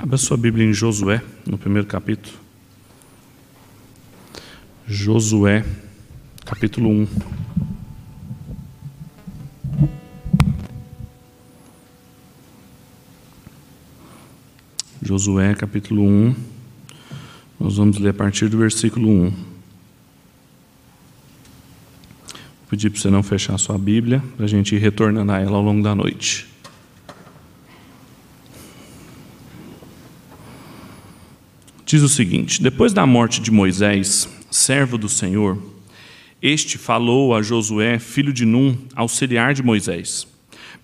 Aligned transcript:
Abra 0.00 0.16
sua 0.16 0.36
Bíblia 0.36 0.64
em 0.64 0.72
Josué, 0.72 1.20
no 1.44 1.58
primeiro 1.58 1.88
capítulo. 1.88 2.36
Josué, 4.86 5.64
capítulo 6.44 6.88
1. 6.88 7.08
Josué, 15.02 15.52
capítulo 15.56 16.04
1. 16.04 16.34
Nós 17.58 17.76
vamos 17.76 17.98
ler 17.98 18.10
a 18.10 18.14
partir 18.14 18.48
do 18.48 18.56
versículo 18.56 19.10
1. 19.10 19.30
Vou 19.30 19.36
pedir 22.70 22.90
para 22.90 23.00
você 23.00 23.10
não 23.10 23.24
fechar 23.24 23.56
a 23.56 23.58
sua 23.58 23.76
Bíblia, 23.76 24.22
para 24.36 24.44
a 24.44 24.48
gente 24.48 24.76
ir 24.76 24.78
retornando 24.78 25.32
a 25.32 25.40
ela 25.40 25.56
ao 25.56 25.62
longo 25.62 25.82
da 25.82 25.92
noite. 25.92 26.46
Diz 31.88 32.02
o 32.02 32.08
seguinte: 32.08 32.62
Depois 32.62 32.92
da 32.92 33.06
morte 33.06 33.40
de 33.40 33.50
Moisés, 33.50 34.28
servo 34.50 34.98
do 34.98 35.08
Senhor, 35.08 35.56
este 36.42 36.76
falou 36.76 37.34
a 37.34 37.40
Josué, 37.40 37.98
filho 37.98 38.30
de 38.30 38.44
Num, 38.44 38.76
auxiliar 38.94 39.54
de 39.54 39.62
Moisés: 39.62 40.28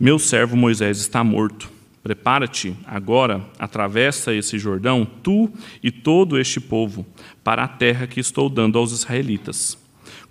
Meu 0.01 0.19
servo 0.19 0.57
Moisés 0.57 0.97
está 0.97 1.23
morto. 1.23 1.71
Prepara-te 2.03 2.75
agora, 2.87 3.45
atravessa 3.59 4.33
esse 4.33 4.59
Jordão, 4.59 5.07
tu 5.23 5.51
e 5.83 5.91
todo 5.91 6.39
este 6.39 6.59
povo, 6.59 7.05
para 7.45 7.65
a 7.65 7.69
terra 7.69 8.07
que 8.07 8.19
estou 8.19 8.49
dando 8.49 8.79
aos 8.79 8.91
israelitas. 8.91 9.77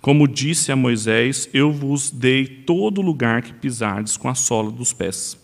Como 0.00 0.26
disse 0.26 0.72
a 0.72 0.76
Moisés, 0.76 1.48
eu 1.54 1.70
vos 1.70 2.10
dei 2.10 2.46
todo 2.46 3.00
lugar 3.00 3.42
que 3.42 3.52
pisardes 3.52 4.16
com 4.16 4.28
a 4.28 4.34
sola 4.34 4.72
dos 4.72 4.92
pés. 4.92 5.38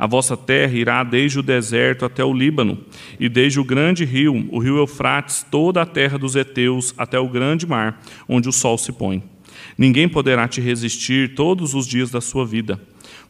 A 0.00 0.06
vossa 0.06 0.34
terra 0.34 0.72
irá 0.72 1.04
desde 1.04 1.40
o 1.40 1.42
deserto 1.42 2.06
até 2.06 2.24
o 2.24 2.32
Líbano, 2.32 2.78
e 3.18 3.28
desde 3.28 3.60
o 3.60 3.64
grande 3.64 4.02
rio, 4.02 4.48
o 4.50 4.58
rio 4.58 4.78
Eufrates, 4.78 5.44
toda 5.50 5.82
a 5.82 5.86
terra 5.86 6.16
dos 6.16 6.34
heteus, 6.34 6.94
até 6.96 7.20
o 7.20 7.28
grande 7.28 7.66
mar, 7.66 8.00
onde 8.26 8.48
o 8.48 8.52
sol 8.52 8.78
se 8.78 8.92
põe. 8.92 9.22
Ninguém 9.76 10.08
poderá 10.08 10.48
te 10.48 10.58
resistir 10.58 11.34
todos 11.34 11.74
os 11.74 11.86
dias 11.86 12.10
da 12.10 12.22
sua 12.22 12.46
vida. 12.46 12.80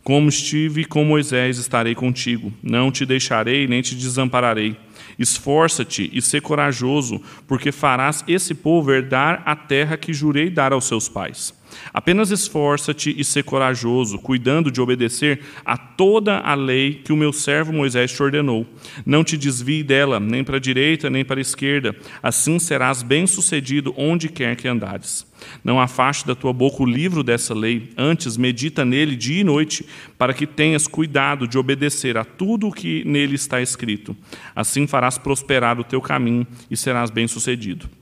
Como 0.04 0.28
estive 0.28 0.84
com 0.84 1.04
Moisés, 1.04 1.58
estarei 1.58 1.96
contigo. 1.96 2.52
Não 2.62 2.92
te 2.92 3.04
deixarei 3.04 3.66
nem 3.66 3.82
te 3.82 3.96
desampararei. 3.96 4.76
Esforça-te 5.18 6.08
e 6.12 6.22
sê 6.22 6.40
corajoso, 6.40 7.20
porque 7.48 7.72
farás 7.72 8.22
esse 8.28 8.54
povo 8.54 8.92
herdar 8.92 9.42
a 9.44 9.56
terra 9.56 9.96
que 9.96 10.12
jurei 10.12 10.48
dar 10.48 10.72
aos 10.72 10.84
seus 10.84 11.08
pais. 11.08 11.52
Apenas 11.92 12.30
esforça-te 12.30 13.14
e 13.18 13.24
sê 13.24 13.42
corajoso, 13.42 14.18
cuidando 14.18 14.70
de 14.70 14.80
obedecer 14.80 15.40
a 15.64 15.76
toda 15.76 16.38
a 16.38 16.54
lei 16.54 16.94
que 17.04 17.12
o 17.12 17.16
meu 17.16 17.32
servo 17.32 17.72
Moisés 17.72 18.12
te 18.12 18.22
ordenou. 18.22 18.66
Não 19.04 19.24
te 19.24 19.36
desvie 19.36 19.82
dela, 19.82 20.20
nem 20.20 20.44
para 20.44 20.56
a 20.56 20.60
direita, 20.60 21.10
nem 21.10 21.24
para 21.24 21.40
a 21.40 21.42
esquerda. 21.42 21.94
Assim 22.22 22.58
serás 22.58 23.02
bem-sucedido 23.02 23.94
onde 23.96 24.28
quer 24.28 24.56
que 24.56 24.68
andares. 24.68 25.26
Não 25.64 25.80
afaste 25.80 26.26
da 26.26 26.34
tua 26.34 26.52
boca 26.52 26.82
o 26.82 26.86
livro 26.86 27.22
dessa 27.22 27.54
lei, 27.54 27.90
antes 27.96 28.36
medita 28.36 28.84
nele 28.84 29.16
dia 29.16 29.40
e 29.40 29.44
noite, 29.44 29.86
para 30.18 30.34
que 30.34 30.46
tenhas 30.46 30.86
cuidado 30.86 31.48
de 31.48 31.58
obedecer 31.58 32.16
a 32.16 32.24
tudo 32.24 32.68
o 32.68 32.72
que 32.72 33.02
nele 33.04 33.34
está 33.34 33.60
escrito. 33.60 34.16
Assim 34.54 34.86
farás 34.86 35.18
prosperar 35.18 35.78
o 35.80 35.84
teu 35.84 36.00
caminho 36.00 36.46
e 36.70 36.76
serás 36.76 37.10
bem-sucedido. 37.10 37.99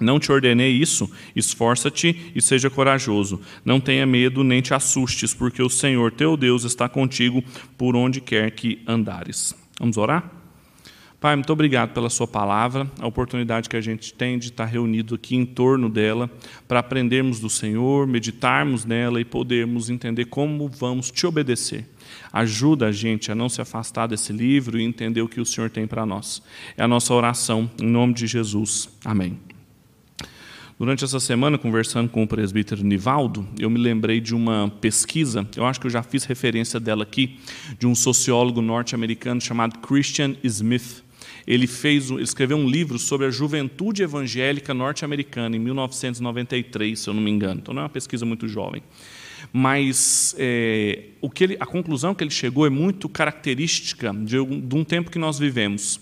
Não 0.00 0.18
te 0.18 0.32
ordenei 0.32 0.72
isso? 0.72 1.10
Esforça-te 1.36 2.32
e 2.34 2.40
seja 2.40 2.70
corajoso. 2.70 3.40
Não 3.64 3.78
tenha 3.78 4.06
medo 4.06 4.42
nem 4.42 4.62
te 4.62 4.72
assustes, 4.72 5.34
porque 5.34 5.62
o 5.62 5.68
Senhor 5.68 6.10
teu 6.10 6.36
Deus 6.36 6.64
está 6.64 6.88
contigo 6.88 7.44
por 7.76 7.94
onde 7.94 8.20
quer 8.20 8.50
que 8.52 8.82
andares. 8.86 9.54
Vamos 9.78 9.96
orar? 9.96 10.40
Pai, 11.20 11.36
muito 11.36 11.52
obrigado 11.52 11.92
pela 11.92 12.08
Sua 12.08 12.26
palavra, 12.26 12.90
a 12.98 13.06
oportunidade 13.06 13.68
que 13.68 13.76
a 13.76 13.80
gente 13.80 14.14
tem 14.14 14.38
de 14.38 14.46
estar 14.46 14.64
reunido 14.64 15.14
aqui 15.14 15.36
em 15.36 15.44
torno 15.44 15.90
dela, 15.90 16.30
para 16.66 16.80
aprendermos 16.80 17.38
do 17.38 17.50
Senhor, 17.50 18.06
meditarmos 18.06 18.86
nela 18.86 19.20
e 19.20 19.24
podermos 19.24 19.90
entender 19.90 20.24
como 20.24 20.66
vamos 20.66 21.10
te 21.10 21.26
obedecer. 21.26 21.84
Ajuda 22.32 22.86
a 22.86 22.92
gente 22.92 23.30
a 23.30 23.34
não 23.34 23.50
se 23.50 23.60
afastar 23.60 24.06
desse 24.06 24.32
livro 24.32 24.80
e 24.80 24.82
entender 24.82 25.20
o 25.20 25.28
que 25.28 25.42
o 25.42 25.46
Senhor 25.46 25.68
tem 25.68 25.86
para 25.86 26.06
nós. 26.06 26.42
É 26.74 26.82
a 26.82 26.88
nossa 26.88 27.12
oração, 27.12 27.70
em 27.78 27.86
nome 27.86 28.14
de 28.14 28.26
Jesus. 28.26 28.88
Amém. 29.04 29.49
Durante 30.80 31.04
essa 31.04 31.20
semana, 31.20 31.58
conversando 31.58 32.08
com 32.08 32.22
o 32.22 32.26
presbítero 32.26 32.82
Nivaldo, 32.82 33.46
eu 33.58 33.68
me 33.68 33.78
lembrei 33.78 34.18
de 34.18 34.34
uma 34.34 34.72
pesquisa, 34.80 35.46
eu 35.54 35.66
acho 35.66 35.78
que 35.78 35.86
eu 35.86 35.90
já 35.90 36.02
fiz 36.02 36.24
referência 36.24 36.80
dela 36.80 37.02
aqui, 37.02 37.38
de 37.78 37.86
um 37.86 37.94
sociólogo 37.94 38.62
norte-americano 38.62 39.42
chamado 39.42 39.78
Christian 39.80 40.36
Smith. 40.42 41.04
Ele, 41.46 41.66
fez, 41.66 42.10
ele 42.10 42.22
escreveu 42.22 42.56
um 42.56 42.66
livro 42.66 42.98
sobre 42.98 43.26
a 43.26 43.30
juventude 43.30 44.02
evangélica 44.02 44.72
norte-americana 44.72 45.54
em 45.54 45.58
1993, 45.58 46.98
se 46.98 47.10
eu 47.10 47.12
não 47.12 47.20
me 47.20 47.30
engano. 47.30 47.60
Então 47.60 47.74
não 47.74 47.82
é 47.82 47.84
uma 47.84 47.90
pesquisa 47.90 48.24
muito 48.24 48.48
jovem. 48.48 48.82
Mas 49.52 50.34
é, 50.38 51.04
o 51.20 51.30
que 51.30 51.44
ele, 51.44 51.56
a 51.60 51.66
conclusão 51.66 52.14
que 52.14 52.24
ele 52.24 52.30
chegou 52.30 52.66
é 52.66 52.70
muito 52.70 53.08
característica 53.08 54.12
de 54.12 54.38
um, 54.38 54.60
de 54.60 54.74
um 54.74 54.84
tempo 54.84 55.10
que 55.10 55.18
nós 55.18 55.38
vivemos 55.38 56.00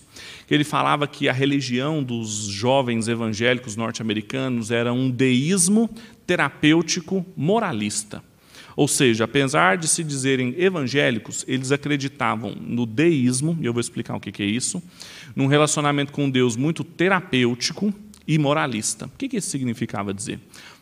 ele 0.49 0.63
falava 0.63 1.07
que 1.07 1.29
a 1.29 1.33
religião 1.33 2.03
dos 2.03 2.47
jovens 2.47 3.07
evangélicos 3.07 3.75
norte-americanos 3.75 4.71
era 4.71 4.91
um 4.91 5.09
deísmo 5.09 5.89
terapêutico 6.25 7.25
moralista. 7.35 8.23
Ou 8.75 8.87
seja, 8.87 9.25
apesar 9.25 9.77
de 9.77 9.87
se 9.87 10.03
dizerem 10.03 10.55
evangélicos, 10.57 11.43
eles 11.47 11.71
acreditavam 11.71 12.55
no 12.55 12.85
deísmo, 12.85 13.57
e 13.59 13.65
eu 13.65 13.73
vou 13.73 13.81
explicar 13.81 14.15
o 14.15 14.19
que 14.19 14.41
é 14.41 14.45
isso, 14.45 14.81
num 15.35 15.47
relacionamento 15.47 16.13
com 16.13 16.29
Deus 16.29 16.55
muito 16.55 16.83
terapêutico 16.83 17.93
e 18.27 18.37
moralista. 18.37 19.07
O 19.07 19.17
que 19.17 19.35
isso 19.35 19.49
significava 19.49 20.13
dizer? 20.13 20.39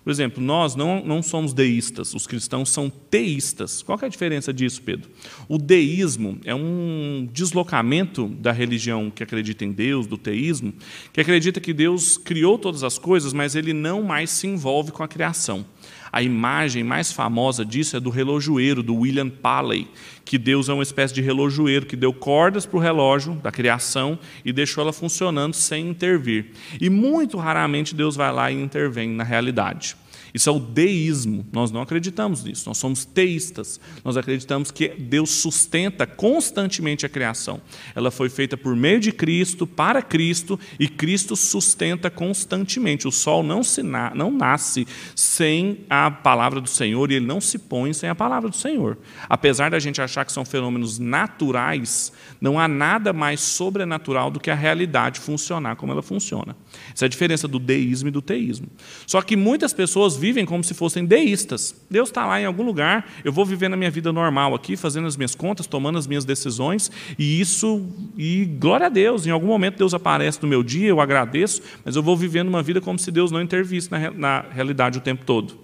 Por 0.07 0.11
exemplo, 0.11 0.41
nós 0.41 0.73
não, 0.73 1.03
não 1.03 1.21
somos 1.21 1.51
deístas, 1.51 2.13
os 2.13 2.25
cristãos 2.25 2.69
são 2.69 2.89
teístas. 2.89 3.81
Qual 3.83 3.99
é 4.01 4.05
a 4.05 4.07
diferença 4.07 4.53
disso, 4.53 4.81
Pedro? 4.81 5.09
O 5.49 5.57
deísmo 5.57 6.39
é 6.45 6.55
um 6.55 7.27
deslocamento 7.33 8.29
da 8.29 8.53
religião 8.53 9.11
que 9.11 9.21
acredita 9.21 9.65
em 9.65 9.73
Deus, 9.73 10.07
do 10.07 10.17
teísmo, 10.17 10.73
que 11.11 11.19
acredita 11.19 11.59
que 11.59 11.73
Deus 11.73 12.17
criou 12.17 12.57
todas 12.57 12.85
as 12.85 12.97
coisas, 12.97 13.33
mas 13.33 13.53
ele 13.53 13.73
não 13.73 14.01
mais 14.01 14.29
se 14.29 14.47
envolve 14.47 14.93
com 14.93 15.03
a 15.03 15.09
criação. 15.09 15.65
A 16.11 16.21
imagem 16.21 16.83
mais 16.83 17.11
famosa 17.11 17.65
disso 17.65 17.97
é 17.97 17.99
do 17.99 18.09
relojoeiro, 18.09 18.81
do 18.81 18.95
William 18.95 19.29
Paley, 19.29 19.87
que 20.23 20.37
Deus 20.37 20.69
é 20.69 20.73
uma 20.73 20.83
espécie 20.83 21.13
de 21.13 21.21
relojoeiro 21.21 21.85
que 21.85 21.95
deu 21.95 22.13
cordas 22.13 22.65
para 22.65 22.77
o 22.77 22.81
relógio 22.81 23.33
da 23.35 23.51
criação 23.51 24.17
e 24.43 24.51
deixou 24.51 24.81
ela 24.81 24.93
funcionando 24.93 25.53
sem 25.53 25.87
intervir. 25.89 26.51
E 26.79 26.89
muito 26.89 27.37
raramente 27.37 27.95
Deus 27.95 28.15
vai 28.15 28.31
lá 28.31 28.51
e 28.51 28.61
intervém 28.61 29.09
na 29.09 29.23
realidade. 29.23 29.95
Isso 30.33 30.49
é 30.49 30.51
o 30.51 30.59
deísmo. 30.59 31.45
Nós 31.51 31.71
não 31.71 31.81
acreditamos 31.81 32.43
nisso. 32.43 32.67
Nós 32.67 32.77
somos 32.77 33.05
teístas. 33.05 33.79
Nós 34.03 34.17
acreditamos 34.17 34.71
que 34.71 34.89
Deus 34.89 35.29
sustenta 35.29 36.05
constantemente 36.05 37.05
a 37.05 37.09
criação. 37.09 37.61
Ela 37.95 38.11
foi 38.11 38.29
feita 38.29 38.57
por 38.57 38.75
meio 38.75 38.99
de 38.99 39.11
Cristo, 39.11 39.65
para 39.65 40.01
Cristo, 40.01 40.59
e 40.79 40.87
Cristo 40.87 41.35
sustenta 41.35 42.09
constantemente. 42.09 43.07
O 43.07 43.11
sol 43.11 43.43
não, 43.43 43.63
se 43.63 43.81
na, 43.81 44.13
não 44.13 44.31
nasce 44.31 44.87
sem 45.15 45.85
a 45.89 46.11
palavra 46.11 46.59
do 46.59 46.69
Senhor 46.69 47.11
e 47.11 47.15
ele 47.15 47.25
não 47.25 47.39
se 47.39 47.57
põe 47.57 47.93
sem 47.93 48.09
a 48.09 48.15
palavra 48.15 48.49
do 48.49 48.55
Senhor. 48.55 48.97
Apesar 49.29 49.71
da 49.71 49.79
gente 49.79 50.01
achar 50.01 50.25
que 50.25 50.31
são 50.31 50.45
fenômenos 50.45 50.99
naturais, 50.99 52.11
não 52.41 52.59
há 52.59 52.67
nada 52.67 53.13
mais 53.13 53.39
sobrenatural 53.41 54.29
do 54.29 54.39
que 54.39 54.51
a 54.51 54.55
realidade 54.55 55.19
funcionar 55.19 55.75
como 55.75 55.91
ela 55.91 56.01
funciona. 56.01 56.55
Essa 56.93 57.05
é 57.05 57.07
a 57.07 57.09
diferença 57.09 57.47
do 57.47 57.59
deísmo 57.59 58.09
e 58.09 58.11
do 58.11 58.21
teísmo. 58.21 58.67
Só 59.05 59.21
que 59.21 59.35
muitas 59.35 59.73
pessoas 59.73 60.16
vivem 60.17 60.45
como 60.45 60.63
se 60.63 60.73
fossem 60.73 61.05
deístas. 61.05 61.75
Deus 61.89 62.09
está 62.09 62.25
lá 62.25 62.41
em 62.41 62.45
algum 62.45 62.63
lugar, 62.63 63.09
eu 63.23 63.31
vou 63.31 63.45
viver 63.45 63.69
na 63.69 63.77
minha 63.77 63.91
vida 63.91 64.11
normal 64.11 64.53
aqui, 64.53 64.75
fazendo 64.75 65.07
as 65.07 65.15
minhas 65.15 65.35
contas, 65.35 65.67
tomando 65.67 65.97
as 65.97 66.07
minhas 66.07 66.25
decisões, 66.25 66.91
e 67.17 67.39
isso, 67.39 67.85
e 68.17 68.45
glória 68.45 68.87
a 68.87 68.89
Deus, 68.89 69.25
em 69.25 69.31
algum 69.31 69.47
momento 69.47 69.77
Deus 69.77 69.93
aparece 69.93 70.41
no 70.41 70.47
meu 70.47 70.63
dia, 70.63 70.87
eu 70.87 70.99
agradeço, 70.99 71.61
mas 71.85 71.95
eu 71.95 72.03
visse 72.03 72.17
vivendo 72.17 72.47
uma 72.47 72.63
vida 72.63 72.81
como 72.81 72.97
se 72.97 73.11
Deus 73.11 73.31
não 73.31 73.41
intervisse 73.41 73.91
na, 73.91 74.11
na 74.11 74.45
realidade 74.51 74.97
o 74.97 75.01
tempo 75.01 75.23
todo. 75.25 75.57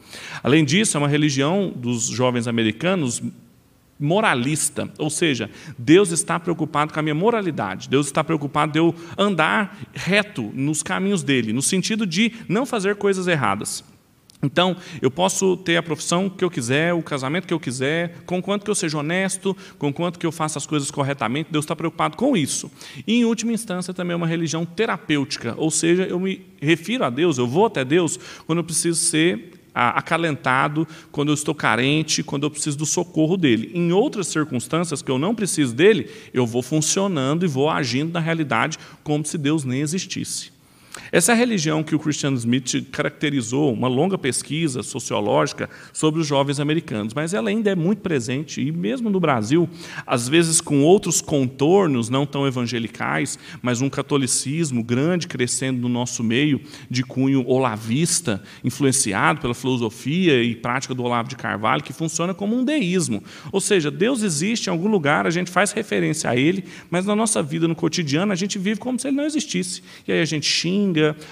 Além 0.44 0.64
disso, 0.64 0.96
é 0.96 1.00
uma 1.00 1.08
religião 1.08 1.72
dos 1.76 2.08
jovens 2.08 2.48
americanos 2.48 3.22
moralista, 4.00 4.92
ou 4.98 5.10
seja, 5.10 5.50
Deus 5.78 6.12
está 6.12 6.40
preocupado 6.40 6.94
com 6.94 7.00
a 7.00 7.04
minha 7.04 7.16
moralidade, 7.16 7.90
Deus 7.90 8.08
está 8.08 8.24
preocupado 8.24 8.74
de 8.74 8.80
eu 8.80 8.94
andar 9.18 9.80
reto 9.94 10.52
nos 10.54 10.84
caminhos 10.84 11.24
dele, 11.24 11.54
no 11.54 11.62
sentido 11.62 12.06
de 12.06 12.34
não 12.48 12.66
fazer 12.66 12.96
coisas 12.96 13.28
erradas. 13.28 13.84
Então, 14.44 14.76
eu 15.02 15.10
posso 15.10 15.56
ter 15.56 15.78
a 15.78 15.84
profissão 15.84 16.30
que 16.30 16.44
eu 16.44 16.52
quiser, 16.52 16.94
o 16.94 17.02
casamento 17.02 17.48
que 17.48 17.54
eu 17.54 17.60
quiser, 17.60 18.18
com 18.26 18.42
quanto 18.42 18.66
que 18.66 18.70
eu 18.70 18.76
seja 18.76 18.98
honesto, 18.98 19.56
com 19.80 19.92
quanto 19.94 20.20
que 20.20 20.26
eu 20.26 20.32
faça 20.32 20.60
as 20.60 20.66
coisas 20.66 20.92
corretamente, 20.92 21.50
Deus 21.52 21.64
está 21.64 21.76
preocupado 21.76 22.18
com 22.18 22.36
isso. 22.36 22.70
E, 23.08 23.16
em 23.16 23.26
última 23.26 23.54
instância, 23.54 23.94
também 23.94 24.14
é 24.14 24.18
uma 24.18 24.28
religião 24.28 24.66
terapêutica, 24.66 25.56
ou 25.58 25.72
seja, 25.72 26.04
eu 26.04 26.20
me 26.20 26.42
refiro 26.62 27.06
a 27.06 27.10
Deus, 27.10 27.38
eu 27.38 27.48
vou 27.48 27.66
até 27.66 27.86
Deus 27.86 28.20
quando 28.46 28.60
eu 28.60 28.64
preciso 28.64 29.00
ser 29.00 29.54
acalentado 29.74 30.88
quando 31.12 31.30
eu 31.30 31.34
estou 31.34 31.56
carente, 31.56 32.22
quando 32.22 32.44
eu 32.44 32.52
preciso 32.52 32.78
do 32.78 32.86
socorro 32.86 33.36
dele. 33.36 33.72
Em 33.74 33.92
outras 33.92 34.28
circunstâncias 34.28 35.02
que 35.02 35.10
eu 35.10 35.18
não 35.18 35.34
preciso 35.34 35.74
dele, 35.74 36.10
eu 36.32 36.46
vou 36.46 36.62
funcionando 36.62 37.44
e 37.44 37.48
vou 37.48 37.70
agindo 37.70 38.14
na 38.14 38.20
realidade 38.20 38.78
como 39.04 39.26
se 39.26 39.38
Deus 39.38 39.64
nem 39.64 39.82
existisse. 39.82 40.53
Essa 41.12 41.32
é 41.32 41.34
a 41.34 41.38
religião 41.38 41.84
que 41.84 41.96
o 41.96 42.00
Christian 42.00 42.34
Smith 42.34 42.90
caracterizou, 42.92 43.74
uma 43.74 43.88
longa 43.88 44.18
pesquisa 44.18 44.84
sociológica 44.84 45.70
sobre 45.92 46.22
os 46.22 46.28
jovens 46.28 46.60
americanos, 46.60 47.14
mas 47.14 47.34
ela 47.34 47.50
ainda 47.50 47.72
é 47.72 47.76
muito 47.76 48.02
presente, 48.02 48.62
e 48.62 48.72
mesmo 48.72 49.10
no 49.10 49.20
Brasil, 49.20 49.70
às 50.06 50.28
vezes 50.28 50.62
com 50.62 50.84
outros 50.84 51.22
contornos 51.22 52.10
não 52.10 52.26
tão 52.26 52.48
evangelicais, 52.48 53.40
mas 53.62 53.82
um 53.82 53.90
catolicismo 53.90 54.84
grande 54.84 55.28
crescendo 55.28 55.82
no 55.82 55.90
nosso 55.90 56.24
meio, 56.24 56.62
de 56.90 57.04
cunho 57.04 57.48
olavista, 57.48 58.42
influenciado 58.64 59.42
pela 59.42 59.54
filosofia 59.54 60.44
e 60.44 60.56
prática 60.56 60.94
do 60.94 61.04
Olavo 61.04 61.30
de 61.30 61.36
Carvalho, 61.36 61.84
que 61.84 61.94
funciona 61.94 62.34
como 62.34 62.56
um 62.56 62.64
deísmo. 62.64 63.24
Ou 63.52 63.60
seja, 63.60 63.90
Deus 63.90 64.22
existe 64.22 64.68
em 64.68 64.72
algum 64.72 64.88
lugar, 64.88 65.26
a 65.26 65.32
gente 65.32 65.50
faz 65.50 65.72
referência 65.72 66.30
a 66.30 66.36
ele, 66.36 66.66
mas 66.90 67.06
na 67.06 67.16
nossa 67.16 67.42
vida, 67.42 67.68
no 67.68 67.76
cotidiano, 67.76 68.32
a 68.32 68.36
gente 68.36 68.60
vive 68.60 68.80
como 68.80 69.00
se 69.00 69.08
ele 69.08 69.18
não 69.18 69.26
existisse. 69.26 69.82
E 70.08 70.12
aí 70.12 70.22
a 70.22 70.26
gente 70.26 70.46
xinga, 70.46 70.83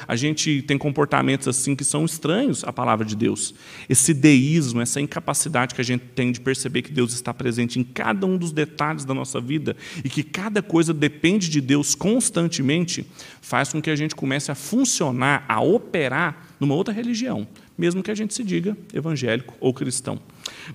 a 0.07 0.15
gente 0.15 0.61
tem 0.61 0.77
comportamentos 0.77 1.47
assim 1.47 1.75
que 1.75 1.83
são 1.83 2.05
estranhos 2.05 2.63
à 2.63 2.71
palavra 2.71 3.05
de 3.05 3.15
Deus. 3.15 3.53
Esse 3.89 4.13
deísmo, 4.13 4.81
essa 4.81 5.01
incapacidade 5.01 5.73
que 5.75 5.81
a 5.81 5.83
gente 5.83 6.03
tem 6.15 6.31
de 6.31 6.39
perceber 6.39 6.81
que 6.81 6.91
Deus 6.91 7.13
está 7.13 7.33
presente 7.33 7.79
em 7.79 7.83
cada 7.83 8.25
um 8.25 8.37
dos 8.37 8.51
detalhes 8.51 9.05
da 9.05 9.13
nossa 9.13 9.41
vida 9.41 9.75
e 10.03 10.09
que 10.09 10.23
cada 10.23 10.61
coisa 10.61 10.93
depende 10.93 11.49
de 11.49 11.59
Deus 11.59 11.95
constantemente, 11.95 13.05
faz 13.41 13.71
com 13.71 13.81
que 13.81 13.89
a 13.89 13.95
gente 13.95 14.15
comece 14.15 14.51
a 14.51 14.55
funcionar, 14.55 15.45
a 15.47 15.61
operar 15.61 16.47
numa 16.59 16.75
outra 16.75 16.93
religião, 16.93 17.47
mesmo 17.77 18.03
que 18.03 18.11
a 18.11 18.15
gente 18.15 18.33
se 18.33 18.43
diga 18.43 18.77
evangélico 18.93 19.55
ou 19.59 19.73
cristão. 19.73 20.19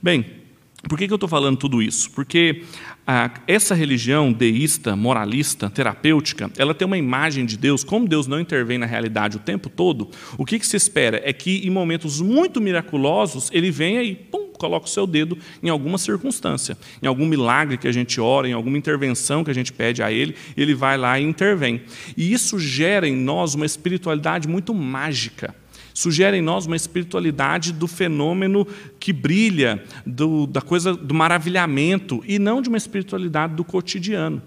Bem, 0.02 0.45
por 0.88 0.98
que, 0.98 1.06
que 1.06 1.12
eu 1.12 1.16
estou 1.16 1.28
falando 1.28 1.56
tudo 1.56 1.82
isso? 1.82 2.10
Porque 2.10 2.62
ah, 3.06 3.30
essa 3.46 3.74
religião 3.74 4.32
deísta, 4.32 4.94
moralista, 4.94 5.70
terapêutica, 5.70 6.50
ela 6.56 6.74
tem 6.74 6.86
uma 6.86 6.98
imagem 6.98 7.44
de 7.46 7.56
Deus, 7.56 7.82
como 7.82 8.06
Deus 8.06 8.26
não 8.26 8.38
intervém 8.38 8.78
na 8.78 8.86
realidade 8.86 9.36
o 9.36 9.40
tempo 9.40 9.68
todo, 9.68 10.10
o 10.36 10.44
que, 10.44 10.58
que 10.58 10.66
se 10.66 10.76
espera 10.76 11.20
é 11.24 11.32
que 11.32 11.66
em 11.66 11.70
momentos 11.70 12.20
muito 12.20 12.60
miraculosos 12.60 13.50
ele 13.52 13.70
venha 13.70 14.02
e 14.02 14.14
pum, 14.14 14.52
coloca 14.52 14.86
o 14.86 14.88
seu 14.88 15.06
dedo 15.06 15.36
em 15.62 15.68
alguma 15.68 15.98
circunstância, 15.98 16.76
em 17.02 17.06
algum 17.06 17.26
milagre 17.26 17.76
que 17.76 17.88
a 17.88 17.92
gente 17.92 18.20
ora, 18.20 18.48
em 18.48 18.52
alguma 18.52 18.78
intervenção 18.78 19.42
que 19.42 19.50
a 19.50 19.54
gente 19.54 19.72
pede 19.72 20.02
a 20.02 20.12
ele, 20.12 20.36
ele 20.56 20.74
vai 20.74 20.96
lá 20.96 21.18
e 21.18 21.24
intervém. 21.24 21.82
E 22.16 22.32
isso 22.32 22.58
gera 22.58 23.08
em 23.08 23.16
nós 23.16 23.54
uma 23.54 23.66
espiritualidade 23.66 24.46
muito 24.46 24.72
mágica 24.74 25.54
sugere 25.96 26.36
em 26.36 26.42
nós 26.42 26.66
uma 26.66 26.76
espiritualidade 26.76 27.72
do 27.72 27.88
fenômeno 27.88 28.66
que 29.00 29.14
brilha, 29.14 29.82
do, 30.04 30.46
da 30.46 30.60
coisa 30.60 30.94
do 30.94 31.14
maravilhamento, 31.14 32.22
e 32.28 32.38
não 32.38 32.60
de 32.60 32.68
uma 32.68 32.76
espiritualidade 32.76 33.54
do 33.54 33.64
cotidiano. 33.64 34.42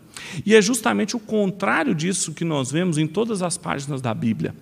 E 0.46 0.54
é 0.54 0.62
justamente 0.62 1.16
o 1.16 1.20
contrário 1.20 1.96
disso 1.96 2.34
que 2.34 2.46
nós 2.46 2.72
vemos 2.72 3.00
em 3.00 3.08
todas 3.08 3.42
as 3.42 3.58
páginas 3.58 4.00
da 4.00 4.14
Bíblia. 4.14 4.54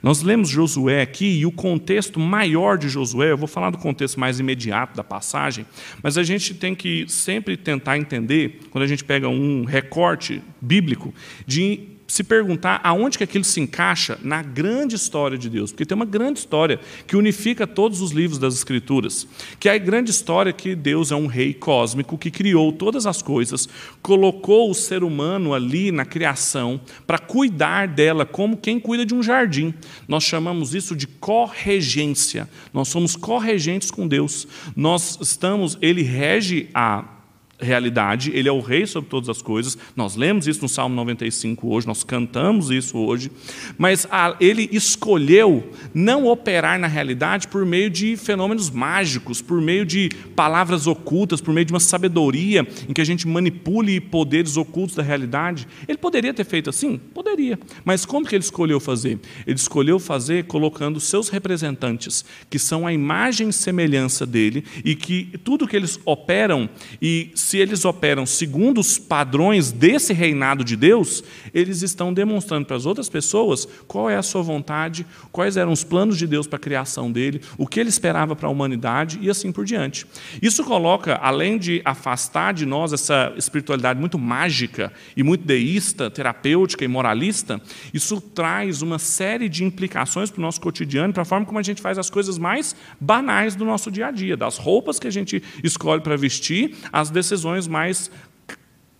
Nós 0.00 0.22
lemos 0.22 0.48
Josué 0.48 1.02
aqui 1.02 1.40
e 1.40 1.44
o 1.44 1.50
contexto 1.50 2.20
maior 2.20 2.78
de 2.78 2.88
Josué, 2.88 3.32
eu 3.32 3.38
vou 3.38 3.48
falar 3.48 3.70
do 3.70 3.78
contexto 3.78 4.20
mais 4.20 4.38
imediato 4.38 4.96
da 4.96 5.02
passagem, 5.02 5.66
mas 6.00 6.16
a 6.16 6.22
gente 6.22 6.54
tem 6.54 6.76
que 6.76 7.06
sempre 7.08 7.56
tentar 7.56 7.98
entender, 7.98 8.60
quando 8.70 8.84
a 8.84 8.86
gente 8.88 9.02
pega 9.02 9.28
um 9.28 9.64
recorte 9.64 10.40
bíblico, 10.60 11.12
de 11.44 11.95
se 12.06 12.22
perguntar 12.22 12.80
aonde 12.84 13.18
que 13.18 13.24
aquilo 13.24 13.44
se 13.44 13.60
encaixa 13.60 14.18
na 14.22 14.42
grande 14.42 14.94
história 14.94 15.36
de 15.36 15.50
Deus, 15.50 15.72
porque 15.72 15.84
tem 15.84 15.96
uma 15.96 16.04
grande 16.04 16.38
história 16.38 16.78
que 17.06 17.16
unifica 17.16 17.66
todos 17.66 18.00
os 18.00 18.12
livros 18.12 18.38
das 18.38 18.54
Escrituras, 18.54 19.26
que 19.58 19.68
é 19.68 19.72
a 19.72 19.78
grande 19.78 20.10
história 20.10 20.52
que 20.52 20.74
Deus 20.74 21.10
é 21.10 21.16
um 21.16 21.26
rei 21.26 21.52
cósmico 21.52 22.16
que 22.16 22.30
criou 22.30 22.72
todas 22.72 23.06
as 23.06 23.22
coisas, 23.22 23.68
colocou 24.02 24.70
o 24.70 24.74
ser 24.74 25.02
humano 25.02 25.52
ali 25.52 25.90
na 25.90 26.04
criação 26.04 26.80
para 27.06 27.18
cuidar 27.18 27.88
dela 27.88 28.24
como 28.24 28.56
quem 28.56 28.78
cuida 28.78 29.04
de 29.04 29.14
um 29.14 29.22
jardim. 29.22 29.74
Nós 30.06 30.24
chamamos 30.24 30.74
isso 30.74 30.94
de 30.94 31.06
corregência. 31.06 32.48
Nós 32.72 32.88
somos 32.88 33.16
corregentes 33.16 33.90
com 33.90 34.06
Deus. 34.06 34.46
Nós 34.76 35.18
estamos, 35.20 35.76
ele 35.80 36.02
rege 36.02 36.68
a 36.72 37.15
realidade, 37.58 38.30
ele 38.34 38.48
é 38.48 38.52
o 38.52 38.60
rei 38.60 38.86
sobre 38.86 39.08
todas 39.08 39.28
as 39.28 39.40
coisas. 39.40 39.76
Nós 39.94 40.16
lemos 40.16 40.46
isso 40.46 40.62
no 40.62 40.68
Salmo 40.68 40.94
95 40.94 41.68
hoje, 41.68 41.86
nós 41.86 42.04
cantamos 42.04 42.70
isso 42.70 42.98
hoje, 42.98 43.30
mas 43.78 44.06
a, 44.10 44.36
ele 44.40 44.68
escolheu 44.72 45.70
não 45.94 46.26
operar 46.26 46.78
na 46.78 46.86
realidade 46.86 47.48
por 47.48 47.64
meio 47.64 47.88
de 47.88 48.16
fenômenos 48.16 48.70
mágicos, 48.70 49.40
por 49.40 49.60
meio 49.60 49.86
de 49.86 50.10
palavras 50.34 50.86
ocultas, 50.86 51.40
por 51.40 51.54
meio 51.54 51.64
de 51.64 51.72
uma 51.72 51.80
sabedoria 51.80 52.66
em 52.88 52.92
que 52.92 53.00
a 53.00 53.04
gente 53.04 53.26
manipule 53.26 54.00
poderes 54.00 54.56
ocultos 54.56 54.96
da 54.96 55.02
realidade. 55.02 55.66
Ele 55.88 55.98
poderia 55.98 56.34
ter 56.34 56.44
feito 56.44 56.70
assim? 56.70 56.98
Poderia. 56.98 57.58
Mas 57.84 58.04
como 58.04 58.26
que 58.26 58.34
ele 58.34 58.44
escolheu 58.44 58.78
fazer? 58.80 59.18
Ele 59.46 59.56
escolheu 59.56 59.98
fazer 59.98 60.44
colocando 60.44 61.00
seus 61.00 61.28
representantes, 61.28 62.24
que 62.50 62.58
são 62.58 62.86
a 62.86 62.92
imagem 62.92 63.48
e 63.48 63.52
semelhança 63.52 64.26
dele 64.26 64.64
e 64.84 64.94
que 64.94 65.38
tudo 65.42 65.66
que 65.66 65.76
eles 65.76 65.98
operam 66.04 66.68
e 67.00 67.30
se 67.46 67.58
eles 67.58 67.84
operam 67.84 68.26
segundo 68.26 68.80
os 68.80 68.98
padrões 68.98 69.70
desse 69.70 70.12
reinado 70.12 70.64
de 70.64 70.74
Deus, 70.74 71.22
eles 71.54 71.80
estão 71.80 72.12
demonstrando 72.12 72.66
para 72.66 72.74
as 72.74 72.84
outras 72.84 73.08
pessoas 73.08 73.68
qual 73.86 74.10
é 74.10 74.16
a 74.16 74.22
sua 74.22 74.42
vontade, 74.42 75.06
quais 75.30 75.56
eram 75.56 75.70
os 75.70 75.84
planos 75.84 76.18
de 76.18 76.26
Deus 76.26 76.48
para 76.48 76.56
a 76.56 76.60
criação 76.60 77.10
dele, 77.12 77.40
o 77.56 77.64
que 77.64 77.78
ele 77.78 77.88
esperava 77.88 78.34
para 78.34 78.48
a 78.48 78.50
humanidade 78.50 79.20
e 79.22 79.30
assim 79.30 79.52
por 79.52 79.64
diante. 79.64 80.08
Isso 80.42 80.64
coloca, 80.64 81.14
além 81.22 81.56
de 81.56 81.80
afastar 81.84 82.52
de 82.52 82.66
nós 82.66 82.92
essa 82.92 83.32
espiritualidade 83.36 84.00
muito 84.00 84.18
mágica 84.18 84.92
e 85.16 85.22
muito 85.22 85.44
deísta, 85.44 86.10
terapêutica 86.10 86.84
e 86.84 86.88
moralista, 86.88 87.62
isso 87.94 88.20
traz 88.20 88.82
uma 88.82 88.98
série 88.98 89.48
de 89.48 89.62
implicações 89.62 90.32
para 90.32 90.40
o 90.40 90.42
nosso 90.42 90.60
cotidiano, 90.60 91.12
para 91.12 91.22
a 91.22 91.24
forma 91.24 91.46
como 91.46 91.60
a 91.60 91.62
gente 91.62 91.80
faz 91.80 91.96
as 91.96 92.10
coisas 92.10 92.38
mais 92.38 92.74
banais 93.00 93.54
do 93.54 93.64
nosso 93.64 93.88
dia 93.88 94.08
a 94.08 94.10
dia, 94.10 94.36
das 94.36 94.58
roupas 94.58 94.98
que 94.98 95.06
a 95.06 95.12
gente 95.12 95.40
escolhe 95.62 96.02
para 96.02 96.16
vestir, 96.16 96.74
as 96.92 97.08
decisões 97.08 97.35
decisões 97.36 97.68
mais 97.68 98.10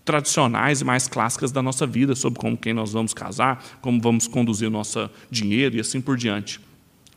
tradicionais 0.04 0.80
e 0.80 0.84
mais 0.84 1.08
clássicas 1.08 1.50
da 1.50 1.60
nossa 1.60 1.86
vida, 1.86 2.14
sobre 2.14 2.38
como 2.38 2.56
quem 2.56 2.72
nós 2.72 2.92
vamos 2.92 3.12
casar, 3.12 3.78
como 3.80 4.00
vamos 4.00 4.28
conduzir 4.28 4.68
o 4.68 4.70
nosso 4.70 5.10
dinheiro 5.30 5.76
e 5.76 5.80
assim 5.80 6.00
por 6.00 6.16
diante. 6.16 6.60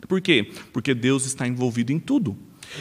Por 0.08 0.22
quê? 0.22 0.52
Porque 0.74 0.94
Deus 0.94 1.26
está 1.26 1.48
envolvido 1.48 1.92
em 1.92 2.00
tudo. 2.00 2.36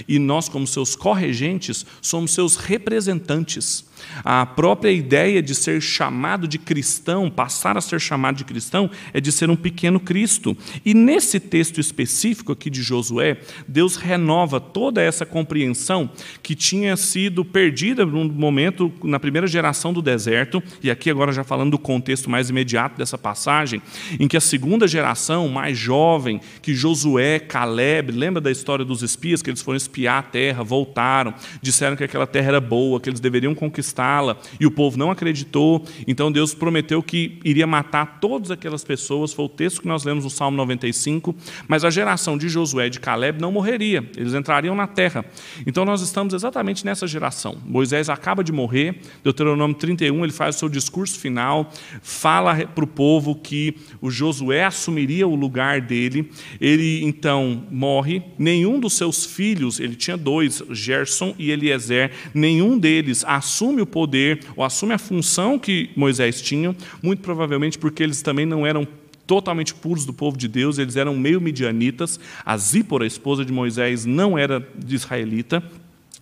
E 0.07 0.19
nós, 0.19 0.49
como 0.49 0.67
seus 0.67 0.95
corregentes, 0.95 1.85
somos 2.01 2.33
seus 2.33 2.57
representantes. 2.57 3.88
A 4.25 4.45
própria 4.47 4.91
ideia 4.91 5.43
de 5.43 5.55
ser 5.55 5.81
chamado 5.81 6.47
de 6.47 6.59
cristão, 6.59 7.31
passar 7.31 7.77
a 7.77 7.81
ser 7.81 8.01
chamado 8.01 8.37
de 8.37 8.45
cristão, 8.45 8.91
é 9.13 9.21
de 9.21 9.31
ser 9.31 9.51
um 9.51 9.57
pequeno 9.57 10.01
Cristo. 10.01 10.57
E 10.85 10.95
nesse 10.95 11.41
texto 11.41 11.81
específico 11.81 12.53
aqui 12.53 12.71
de 12.71 12.83
Josué, 12.83 13.39
Deus 13.67 13.97
renova 13.97 14.61
toda 14.61 15.03
essa 15.03 15.27
compreensão 15.27 16.11
que 16.43 16.55
tinha 16.55 16.97
sido 16.97 17.45
perdida 17.45 18.05
num 18.05 18.29
momento, 18.29 18.93
na 19.03 19.19
primeira 19.19 19.47
geração 19.47 19.93
do 19.93 20.03
deserto, 20.03 20.63
e 20.83 20.91
aqui 20.91 21.11
agora 21.11 21.33
já 21.33 21.45
falando 21.45 21.73
do 21.73 21.79
contexto 21.79 22.31
mais 22.31 22.51
imediato 22.51 22.97
dessa 22.97 23.19
passagem, 23.19 23.83
em 24.19 24.29
que 24.29 24.37
a 24.37 24.41
segunda 24.41 24.87
geração, 24.87 25.49
mais 25.49 25.77
jovem, 25.77 26.41
que 26.63 26.75
Josué, 26.75 27.39
Caleb, 27.39 28.13
lembra 28.13 28.41
da 28.41 28.51
história 28.51 28.85
dos 28.85 29.03
espias, 29.03 29.43
que 29.43 29.51
eles 29.51 29.63
foram 29.63 29.77
espiar 29.77 30.19
a 30.19 30.23
terra, 30.23 30.63
voltaram, 30.63 31.35
disseram 31.61 31.97
que 31.97 32.05
aquela 32.05 32.27
terra 32.27 32.49
era 32.49 32.61
boa, 32.61 33.01
que 33.01 33.09
eles 33.09 33.21
deveriam 33.21 33.55
conquistar 33.55 33.88
conquistá-la, 33.89 34.37
e 34.61 34.67
o 34.67 34.71
povo 34.71 34.99
não 34.99 35.11
acreditou, 35.11 35.85
então 36.07 36.31
Deus 36.31 36.55
prometeu 36.55 37.03
que 37.03 37.39
iria 37.45 37.67
matar 37.67 38.19
todas 38.21 38.51
aquelas 38.51 38.85
pessoas, 38.85 39.33
foi 39.33 39.47
o 39.47 39.49
texto 39.49 39.83
que 39.83 39.89
nós 39.89 40.05
lemos 40.05 40.25
no 40.25 40.31
Salmo 40.31 40.57
95, 40.57 41.35
mas 41.67 41.85
a 41.85 41.91
geração 41.91 42.37
de 42.37 42.49
Josué 42.49 42.87
e 42.87 42.91
de 42.91 43.01
Caleb 43.01 43.41
não 43.41 43.51
morreria, 43.51 44.09
eles 44.17 44.35
entrariam 44.35 44.75
na 44.75 44.87
terra. 44.87 45.25
Então 45.67 45.85
nós 45.85 46.03
estamos 46.03 46.35
exatamente 46.35 46.85
nessa 46.85 47.07
geração. 47.07 47.57
Moisés 47.65 48.09
acaba 48.09 48.45
de 48.45 48.53
morrer, 48.53 49.01
Deuteronômio 49.25 49.77
31, 49.77 50.25
ele 50.25 50.33
faz 50.33 50.57
o 50.57 50.59
seu 50.59 50.69
discurso 50.69 51.19
final, 51.19 51.73
fala 52.03 52.67
para 52.67 52.85
o 52.85 52.87
povo 52.87 53.35
que 53.35 53.77
o 54.01 54.11
Josué 54.11 54.65
assumiria 54.65 55.27
o 55.27 55.35
lugar 55.35 55.81
dele, 55.81 56.31
ele 56.61 57.05
então 57.05 57.65
morre, 57.71 58.23
nenhum 58.39 58.79
dos 58.79 58.95
seus 58.95 59.25
filhos, 59.25 59.81
ele 59.81 59.95
tinha 59.95 60.17
dois, 60.17 60.63
Gerson 60.71 61.35
e 61.39 61.51
Eliezer, 61.51 62.11
nenhum 62.35 62.79
deles 62.79 63.25
assume 63.27 63.78
assume 63.79 63.83
o 63.83 63.87
poder 63.87 64.41
ou 64.57 64.65
assume 64.65 64.93
a 64.93 64.99
função 64.99 65.59
que 65.59 65.91
Moisés 65.95 66.43
tinha, 66.43 66.75
muito 67.03 67.23
provavelmente 67.23 67.79
porque 67.79 68.03
eles 68.03 68.23
também 68.23 68.45
não 68.45 68.67
eram 68.67 68.87
totalmente 69.27 69.75
puros 69.75 70.05
do 70.05 70.13
povo 70.13 70.37
de 70.37 70.49
Deus, 70.49 70.79
eles 70.79 70.97
eram 70.97 71.15
meio 71.15 71.41
midianitas. 71.41 72.19
A 72.45 72.57
Zípora, 72.57 73.05
a 73.05 73.07
esposa 73.07 73.45
de 73.45 73.53
Moisés, 73.53 74.05
não 74.05 74.39
era 74.39 74.67
de 74.77 74.95
israelita. 74.95 75.63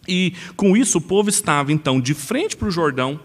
E 0.08 0.34
com 0.56 0.76
isso 0.76 0.98
o 0.98 1.00
povo 1.00 1.28
estava 1.28 1.72
então 1.72 2.00
de 2.00 2.14
frente 2.14 2.56
para 2.56 2.68
o 2.68 2.70
Jordão, 2.70 3.18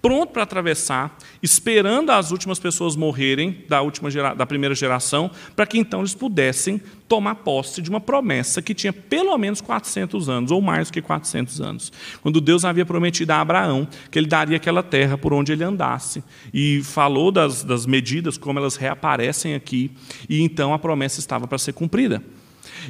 pronto 0.00 0.32
para 0.32 0.42
atravessar, 0.42 1.16
esperando 1.42 2.10
as 2.10 2.30
últimas 2.30 2.58
pessoas 2.58 2.96
morrerem 2.96 3.64
da, 3.68 3.82
última 3.82 4.10
gera, 4.10 4.34
da 4.34 4.46
primeira 4.46 4.74
geração, 4.74 5.30
para 5.54 5.66
que 5.66 5.78
então 5.78 6.00
eles 6.00 6.14
pudessem 6.14 6.80
tomar 7.08 7.36
posse 7.36 7.80
de 7.80 7.88
uma 7.88 8.00
promessa 8.00 8.60
que 8.60 8.74
tinha 8.74 8.92
pelo 8.92 9.36
menos 9.38 9.60
400 9.60 10.28
anos, 10.28 10.50
ou 10.50 10.60
mais 10.60 10.88
do 10.88 10.92
que 10.92 11.00
400 11.02 11.60
anos. 11.60 11.92
Quando 12.22 12.40
Deus 12.40 12.64
havia 12.64 12.84
prometido 12.84 13.32
a 13.32 13.40
Abraão 13.40 13.88
que 14.10 14.18
ele 14.18 14.26
daria 14.26 14.56
aquela 14.56 14.82
terra 14.82 15.16
por 15.16 15.32
onde 15.32 15.52
ele 15.52 15.64
andasse. 15.64 16.22
E 16.52 16.82
falou 16.82 17.32
das, 17.32 17.64
das 17.64 17.86
medidas, 17.86 18.36
como 18.36 18.58
elas 18.58 18.76
reaparecem 18.76 19.54
aqui, 19.54 19.90
e 20.28 20.42
então 20.42 20.74
a 20.74 20.78
promessa 20.78 21.20
estava 21.20 21.46
para 21.46 21.58
ser 21.58 21.72
cumprida. 21.72 22.22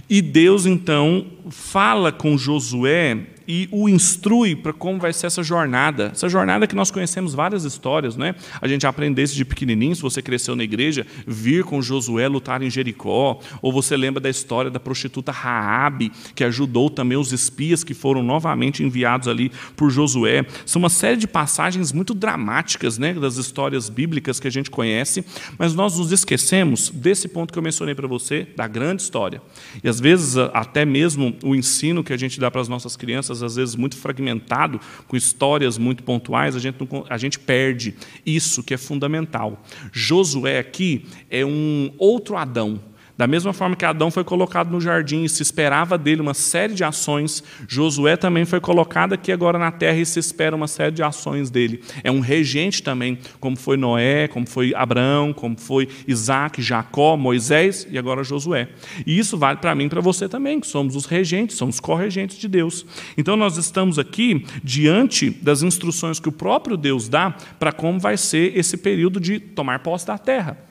E 0.09 0.21
Deus 0.21 0.67
então 0.67 1.27
fala 1.51 2.13
com 2.13 2.37
Josué 2.37 3.27
e 3.49 3.67
o 3.73 3.89
instrui 3.89 4.55
para 4.55 4.75
como 4.75 5.01
vai 5.01 5.11
ser 5.11 5.27
essa 5.27 5.43
jornada. 5.43 6.11
Essa 6.13 6.29
jornada 6.29 6.67
que 6.67 6.75
nós 6.75 6.91
conhecemos 6.91 7.33
várias 7.33 7.65
histórias, 7.65 8.15
né? 8.15 8.35
A 8.61 8.69
gente 8.69 8.87
aprende 8.87 9.15
desde 9.15 9.43
pequenininho, 9.43 9.97
se 9.97 10.03
você 10.03 10.21
cresceu 10.21 10.55
na 10.55 10.63
igreja, 10.63 11.07
vir 11.27 11.65
com 11.65 11.81
Josué 11.81 12.29
lutar 12.29 12.63
em 12.63 12.69
Jericó, 12.69 13.41
ou 13.63 13.73
você 13.73 13.97
lembra 13.97 14.21
da 14.21 14.29
história 14.29 14.71
da 14.71 14.79
prostituta 14.79 15.33
Raabe, 15.33 16.13
que 16.35 16.45
ajudou 16.45 16.91
também 16.91 17.17
os 17.17 17.33
espias 17.33 17.83
que 17.83 17.95
foram 17.95 18.23
novamente 18.23 18.83
enviados 18.83 19.27
ali 19.29 19.51
por 19.75 19.91
Josué. 19.91 20.45
São 20.67 20.81
uma 20.81 20.91
série 20.91 21.17
de 21.17 21.27
passagens 21.27 21.91
muito 21.91 22.13
dramáticas, 22.13 22.99
né, 22.99 23.15
das 23.15 23.37
histórias 23.37 23.89
bíblicas 23.89 24.39
que 24.39 24.47
a 24.47 24.51
gente 24.51 24.71
conhece, 24.71 25.25
mas 25.59 25.75
nós 25.75 25.97
nos 25.97 26.13
esquecemos 26.13 26.91
desse 26.91 27.27
ponto 27.29 27.53
que 27.53 27.59
eu 27.59 27.63
mencionei 27.63 27.95
para 27.95 28.07
você, 28.07 28.47
da 28.55 28.67
grande 28.67 29.03
história. 29.03 29.41
E 29.83 29.89
às 29.89 29.99
vezes 29.99 30.37
até 30.53 30.85
mesmo 30.85 31.35
o 31.43 31.55
ensino 31.55 32.05
que 32.05 32.13
a 32.13 32.17
gente 32.17 32.39
dá 32.39 32.51
para 32.51 32.61
as 32.61 32.69
nossas 32.69 32.95
crianças 32.95 33.38
às 33.43 33.57
vezes 33.57 33.75
muito 33.75 33.97
fragmentado, 33.97 34.81
com 35.07 35.17
histórias 35.17 35.79
muito 35.79 36.03
pontuais, 36.03 36.57
a 36.57 36.59
gente, 36.59 36.77
não, 36.81 37.05
a 37.09 37.19
gente 37.19 37.39
perde 37.39 37.95
isso 38.25 38.63
que 38.63 38.75
é 38.75 38.77
fundamental. 38.77 39.63
Josué 39.93 40.59
aqui 40.59 41.07
é 41.31 41.45
um 41.45 41.93
outro 41.99 42.37
Adão, 42.37 42.81
da 43.19 43.27
mesma 43.27 43.53
forma 43.53 43.75
que 43.75 43.85
Adão 43.85 44.13
foi 44.13 44.23
colocado 44.23 44.71
no 44.71 44.81
jardim 44.81 45.25
e 45.25 45.29
se 45.29 45.43
esperava 45.43 45.99
dele 45.99 46.21
uma 46.21 46.35
série 46.35 46.73
de 46.73 46.85
ações, 46.85 47.43
Josué 47.67 48.17
também 48.17 48.45
foi 48.45 48.61
colocado 48.61 49.13
aqui 49.13 49.33
agora 49.33 49.59
na 49.59 49.73
terra 49.73 49.99
e 49.99 50.07
se 50.07 50.21
espera 50.21 50.55
uma 50.55 50.69
série 50.69 50.93
de 50.93 51.03
ações 51.03 51.51
dele. 51.51 51.83
É 52.05 52.13
um 52.13 52.21
regente 52.21 52.81
também, 52.81 53.19
como 53.41 53.57
foi 53.57 53.77
Noé, 53.77 54.29
como 54.29 54.49
foi 54.49 54.73
Abraão, 54.73 55.33
como 55.33 55.59
foi 55.59 55.89
Isaac, 56.07 56.63
Jacó, 56.63 57.17
Moisés 57.17 57.89
e 57.91 57.99
agora 57.99 58.23
Josué. 58.23 58.69
E 59.05 59.19
isso 59.19 59.37
vale 59.37 59.59
para 59.59 59.75
mim 59.75 59.87
e 59.87 59.89
para 59.89 60.01
você 60.01 60.29
também, 60.29 60.61
que 60.61 60.69
somos 60.69 60.95
os 60.95 61.05
regentes, 61.05 61.57
somos 61.57 61.81
corregentes 61.81 62.39
de 62.39 62.47
Deus. 62.47 62.87
Então 63.17 63.37
nós 63.37 63.57
estamos 63.57 63.99
aqui 63.99 64.47
diante 64.63 65.29
das 65.31 65.65
instruções 65.65 66.21
que 66.21 66.29
o 66.29 66.33
próprio 66.33 66.77
Deus 66.77 67.09
dá 67.09 67.35
para 67.59 67.73
como 67.73 67.99
vai 67.99 68.17
ser 68.17 68.57
esse 68.57 68.77
período 68.77 69.19
de 69.19 69.41
tomar 69.41 69.81
posse 69.81 70.07
da 70.07 70.17
terra. 70.17 70.68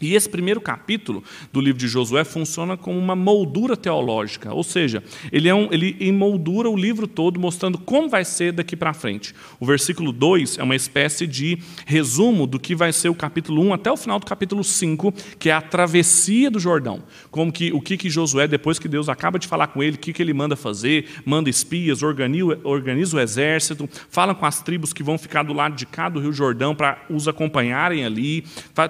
E 0.00 0.14
esse 0.14 0.28
primeiro 0.28 0.60
capítulo 0.60 1.22
do 1.52 1.60
livro 1.60 1.78
de 1.78 1.88
Josué 1.88 2.24
funciona 2.24 2.76
como 2.76 2.98
uma 2.98 3.14
moldura 3.14 3.76
teológica, 3.76 4.52
ou 4.52 4.62
seja, 4.62 5.02
ele, 5.30 5.48
é 5.48 5.54
um, 5.54 5.68
ele 5.70 5.96
emoldura 6.00 6.70
o 6.70 6.76
livro 6.76 7.06
todo, 7.06 7.38
mostrando 7.38 7.78
como 7.78 8.08
vai 8.08 8.24
ser 8.24 8.52
daqui 8.52 8.74
para 8.76 8.94
frente. 8.94 9.34
O 9.58 9.66
versículo 9.66 10.12
2 10.12 10.58
é 10.58 10.62
uma 10.62 10.76
espécie 10.76 11.26
de 11.26 11.58
resumo 11.84 12.46
do 12.46 12.58
que 12.58 12.74
vai 12.74 12.92
ser 12.92 13.08
o 13.08 13.14
capítulo 13.14 13.62
1 13.62 13.74
até 13.74 13.92
o 13.92 13.96
final 13.96 14.18
do 14.18 14.26
capítulo 14.26 14.64
5, 14.64 15.12
que 15.38 15.50
é 15.50 15.52
a 15.52 15.60
travessia 15.60 16.50
do 16.50 16.58
Jordão. 16.58 17.02
Como 17.30 17.52
que, 17.52 17.72
o 17.72 17.80
que, 17.80 17.96
que 17.96 18.08
Josué, 18.08 18.48
depois 18.48 18.78
que 18.78 18.88
Deus 18.88 19.08
acaba 19.08 19.38
de 19.38 19.46
falar 19.46 19.68
com 19.68 19.82
ele, 19.82 19.96
o 19.96 19.98
que, 19.98 20.12
que 20.12 20.22
ele 20.22 20.32
manda 20.32 20.56
fazer, 20.56 21.06
manda 21.24 21.50
espias, 21.50 22.02
organiza, 22.02 22.58
organiza 22.64 23.16
o 23.16 23.20
exército, 23.20 23.88
fala 24.08 24.34
com 24.34 24.46
as 24.46 24.62
tribos 24.62 24.92
que 24.92 25.02
vão 25.02 25.18
ficar 25.18 25.42
do 25.42 25.52
lado 25.52 25.76
de 25.76 25.86
cá 25.86 26.08
do 26.08 26.20
Rio 26.20 26.32
Jordão 26.32 26.74
para 26.74 27.04
os 27.10 27.28
acompanharem 27.28 28.04
ali, 28.04 28.44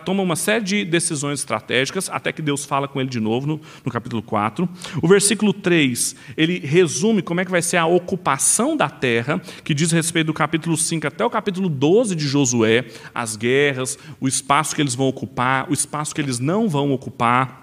toma 0.05 0.23
uma 0.23 0.37
série 0.37 0.65
de 0.65 0.85
decisões 1.03 1.41
estratégicas, 1.41 2.09
até 2.09 2.33
que 2.33 2.43
Deus 2.43 2.65
fala 2.65 2.87
com 2.87 3.01
ele 3.01 3.09
de 3.09 3.21
novo 3.21 3.47
no, 3.47 3.61
no 3.85 3.91
capítulo 3.91 4.23
4. 4.23 4.69
O 5.03 5.09
versículo 5.09 5.53
3, 5.53 6.15
ele 6.37 6.59
resume 6.59 7.23
como 7.23 7.41
é 7.41 7.45
que 7.45 7.51
vai 7.51 7.63
ser 7.63 7.79
a 7.79 7.87
ocupação 7.87 8.77
da 8.77 8.89
terra, 8.89 9.41
que 9.65 9.75
diz 9.75 9.91
respeito 9.91 10.29
do 10.29 10.35
capítulo 10.35 10.77
5 10.77 11.07
até 11.07 11.25
o 11.25 11.31
capítulo 11.31 11.69
12 11.69 12.15
de 12.15 12.27
Josué, 12.27 12.87
as 13.15 13.37
guerras, 13.37 13.99
o 14.21 14.29
espaço 14.29 14.75
que 14.75 14.83
eles 14.83 14.95
vão 14.95 15.09
ocupar, 15.09 15.69
o 15.71 15.73
espaço 15.73 16.15
que 16.15 16.21
eles 16.21 16.39
não 16.39 16.69
vão 16.69 16.93
ocupar. 16.93 17.61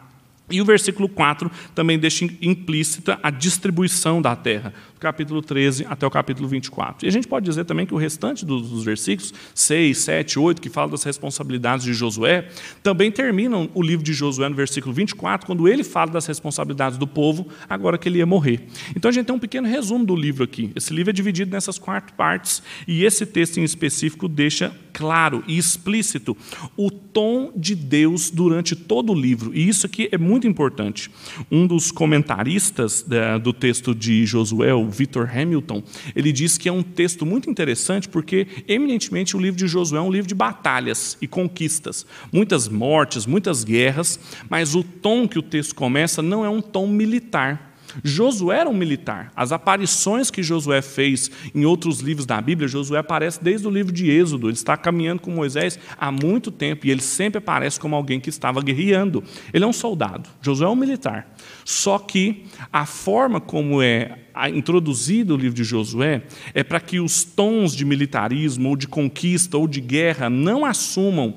E 0.49 0.61
o 0.61 0.65
versículo 0.65 1.09
4 1.09 1.51
também 1.75 1.99
deixa 1.99 2.25
implícita 2.41 3.19
a 3.21 3.29
distribuição 3.29 4.21
da 4.21 4.33
terra 4.33 4.73
capítulo 4.99 5.41
13 5.41 5.85
até 5.89 6.05
o 6.05 6.09
capítulo 6.09 6.47
24. 6.47 7.05
E 7.05 7.09
a 7.09 7.11
gente 7.11 7.27
pode 7.27 7.45
dizer 7.45 7.65
também 7.65 7.85
que 7.85 7.93
o 7.93 7.97
restante 7.97 8.45
dos 8.45 8.83
versículos, 8.83 9.33
6, 9.53 9.97
7, 9.97 10.39
8, 10.39 10.61
que 10.61 10.69
falam 10.69 10.89
das 10.89 11.03
responsabilidades 11.03 11.85
de 11.85 11.93
Josué, 11.93 12.49
também 12.81 13.11
terminam 13.11 13.69
o 13.73 13.81
livro 13.81 14.03
de 14.03 14.13
Josué 14.13 14.49
no 14.49 14.55
versículo 14.55 14.93
24, 14.93 15.45
quando 15.45 15.67
ele 15.67 15.83
fala 15.83 16.11
das 16.11 16.25
responsabilidades 16.25 16.97
do 16.97 17.07
povo, 17.07 17.47
agora 17.69 17.97
que 17.97 18.09
ele 18.09 18.19
ia 18.19 18.25
morrer. 18.25 18.67
Então 18.95 19.09
a 19.09 19.11
gente 19.11 19.25
tem 19.25 19.35
um 19.35 19.39
pequeno 19.39 19.67
resumo 19.67 20.05
do 20.05 20.15
livro 20.15 20.43
aqui. 20.43 20.71
Esse 20.75 20.93
livro 20.93 21.09
é 21.09 21.13
dividido 21.13 21.51
nessas 21.51 21.77
quatro 21.77 22.13
partes, 22.15 22.61
e 22.87 23.03
esse 23.03 23.25
texto 23.25 23.57
em 23.57 23.63
específico 23.63 24.27
deixa 24.27 24.75
claro 24.93 25.43
e 25.47 25.57
explícito 25.57 26.35
o 26.75 26.89
tom 26.89 27.51
de 27.55 27.75
Deus 27.75 28.31
durante 28.31 28.75
todo 28.75 29.13
o 29.13 29.15
livro. 29.15 29.53
E 29.53 29.67
isso 29.67 29.85
aqui 29.85 30.09
é 30.11 30.17
muito 30.17 30.47
importante. 30.47 31.11
Um 31.51 31.67
dos 31.67 31.91
comentaristas 31.91 33.05
do 33.43 33.53
texto 33.53 33.93
de 33.93 34.25
Josué, 34.25 34.73
o 34.73 34.86
Victor 34.89 35.29
Hamilton, 35.29 35.83
ele 36.15 36.31
diz 36.31 36.57
que 36.57 36.69
é 36.69 36.71
um 36.71 36.83
texto 36.83 37.25
muito 37.25 37.49
interessante 37.49 38.07
porque, 38.07 38.47
eminentemente, 38.67 39.35
o 39.35 39.39
livro 39.39 39.57
de 39.57 39.67
Josué 39.67 39.99
é 39.99 40.01
um 40.01 40.11
livro 40.11 40.27
de 40.27 40.35
batalhas 40.35 41.17
e 41.21 41.27
conquistas. 41.27 42.05
Muitas 42.31 42.67
mortes, 42.67 43.25
muitas 43.25 43.63
guerras, 43.63 44.19
mas 44.49 44.75
o 44.75 44.83
tom 44.83 45.27
que 45.27 45.39
o 45.39 45.43
texto 45.43 45.75
começa 45.75 46.21
não 46.21 46.45
é 46.45 46.49
um 46.49 46.61
tom 46.61 46.87
militar. 46.87 47.66
Josué 48.03 48.59
era 48.59 48.69
um 48.69 48.73
militar. 48.73 49.31
As 49.35 49.51
aparições 49.51 50.29
que 50.29 50.43
Josué 50.43 50.81
fez 50.81 51.31
em 51.53 51.65
outros 51.65 51.99
livros 51.99 52.25
da 52.25 52.39
Bíblia, 52.39 52.67
Josué 52.67 52.99
aparece 52.99 53.43
desde 53.43 53.67
o 53.67 53.71
livro 53.71 53.91
de 53.91 54.09
Êxodo. 54.09 54.47
Ele 54.47 54.53
está 54.53 54.75
caminhando 54.77 55.21
com 55.21 55.31
Moisés 55.31 55.79
há 55.97 56.11
muito 56.11 56.51
tempo 56.51 56.85
e 56.85 56.91
ele 56.91 57.01
sempre 57.01 57.37
aparece 57.37 57.79
como 57.79 57.95
alguém 57.95 58.19
que 58.19 58.29
estava 58.29 58.61
guerreando. 58.61 59.23
Ele 59.53 59.63
é 59.63 59.67
um 59.67 59.73
soldado. 59.73 60.29
Josué 60.41 60.67
é 60.67 60.69
um 60.69 60.75
militar. 60.75 61.35
Só 61.65 61.97
que 61.99 62.45
a 62.71 62.85
forma 62.85 63.39
como 63.39 63.81
é 63.81 64.19
introduzido 64.53 65.33
o 65.33 65.37
livro 65.37 65.55
de 65.55 65.63
Josué 65.63 66.23
é 66.53 66.63
para 66.63 66.79
que 66.79 66.99
os 66.99 67.23
tons 67.23 67.75
de 67.75 67.83
militarismo, 67.83 68.69
ou 68.69 68.75
de 68.75 68.87
conquista, 68.87 69.57
ou 69.57 69.67
de 69.67 69.81
guerra 69.81 70.29
não 70.29 70.63
assumam 70.63 71.35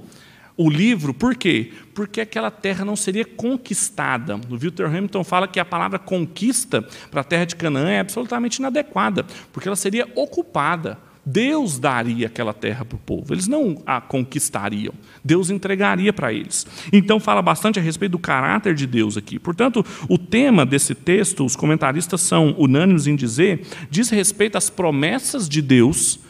o 0.57 0.69
livro, 0.69 1.15
por 1.15 1.35
quê? 1.35 1.73
Porque 1.95 2.21
aquela 2.21 2.51
terra 2.51 2.85
não 2.85 2.97
seria 2.97 3.25
conquistada. 3.25 4.39
O 4.49 4.57
Victor 4.57 4.87
Hamilton 4.87 5.25
fala 5.25 5.49
que 5.49 5.61
a 5.61 5.65
palavra 5.65 5.99
conquista 5.99 6.83
para 7.11 7.23
a 7.23 7.25
terra 7.25 7.45
de 7.45 7.57
Canaã 7.57 7.89
é 7.89 8.01
absolutamente 8.01 8.59
inadequada, 8.59 9.25
porque 9.53 9.69
ela 9.69 9.77
seria 9.77 10.09
ocupada. 10.15 10.99
Deus 11.25 11.79
daria 11.79 12.27
aquela 12.27 12.55
terra 12.55 12.85
para 12.85 12.97
o 12.97 12.99
povo, 12.99 13.33
eles 13.33 13.47
não 13.47 13.83
a 13.85 14.01
conquistariam, 14.01 14.95
Deus 15.23 15.51
entregaria 15.51 16.13
para 16.13 16.33
eles. 16.33 16.67
Então, 16.93 17.21
fala 17.21 17.43
bastante 17.43 17.79
a 17.79 17.83
respeito 17.83 18.13
do 18.13 18.19
caráter 18.19 18.75
de 18.75 18.87
Deus 18.87 19.17
aqui. 19.17 19.39
Portanto, 19.39 19.85
o 20.09 20.17
tema 20.17 20.65
desse 20.65 20.95
texto, 20.95 21.45
os 21.45 21.55
comentaristas 21.55 22.23
são 22.23 22.55
unânimes 22.59 23.07
em 23.07 23.15
dizer, 23.15 23.67
diz 23.91 24.09
respeito 24.09 24.57
às 24.57 24.71
promessas 24.71 25.49
de 25.49 25.61
Deus 25.61 26.21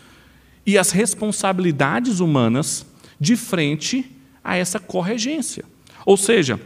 e 0.67 0.77
às 0.77 0.91
responsabilidades 0.91 2.21
humanas 2.21 2.90
de 3.21 3.37
frente 3.37 4.11
a 4.43 4.57
essa 4.57 4.81
corregência. 4.81 5.65
Ou 6.07 6.17
seja, 6.17 6.59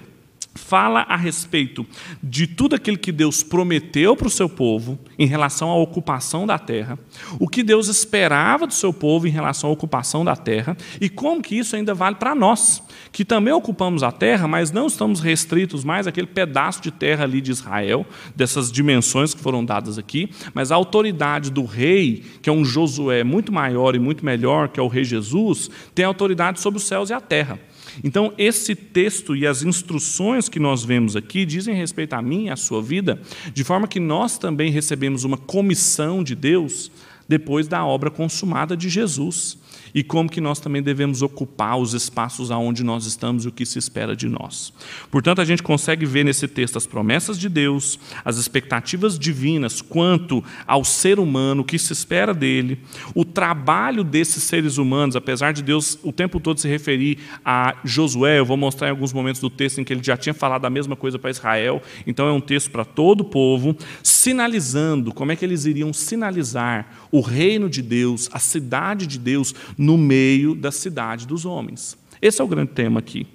fala 0.54 1.00
a 1.08 1.16
respeito 1.16 1.86
de 2.22 2.46
tudo 2.46 2.76
aquilo 2.76 2.96
que 2.96 3.10
Deus 3.10 3.42
prometeu 3.42 4.16
para 4.16 4.28
o 4.28 4.30
seu 4.30 4.48
povo 4.48 4.98
em 5.18 5.26
relação 5.26 5.68
à 5.68 5.76
ocupação 5.76 6.46
da 6.46 6.58
terra, 6.58 6.98
o 7.38 7.48
que 7.48 7.62
Deus 7.62 7.88
esperava 7.88 8.66
do 8.66 8.72
seu 8.72 8.92
povo 8.92 9.26
em 9.26 9.30
relação 9.30 9.70
à 9.70 9.72
ocupação 9.72 10.24
da 10.24 10.36
terra 10.36 10.76
e 11.00 11.08
como 11.08 11.42
que 11.42 11.56
isso 11.56 11.74
ainda 11.74 11.92
vale 11.92 12.16
para 12.16 12.34
nós, 12.34 12.82
que 13.10 13.24
também 13.24 13.52
ocupamos 13.52 14.02
a 14.02 14.12
terra, 14.12 14.46
mas 14.46 14.70
não 14.70 14.86
estamos 14.86 15.20
restritos 15.20 15.84
mais 15.84 16.06
àquele 16.06 16.26
pedaço 16.26 16.80
de 16.80 16.90
terra 16.90 17.24
ali 17.24 17.40
de 17.40 17.50
Israel, 17.50 18.06
dessas 18.34 18.70
dimensões 18.70 19.34
que 19.34 19.40
foram 19.40 19.64
dadas 19.64 19.98
aqui, 19.98 20.30
mas 20.52 20.70
a 20.70 20.76
autoridade 20.76 21.50
do 21.50 21.64
rei, 21.64 22.24
que 22.40 22.48
é 22.48 22.52
um 22.52 22.64
Josué 22.64 23.24
muito 23.24 23.52
maior 23.52 23.94
e 23.94 23.98
muito 23.98 24.24
melhor, 24.24 24.68
que 24.68 24.78
é 24.78 24.82
o 24.82 24.88
rei 24.88 25.04
Jesus, 25.04 25.70
tem 25.94 26.04
autoridade 26.04 26.60
sobre 26.60 26.78
os 26.78 26.84
céus 26.84 27.10
e 27.10 27.12
a 27.12 27.20
terra. 27.20 27.58
Então, 28.02 28.32
esse 28.36 28.74
texto 28.74 29.36
e 29.36 29.46
as 29.46 29.62
instruções 29.62 30.48
que 30.48 30.58
nós 30.58 30.84
vemos 30.84 31.14
aqui 31.16 31.44
dizem 31.44 31.74
respeito 31.74 32.14
a 32.14 32.22
mim 32.22 32.46
e 32.46 32.50
à 32.50 32.56
sua 32.56 32.82
vida, 32.82 33.20
de 33.52 33.62
forma 33.62 33.86
que 33.86 34.00
nós 34.00 34.38
também 34.38 34.70
recebemos 34.70 35.24
uma 35.24 35.36
comissão 35.36 36.24
de 36.24 36.34
Deus 36.34 36.90
depois 37.28 37.68
da 37.68 37.84
obra 37.84 38.10
consumada 38.10 38.76
de 38.76 38.88
Jesus. 38.88 39.58
E 39.94 40.02
como 40.02 40.28
que 40.28 40.40
nós 40.40 40.58
também 40.58 40.82
devemos 40.82 41.22
ocupar 41.22 41.78
os 41.78 41.94
espaços 41.94 42.50
aonde 42.50 42.82
nós 42.82 43.06
estamos 43.06 43.44
e 43.44 43.48
o 43.48 43.52
que 43.52 43.64
se 43.64 43.78
espera 43.78 44.16
de 44.16 44.28
nós. 44.28 44.72
Portanto, 45.10 45.40
a 45.40 45.44
gente 45.44 45.62
consegue 45.62 46.04
ver 46.04 46.24
nesse 46.24 46.48
texto 46.48 46.76
as 46.76 46.86
promessas 46.86 47.38
de 47.38 47.48
Deus, 47.48 47.98
as 48.24 48.36
expectativas 48.36 49.16
divinas 49.18 49.80
quanto 49.80 50.42
ao 50.66 50.84
ser 50.84 51.20
humano, 51.20 51.62
o 51.62 51.64
que 51.64 51.78
se 51.78 51.92
espera 51.92 52.34
dele, 52.34 52.80
o 53.14 53.24
trabalho 53.24 54.02
desses 54.02 54.42
seres 54.42 54.78
humanos, 54.78 55.14
apesar 55.14 55.52
de 55.52 55.62
Deus 55.62 55.96
o 56.02 56.12
tempo 56.12 56.40
todo 56.40 56.58
se 56.58 56.68
referir 56.68 57.18
a 57.44 57.76
Josué, 57.84 58.40
eu 58.40 58.46
vou 58.46 58.56
mostrar 58.56 58.88
em 58.88 58.90
alguns 58.90 59.12
momentos 59.12 59.40
do 59.40 59.50
texto 59.50 59.80
em 59.80 59.84
que 59.84 59.92
ele 59.92 60.02
já 60.02 60.16
tinha 60.16 60.34
falado 60.34 60.64
a 60.64 60.70
mesma 60.70 60.96
coisa 60.96 61.18
para 61.18 61.30
Israel, 61.30 61.80
então 62.04 62.26
é 62.26 62.32
um 62.32 62.40
texto 62.40 62.70
para 62.70 62.84
todo 62.84 63.20
o 63.20 63.24
povo, 63.24 63.76
sinalizando 64.02 65.12
como 65.12 65.30
é 65.30 65.36
que 65.36 65.44
eles 65.44 65.66
iriam 65.66 65.92
sinalizar 65.92 67.06
o 67.12 67.20
reino 67.20 67.68
de 67.68 67.80
Deus, 67.80 68.28
a 68.32 68.40
cidade 68.40 69.06
de 69.06 69.18
Deus 69.18 69.54
no 69.84 69.98
meio 69.98 70.54
da 70.54 70.72
cidade 70.72 71.26
dos 71.26 71.44
homens. 71.44 71.96
Esse 72.20 72.40
é 72.40 72.44
o 72.44 72.48
grande 72.48 72.72
tema 72.72 73.00
aqui. 73.00 73.26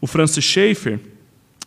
O 0.00 0.06
Francis 0.06 0.44
Schaeffer 0.44 1.00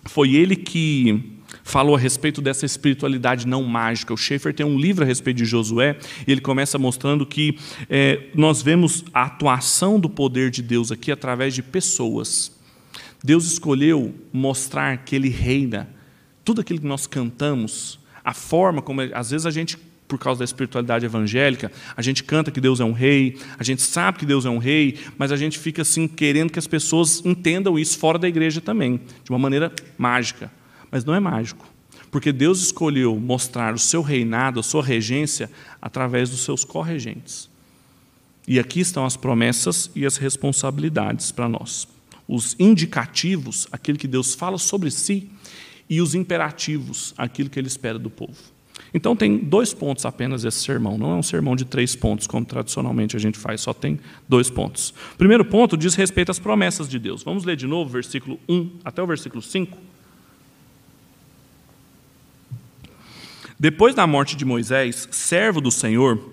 foi 0.05 0.33
ele 0.33 0.55
que 0.55 1.33
falou 1.63 1.95
a 1.95 1.99
respeito 1.99 2.41
dessa 2.41 2.65
espiritualidade 2.65 3.45
não 3.45 3.63
mágica. 3.63 4.13
O 4.13 4.17
Schaeffer 4.17 4.53
tem 4.53 4.65
um 4.65 4.77
livro 4.77 5.03
a 5.03 5.07
respeito 5.07 5.37
de 5.37 5.45
Josué 5.45 5.97
e 6.25 6.31
ele 6.31 6.41
começa 6.41 6.79
mostrando 6.79 7.25
que 7.25 7.57
é, 7.89 8.29
nós 8.33 8.61
vemos 8.61 9.03
a 9.13 9.23
atuação 9.23 9.99
do 9.99 10.09
poder 10.09 10.49
de 10.49 10.61
Deus 10.61 10.91
aqui 10.91 11.11
através 11.11 11.53
de 11.53 11.61
pessoas. 11.61 12.51
Deus 13.23 13.45
escolheu 13.45 14.13
mostrar 14.31 14.97
que 14.97 15.15
Ele 15.15 15.29
reina. 15.29 15.89
Tudo 16.43 16.59
aquilo 16.59 16.79
que 16.79 16.85
nós 16.85 17.07
cantamos, 17.07 17.99
a 18.23 18.33
forma 18.33 18.81
como 18.81 19.01
às 19.13 19.31
vezes 19.31 19.45
a 19.45 19.51
gente 19.51 19.77
por 20.07 20.19
causa 20.19 20.39
da 20.39 20.45
espiritualidade 20.45 21.05
evangélica, 21.05 21.71
a 21.95 22.01
gente 22.01 22.23
canta 22.23 22.51
que 22.51 22.61
Deus 22.61 22.79
é 22.79 22.85
um 22.85 22.91
rei, 22.91 23.37
a 23.57 23.63
gente 23.63 23.81
sabe 23.81 24.19
que 24.19 24.25
Deus 24.25 24.45
é 24.45 24.49
um 24.49 24.57
rei, 24.57 24.99
mas 25.17 25.31
a 25.31 25.35
gente 25.35 25.57
fica 25.57 25.81
assim 25.81 26.07
querendo 26.07 26.51
que 26.51 26.59
as 26.59 26.67
pessoas 26.67 27.21
entendam 27.25 27.79
isso 27.79 27.97
fora 27.97 28.19
da 28.19 28.27
igreja 28.27 28.61
também, 28.61 28.99
de 29.23 29.31
uma 29.31 29.39
maneira 29.39 29.71
mágica. 29.97 30.51
Mas 30.91 31.03
não 31.03 31.15
é 31.15 31.19
mágico, 31.19 31.67
porque 32.11 32.31
Deus 32.31 32.61
escolheu 32.61 33.19
mostrar 33.19 33.73
o 33.73 33.79
seu 33.79 34.01
reinado, 34.01 34.59
a 34.59 34.63
sua 34.63 34.83
regência 34.83 35.49
através 35.81 36.29
dos 36.29 36.43
seus 36.43 36.63
corregentes. 36.63 37.49
E 38.47 38.59
aqui 38.59 38.81
estão 38.81 39.05
as 39.05 39.17
promessas 39.17 39.89
e 39.95 40.05
as 40.05 40.17
responsabilidades 40.17 41.31
para 41.31 41.47
nós. 41.47 41.87
Os 42.27 42.55
indicativos, 42.59 43.67
aquilo 43.71 43.97
que 43.97 44.07
Deus 44.07 44.35
fala 44.35 44.57
sobre 44.57 44.91
si, 44.91 45.29
e 45.89 46.01
os 46.01 46.13
imperativos, 46.13 47.13
aquilo 47.17 47.49
que 47.49 47.59
ele 47.59 47.67
espera 47.67 47.97
do 47.97 48.09
povo. 48.09 48.52
Então 48.93 49.15
tem 49.15 49.37
dois 49.37 49.73
pontos 49.73 50.05
apenas 50.05 50.45
esse 50.45 50.59
sermão, 50.59 50.97
não 50.97 51.11
é 51.11 51.15
um 51.15 51.23
sermão 51.23 51.55
de 51.55 51.65
três 51.65 51.95
pontos, 51.95 52.27
como 52.27 52.45
tradicionalmente 52.45 53.15
a 53.15 53.19
gente 53.19 53.39
faz, 53.39 53.61
só 53.61 53.73
tem 53.73 53.99
dois 54.29 54.49
pontos. 54.49 54.93
O 55.13 55.17
primeiro 55.17 55.43
ponto 55.43 55.75
diz 55.75 55.95
respeito 55.95 56.29
às 56.29 56.37
promessas 56.37 56.87
de 56.87 56.99
Deus. 56.99 57.23
Vamos 57.23 57.43
ler 57.43 57.55
de 57.55 57.65
novo, 57.65 57.89
versículo 57.89 58.39
1 58.47 58.69
até 58.85 59.01
o 59.01 59.07
versículo 59.07 59.41
5. 59.41 59.77
Depois 63.59 63.95
da 63.95 64.05
morte 64.05 64.35
de 64.35 64.43
Moisés, 64.43 65.07
servo 65.09 65.61
do 65.61 65.71
Senhor, 65.71 66.32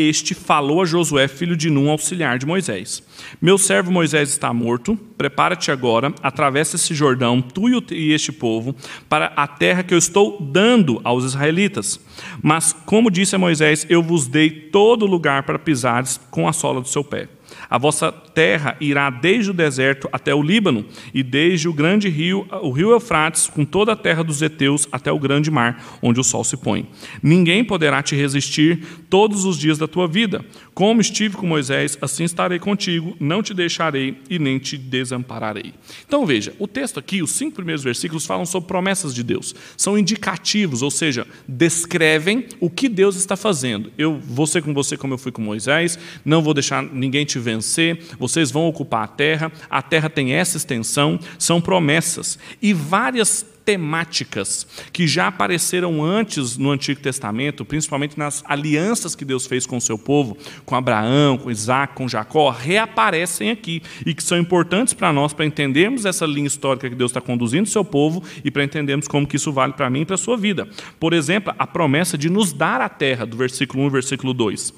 este 0.00 0.34
falou 0.34 0.82
a 0.82 0.84
Josué, 0.84 1.26
filho 1.26 1.56
de 1.56 1.68
Num, 1.68 1.90
auxiliar 1.90 2.38
de 2.38 2.46
Moisés: 2.46 3.02
Meu 3.40 3.58
servo 3.58 3.90
Moisés 3.90 4.28
está 4.28 4.52
morto, 4.52 4.96
prepara-te 5.16 5.70
agora, 5.70 6.14
atravessa 6.22 6.76
esse 6.76 6.94
Jordão, 6.94 7.42
tu 7.42 7.68
e 7.90 8.12
este 8.12 8.32
povo, 8.32 8.74
para 9.08 9.26
a 9.36 9.46
terra 9.46 9.82
que 9.82 9.92
eu 9.92 9.98
estou 9.98 10.40
dando 10.40 11.00
aos 11.02 11.24
israelitas. 11.24 12.00
Mas, 12.42 12.72
como 12.72 13.10
disse 13.10 13.34
a 13.34 13.38
Moisés, 13.38 13.86
eu 13.88 14.02
vos 14.02 14.26
dei 14.26 14.50
todo 14.50 15.06
lugar 15.06 15.42
para 15.42 15.58
pisares 15.58 16.20
com 16.30 16.48
a 16.48 16.52
sola 16.52 16.80
do 16.80 16.88
seu 16.88 17.02
pé. 17.02 17.28
A 17.70 17.76
vossa 17.76 18.10
terra 18.10 18.76
irá 18.80 19.10
desde 19.10 19.50
o 19.50 19.54
deserto 19.54 20.08
até 20.10 20.34
o 20.34 20.42
Líbano, 20.42 20.86
e 21.12 21.22
desde 21.22 21.68
o 21.68 21.72
grande 21.72 22.08
rio, 22.08 22.46
o 22.62 22.70
rio 22.70 22.90
Eufrates, 22.90 23.46
com 23.46 23.64
toda 23.64 23.92
a 23.92 23.96
terra 23.96 24.24
dos 24.24 24.40
heteus, 24.40 24.88
até 24.90 25.12
o 25.12 25.18
grande 25.18 25.50
mar, 25.50 25.98
onde 26.00 26.18
o 26.18 26.24
sol 26.24 26.44
se 26.44 26.56
põe. 26.56 26.88
Ninguém 27.22 27.64
poderá 27.64 28.02
te 28.02 28.16
resistir 28.16 28.82
todos 29.10 29.44
os 29.44 29.58
dias 29.58 29.76
da 29.76 29.86
tua 29.86 30.08
vida. 30.08 30.44
Como 30.78 31.00
estive 31.00 31.36
com 31.36 31.44
Moisés, 31.44 31.98
assim 32.00 32.22
estarei 32.22 32.60
contigo, 32.60 33.16
não 33.18 33.42
te 33.42 33.52
deixarei 33.52 34.22
e 34.30 34.38
nem 34.38 34.60
te 34.60 34.78
desampararei. 34.78 35.74
Então 36.06 36.24
veja, 36.24 36.54
o 36.56 36.68
texto 36.68 37.00
aqui, 37.00 37.20
os 37.20 37.32
cinco 37.32 37.56
primeiros 37.56 37.82
versículos, 37.82 38.24
falam 38.24 38.46
sobre 38.46 38.68
promessas 38.68 39.12
de 39.12 39.24
Deus. 39.24 39.56
São 39.76 39.98
indicativos, 39.98 40.80
ou 40.80 40.90
seja, 40.92 41.26
descrevem 41.48 42.46
o 42.60 42.70
que 42.70 42.88
Deus 42.88 43.16
está 43.16 43.36
fazendo. 43.36 43.90
Eu 43.98 44.20
vou 44.20 44.46
ser 44.46 44.62
com 44.62 44.72
você 44.72 44.96
como 44.96 45.14
eu 45.14 45.18
fui 45.18 45.32
com 45.32 45.42
Moisés, 45.42 45.98
não 46.24 46.42
vou 46.42 46.54
deixar 46.54 46.80
ninguém 46.80 47.24
te 47.24 47.40
vencer, 47.40 48.00
vocês 48.16 48.52
vão 48.52 48.68
ocupar 48.68 49.02
a 49.02 49.08
terra, 49.08 49.50
a 49.68 49.82
terra 49.82 50.08
tem 50.08 50.34
essa 50.34 50.56
extensão, 50.56 51.18
são 51.40 51.60
promessas. 51.60 52.38
E 52.62 52.72
várias 52.72 53.44
temáticas 53.68 54.66
que 54.94 55.06
já 55.06 55.26
apareceram 55.26 56.02
antes 56.02 56.56
no 56.56 56.70
Antigo 56.70 57.02
Testamento, 57.02 57.66
principalmente 57.66 58.18
nas 58.18 58.42
alianças 58.46 59.14
que 59.14 59.26
Deus 59.26 59.46
fez 59.46 59.66
com 59.66 59.76
o 59.76 59.80
seu 59.80 59.98
povo, 59.98 60.38
com 60.64 60.74
Abraão, 60.74 61.36
com 61.36 61.50
Isaac, 61.50 61.94
com 61.94 62.08
Jacó, 62.08 62.48
reaparecem 62.48 63.50
aqui 63.50 63.82
e 64.06 64.14
que 64.14 64.22
são 64.24 64.38
importantes 64.38 64.94
para 64.94 65.12
nós 65.12 65.34
para 65.34 65.44
entendermos 65.44 66.06
essa 66.06 66.24
linha 66.24 66.46
histórica 66.46 66.88
que 66.88 66.96
Deus 66.96 67.10
está 67.10 67.20
conduzindo 67.20 67.66
o 67.66 67.68
seu 67.68 67.84
povo 67.84 68.24
e 68.42 68.50
para 68.50 68.64
entendermos 68.64 69.06
como 69.06 69.26
que 69.26 69.36
isso 69.36 69.52
vale 69.52 69.74
para 69.74 69.90
mim 69.90 70.00
e 70.00 70.06
para 70.06 70.14
a 70.14 70.18
sua 70.18 70.38
vida. 70.38 70.66
Por 70.98 71.12
exemplo, 71.12 71.52
a 71.58 71.66
promessa 71.66 72.16
de 72.16 72.30
nos 72.30 72.54
dar 72.54 72.80
a 72.80 72.88
terra, 72.88 73.26
do 73.26 73.36
versículo 73.36 73.84
1 73.84 73.90
versículo 73.90 74.32
2. 74.32 74.72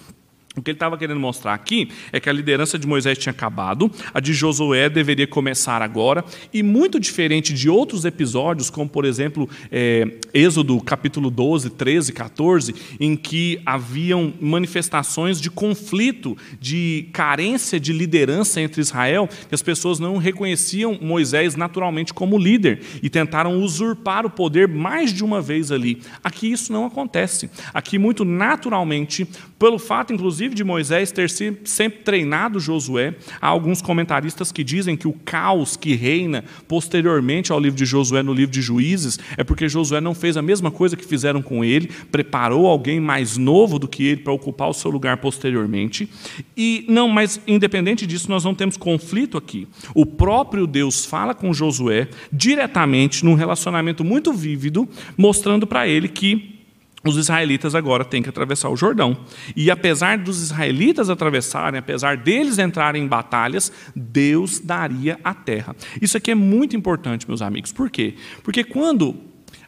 O 0.60 0.62
que 0.62 0.72
ele 0.72 0.76
estava 0.76 0.98
querendo 0.98 1.18
mostrar 1.18 1.54
aqui 1.54 1.88
é 2.12 2.20
que 2.20 2.28
a 2.28 2.32
liderança 2.34 2.78
de 2.78 2.86
Moisés 2.86 3.16
tinha 3.16 3.30
acabado, 3.30 3.90
a 4.12 4.20
de 4.20 4.34
Josué 4.34 4.90
deveria 4.90 5.26
começar 5.26 5.80
agora, 5.80 6.22
e 6.52 6.62
muito 6.62 7.00
diferente 7.00 7.54
de 7.54 7.70
outros 7.70 8.04
episódios, 8.04 8.68
como 8.68 8.86
por 8.86 9.06
exemplo 9.06 9.48
é, 9.72 10.18
Êxodo 10.34 10.78
capítulo 10.82 11.30
12, 11.30 11.70
13, 11.70 12.12
14, 12.12 12.74
em 13.00 13.16
que 13.16 13.58
haviam 13.64 14.34
manifestações 14.38 15.40
de 15.40 15.50
conflito, 15.50 16.36
de 16.60 17.08
carência 17.10 17.80
de 17.80 17.94
liderança 17.94 18.60
entre 18.60 18.82
Israel, 18.82 19.30
que 19.48 19.54
as 19.54 19.62
pessoas 19.62 19.98
não 19.98 20.18
reconheciam 20.18 20.98
Moisés 21.00 21.56
naturalmente 21.56 22.12
como 22.12 22.36
líder 22.36 22.82
e 23.02 23.08
tentaram 23.08 23.62
usurpar 23.62 24.26
o 24.26 24.30
poder 24.30 24.68
mais 24.68 25.10
de 25.10 25.24
uma 25.24 25.40
vez 25.40 25.72
ali. 25.72 26.02
Aqui 26.22 26.52
isso 26.52 26.70
não 26.70 26.84
acontece. 26.84 27.48
Aqui, 27.72 27.98
muito 27.98 28.26
naturalmente, 28.26 29.26
pelo 29.58 29.78
fato, 29.78 30.12
inclusive, 30.12 30.49
de 30.54 30.64
Moisés 30.64 31.12
ter 31.12 31.30
sempre 31.30 32.00
treinado 32.02 32.60
Josué, 32.60 33.14
há 33.40 33.46
alguns 33.46 33.80
comentaristas 33.82 34.52
que 34.52 34.64
dizem 34.64 34.96
que 34.96 35.08
o 35.08 35.12
caos 35.12 35.76
que 35.76 35.94
reina 35.94 36.44
posteriormente 36.68 37.52
ao 37.52 37.60
livro 37.60 37.76
de 37.76 37.84
Josué 37.84 38.22
no 38.22 38.32
livro 38.32 38.52
de 38.52 38.62
Juízes 38.62 39.18
é 39.36 39.44
porque 39.44 39.68
Josué 39.68 40.00
não 40.00 40.14
fez 40.14 40.36
a 40.36 40.42
mesma 40.42 40.70
coisa 40.70 40.96
que 40.96 41.04
fizeram 41.04 41.42
com 41.42 41.64
ele, 41.64 41.90
preparou 42.10 42.66
alguém 42.66 43.00
mais 43.00 43.36
novo 43.36 43.78
do 43.78 43.88
que 43.88 44.04
ele 44.04 44.20
para 44.20 44.32
ocupar 44.32 44.68
o 44.68 44.74
seu 44.74 44.90
lugar 44.90 45.16
posteriormente. 45.18 46.08
E 46.56 46.84
não, 46.88 47.08
mas 47.08 47.40
independente 47.46 48.06
disso, 48.06 48.30
nós 48.30 48.44
não 48.44 48.54
temos 48.54 48.76
conflito 48.76 49.36
aqui. 49.36 49.66
O 49.94 50.06
próprio 50.06 50.66
Deus 50.66 51.04
fala 51.04 51.34
com 51.34 51.52
Josué 51.52 52.08
diretamente 52.32 53.24
num 53.24 53.34
relacionamento 53.34 54.04
muito 54.04 54.32
vívido, 54.32 54.88
mostrando 55.16 55.66
para 55.66 55.86
ele 55.88 56.08
que 56.08 56.59
os 57.04 57.16
israelitas 57.16 57.74
agora 57.74 58.04
têm 58.04 58.22
que 58.22 58.28
atravessar 58.28 58.68
o 58.68 58.76
Jordão. 58.76 59.24
E 59.56 59.70
apesar 59.70 60.18
dos 60.18 60.42
israelitas 60.42 61.08
atravessarem, 61.08 61.78
apesar 61.78 62.16
deles 62.16 62.58
entrarem 62.58 63.04
em 63.04 63.06
batalhas, 63.06 63.72
Deus 63.96 64.60
daria 64.60 65.18
a 65.24 65.32
terra. 65.32 65.74
Isso 66.00 66.16
aqui 66.16 66.30
é 66.30 66.34
muito 66.34 66.76
importante, 66.76 67.26
meus 67.26 67.40
amigos. 67.40 67.72
Por 67.72 67.90
quê? 67.90 68.14
Porque 68.42 68.62
quando 68.62 69.16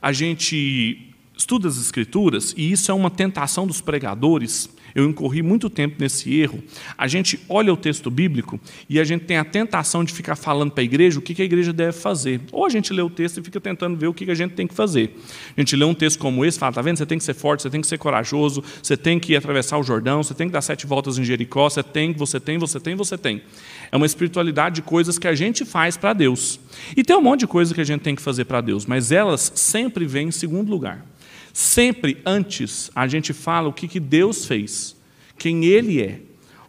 a 0.01 0.13
gente 0.13 1.15
estuda 1.37 1.69
as 1.69 1.79
Escrituras, 1.79 2.55
e 2.57 2.71
isso 2.71 2.91
é 2.91 2.95
uma 2.95 3.11
tentação 3.11 3.67
dos 3.67 3.81
pregadores, 3.81 4.69
eu 4.95 5.09
incorri 5.09 5.43
muito 5.43 5.71
tempo 5.71 5.97
nesse 5.99 6.35
erro. 6.39 6.63
A 6.97 7.07
gente 7.07 7.41
olha 7.49 7.73
o 7.73 7.77
texto 7.77 8.11
bíblico 8.11 8.61
e 8.89 9.01
a 9.01 9.05
gente 9.05 9.25
tem 9.25 9.39
a 9.39 9.45
tentação 9.45 10.05
de 10.05 10.13
ficar 10.13 10.37
falando 10.37 10.71
para 10.71 10.83
a 10.83 10.85
igreja 10.85 11.19
o 11.19 11.23
que 11.23 11.41
a 11.41 11.45
igreja 11.45 11.73
deve 11.73 11.93
fazer. 11.93 12.41
Ou 12.51 12.67
a 12.67 12.69
gente 12.69 12.93
lê 12.93 13.03
o 13.03 13.11
texto 13.11 13.39
e 13.39 13.43
fica 13.43 13.61
tentando 13.61 13.97
ver 13.97 14.07
o 14.07 14.15
que 14.15 14.31
a 14.31 14.35
gente 14.35 14.53
tem 14.53 14.67
que 14.67 14.75
fazer. 14.75 15.17
A 15.57 15.61
gente 15.61 15.75
lê 15.77 15.85
um 15.85 15.95
texto 15.95 16.19
como 16.19 16.45
esse 16.45 16.59
e 16.59 16.61
fala: 16.61 16.73
tá 16.73 16.83
vendo? 16.83 16.99
Você 16.99 17.07
tem 17.07 17.19
que 17.19 17.25
ser 17.25 17.35
forte, 17.35 17.63
você 17.63 17.71
tem 17.71 17.81
que 17.81 17.87
ser 17.87 17.99
corajoso, 17.99 18.63
você 18.83 18.97
tem 18.97 19.19
que 19.19 19.37
atravessar 19.37 19.79
o 19.79 19.83
Jordão, 19.83 20.23
você 20.23 20.35
tem 20.35 20.47
que 20.47 20.53
dar 20.53 20.63
sete 20.63 20.87
voltas 20.87 21.19
em 21.19 21.25
Jericó, 21.25 21.69
você 21.69 21.83
tem, 21.83 22.13
você 22.13 22.39
tem, 22.39 22.59
você 22.59 22.81
tem, 22.81 22.95
você 22.95 23.19
tem. 23.19 23.43
É 23.91 23.97
uma 23.97 24.07
espiritualidade 24.07 24.77
de 24.77 24.83
coisas 24.83 25.19
que 25.19 25.29
a 25.29 25.35
gente 25.35 25.65
faz 25.65 25.97
para 25.97 26.13
Deus. 26.13 26.59
E 26.97 27.03
tem 27.03 27.17
um 27.17 27.23
monte 27.23 27.41
de 27.41 27.47
coisa 27.47 27.75
que 27.75 27.81
a 27.81 27.85
gente 27.85 28.01
tem 28.01 28.15
que 28.15 28.23
fazer 28.23 28.45
para 28.45 28.61
Deus, 28.61 28.87
mas 28.87 29.13
elas 29.13 29.53
sempre 29.55 30.07
vêm 30.07 30.29
em 30.29 30.33
segundo 30.33 30.71
lugar. 30.71 31.05
Sempre 31.53 32.19
antes 32.25 32.91
a 32.95 33.07
gente 33.07 33.33
fala 33.33 33.69
o 33.69 33.73
que, 33.73 33.87
que 33.87 34.01
Deus 34.01 34.47
fez, 34.47 34.97
quem 35.39 35.65
Ele 35.65 36.01
é, 36.01 36.21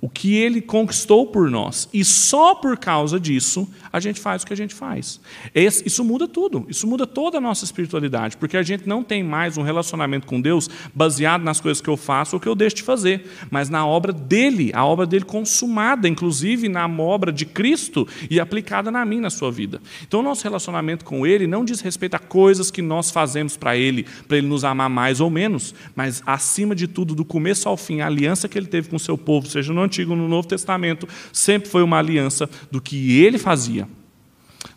o 0.03 0.09
que 0.09 0.35
ele 0.35 0.59
conquistou 0.59 1.25
por 1.25 1.49
nós. 1.49 1.87
E 1.93 2.03
só 2.03 2.53
por 2.53 2.77
causa 2.77 3.17
disso 3.17 3.65
a 3.89 4.01
gente 4.01 4.19
faz 4.19 4.43
o 4.43 4.45
que 4.45 4.51
a 4.51 4.57
gente 4.57 4.75
faz. 4.75 5.21
Isso 5.55 6.03
muda 6.03 6.27
tudo, 6.27 6.65
isso 6.67 6.85
muda 6.85 7.07
toda 7.07 7.37
a 7.37 7.41
nossa 7.41 7.63
espiritualidade, 7.63 8.35
porque 8.35 8.57
a 8.57 8.63
gente 8.63 8.85
não 8.85 9.01
tem 9.01 9.23
mais 9.23 9.57
um 9.57 9.61
relacionamento 9.61 10.27
com 10.27 10.41
Deus 10.41 10.69
baseado 10.93 11.43
nas 11.43 11.61
coisas 11.61 11.79
que 11.79 11.89
eu 11.89 11.95
faço 11.95 12.35
ou 12.35 12.39
que 12.41 12.49
eu 12.49 12.55
deixo 12.55 12.75
de 12.75 12.83
fazer, 12.83 13.29
mas 13.49 13.69
na 13.69 13.87
obra 13.87 14.11
dele, 14.11 14.71
a 14.73 14.83
obra 14.83 15.05
dele 15.05 15.23
consumada, 15.23 16.05
inclusive 16.05 16.67
na 16.67 16.85
obra 16.85 17.31
de 17.31 17.45
Cristo 17.45 18.05
e 18.29 18.41
aplicada 18.41 18.91
na 18.91 19.05
mim, 19.05 19.21
na 19.21 19.29
sua 19.29 19.51
vida. 19.51 19.81
Então, 20.05 20.19
o 20.19 20.23
nosso 20.23 20.43
relacionamento 20.43 21.05
com 21.05 21.25
ele 21.25 21.47
não 21.47 21.63
diz 21.63 21.79
respeito 21.79 22.15
a 22.15 22.19
coisas 22.19 22.69
que 22.69 22.81
nós 22.81 23.09
fazemos 23.09 23.55
para 23.55 23.77
ele, 23.77 24.05
para 24.27 24.37
ele 24.37 24.47
nos 24.47 24.65
amar 24.65 24.89
mais 24.89 25.21
ou 25.21 25.29
menos, 25.29 25.73
mas 25.95 26.21
acima 26.25 26.75
de 26.75 26.89
tudo, 26.89 27.15
do 27.15 27.23
começo 27.23 27.69
ao 27.69 27.77
fim, 27.77 28.01
a 28.01 28.07
aliança 28.07 28.49
que 28.49 28.57
ele 28.57 28.67
teve 28.67 28.89
com 28.89 28.97
o 28.97 28.99
seu 28.99 29.17
povo, 29.17 29.47
seja 29.47 29.71
no 29.71 29.92
Antigo 29.93 30.15
no 30.15 30.27
Novo 30.27 30.47
Testamento, 30.47 31.07
sempre 31.31 31.69
foi 31.69 31.83
uma 31.83 31.99
aliança 31.99 32.49
do 32.71 32.81
que 32.81 33.21
ele 33.21 33.37
fazia, 33.37 33.87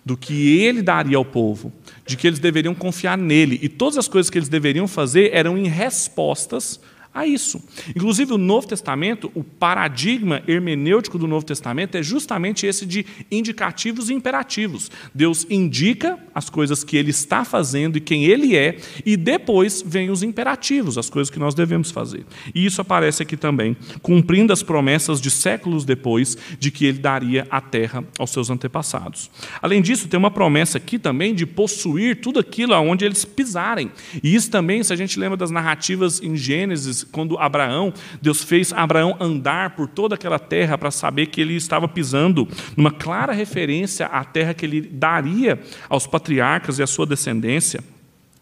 do 0.04 0.16
que 0.16 0.58
ele 0.60 0.82
daria 0.82 1.16
ao 1.16 1.24
povo, 1.24 1.72
de 2.06 2.16
que 2.16 2.26
eles 2.26 2.38
deveriam 2.38 2.74
confiar 2.74 3.16
nele. 3.16 3.58
E 3.62 3.68
todas 3.68 3.96
as 3.96 4.06
coisas 4.06 4.28
que 4.28 4.36
eles 4.36 4.48
deveriam 4.48 4.86
fazer 4.86 5.30
eram 5.32 5.56
em 5.56 5.66
respostas 5.68 6.78
a 7.16 7.26
isso. 7.26 7.62
Inclusive, 7.96 8.34
o 8.34 8.38
Novo 8.38 8.66
Testamento, 8.68 9.32
o 9.34 9.42
paradigma 9.42 10.42
hermenêutico 10.46 11.18
do 11.18 11.26
Novo 11.26 11.46
Testamento 11.46 11.96
é 11.96 12.02
justamente 12.02 12.66
esse 12.66 12.84
de 12.84 13.06
indicativos 13.30 14.10
e 14.10 14.12
imperativos. 14.12 14.90
Deus 15.14 15.46
indica 15.48 16.18
as 16.34 16.50
coisas 16.50 16.84
que 16.84 16.94
ele 16.94 17.08
está 17.08 17.42
fazendo 17.42 17.96
e 17.96 18.02
quem 18.02 18.26
ele 18.26 18.54
é, 18.54 18.76
e 19.06 19.16
depois 19.16 19.82
vem 19.84 20.10
os 20.10 20.22
imperativos, 20.22 20.98
as 20.98 21.08
coisas 21.08 21.30
que 21.30 21.38
nós 21.38 21.54
devemos 21.54 21.90
fazer. 21.90 22.26
E 22.54 22.66
isso 22.66 22.82
aparece 22.82 23.22
aqui 23.22 23.36
também, 23.36 23.74
cumprindo 24.02 24.52
as 24.52 24.62
promessas 24.62 25.18
de 25.18 25.30
séculos 25.30 25.86
depois 25.86 26.36
de 26.58 26.70
que 26.70 26.84
ele 26.84 26.98
daria 26.98 27.46
a 27.50 27.62
terra 27.62 28.04
aos 28.18 28.30
seus 28.30 28.50
antepassados. 28.50 29.30
Além 29.62 29.80
disso, 29.80 30.06
tem 30.06 30.18
uma 30.18 30.30
promessa 30.30 30.76
aqui 30.76 30.98
também 30.98 31.34
de 31.34 31.46
possuir 31.46 32.20
tudo 32.20 32.38
aquilo 32.38 32.74
aonde 32.74 33.06
eles 33.06 33.24
pisarem. 33.24 33.90
E 34.22 34.34
isso 34.34 34.50
também, 34.50 34.82
se 34.82 34.92
a 34.92 34.96
gente 34.96 35.18
lembra 35.18 35.38
das 35.38 35.50
narrativas 35.50 36.20
em 36.22 36.36
Gênesis, 36.36 37.05
quando 37.12 37.38
Abraão, 37.38 37.92
Deus 38.20 38.42
fez 38.42 38.72
Abraão 38.72 39.16
andar 39.20 39.70
por 39.76 39.88
toda 39.88 40.14
aquela 40.14 40.38
terra 40.38 40.76
para 40.76 40.90
saber 40.90 41.26
que 41.26 41.40
ele 41.40 41.54
estava 41.54 41.88
pisando 41.88 42.48
numa 42.76 42.90
clara 42.90 43.32
referência 43.32 44.06
à 44.06 44.24
terra 44.24 44.54
que 44.54 44.66
ele 44.66 44.80
daria 44.80 45.60
aos 45.88 46.06
patriarcas 46.06 46.78
e 46.78 46.82
à 46.82 46.86
sua 46.86 47.06
descendência. 47.06 47.82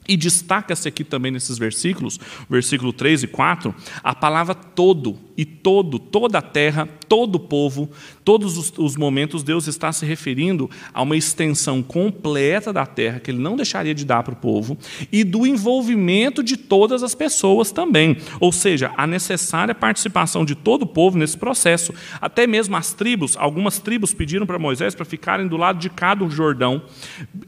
E 0.06 0.16
destaca-se 0.16 0.86
aqui 0.86 1.02
também 1.02 1.32
nesses 1.32 1.56
versículos, 1.56 2.20
versículo 2.48 2.92
3 2.92 3.22
e 3.22 3.26
4, 3.26 3.74
a 4.02 4.14
palavra 4.14 4.54
todo, 4.54 5.18
e 5.36 5.44
todo, 5.44 5.98
toda 5.98 6.38
a 6.38 6.42
terra, 6.42 6.88
todo 7.08 7.36
o 7.36 7.40
povo, 7.40 7.90
todos 8.24 8.56
os, 8.56 8.72
os, 8.76 8.96
momentos, 8.96 9.42
Deus 9.42 9.66
está 9.66 9.92
se 9.92 10.06
referindo 10.06 10.70
a 10.92 11.02
uma 11.02 11.16
extensão 11.16 11.82
completa 11.82 12.72
da 12.72 12.86
terra, 12.86 13.20
que 13.20 13.30
Ele 13.30 13.38
não 13.38 13.56
deixaria 13.56 13.94
de 13.94 14.04
dar 14.04 14.22
para 14.22 14.34
o 14.34 14.36
povo, 14.36 14.78
e 15.10 15.24
do 15.24 15.46
envolvimento 15.46 16.42
de 16.42 16.56
todas 16.56 17.02
as 17.02 17.14
pessoas 17.14 17.72
também. 17.72 18.16
Ou 18.38 18.52
seja, 18.52 18.92
a 18.96 19.06
necessária 19.06 19.74
participação 19.74 20.44
de 20.44 20.54
todo 20.54 20.82
o 20.82 20.86
povo 20.86 21.18
nesse 21.18 21.36
processo. 21.36 21.92
Até 22.20 22.46
mesmo 22.46 22.76
as 22.76 22.92
tribos, 22.92 23.36
algumas 23.36 23.78
tribos 23.78 24.14
pediram 24.14 24.46
para 24.46 24.58
Moisés 24.58 24.94
para 24.94 25.04
ficarem 25.04 25.48
do 25.48 25.56
lado 25.56 25.78
de 25.78 25.90
cá 25.90 26.14
do 26.14 26.30
Jordão, 26.30 26.82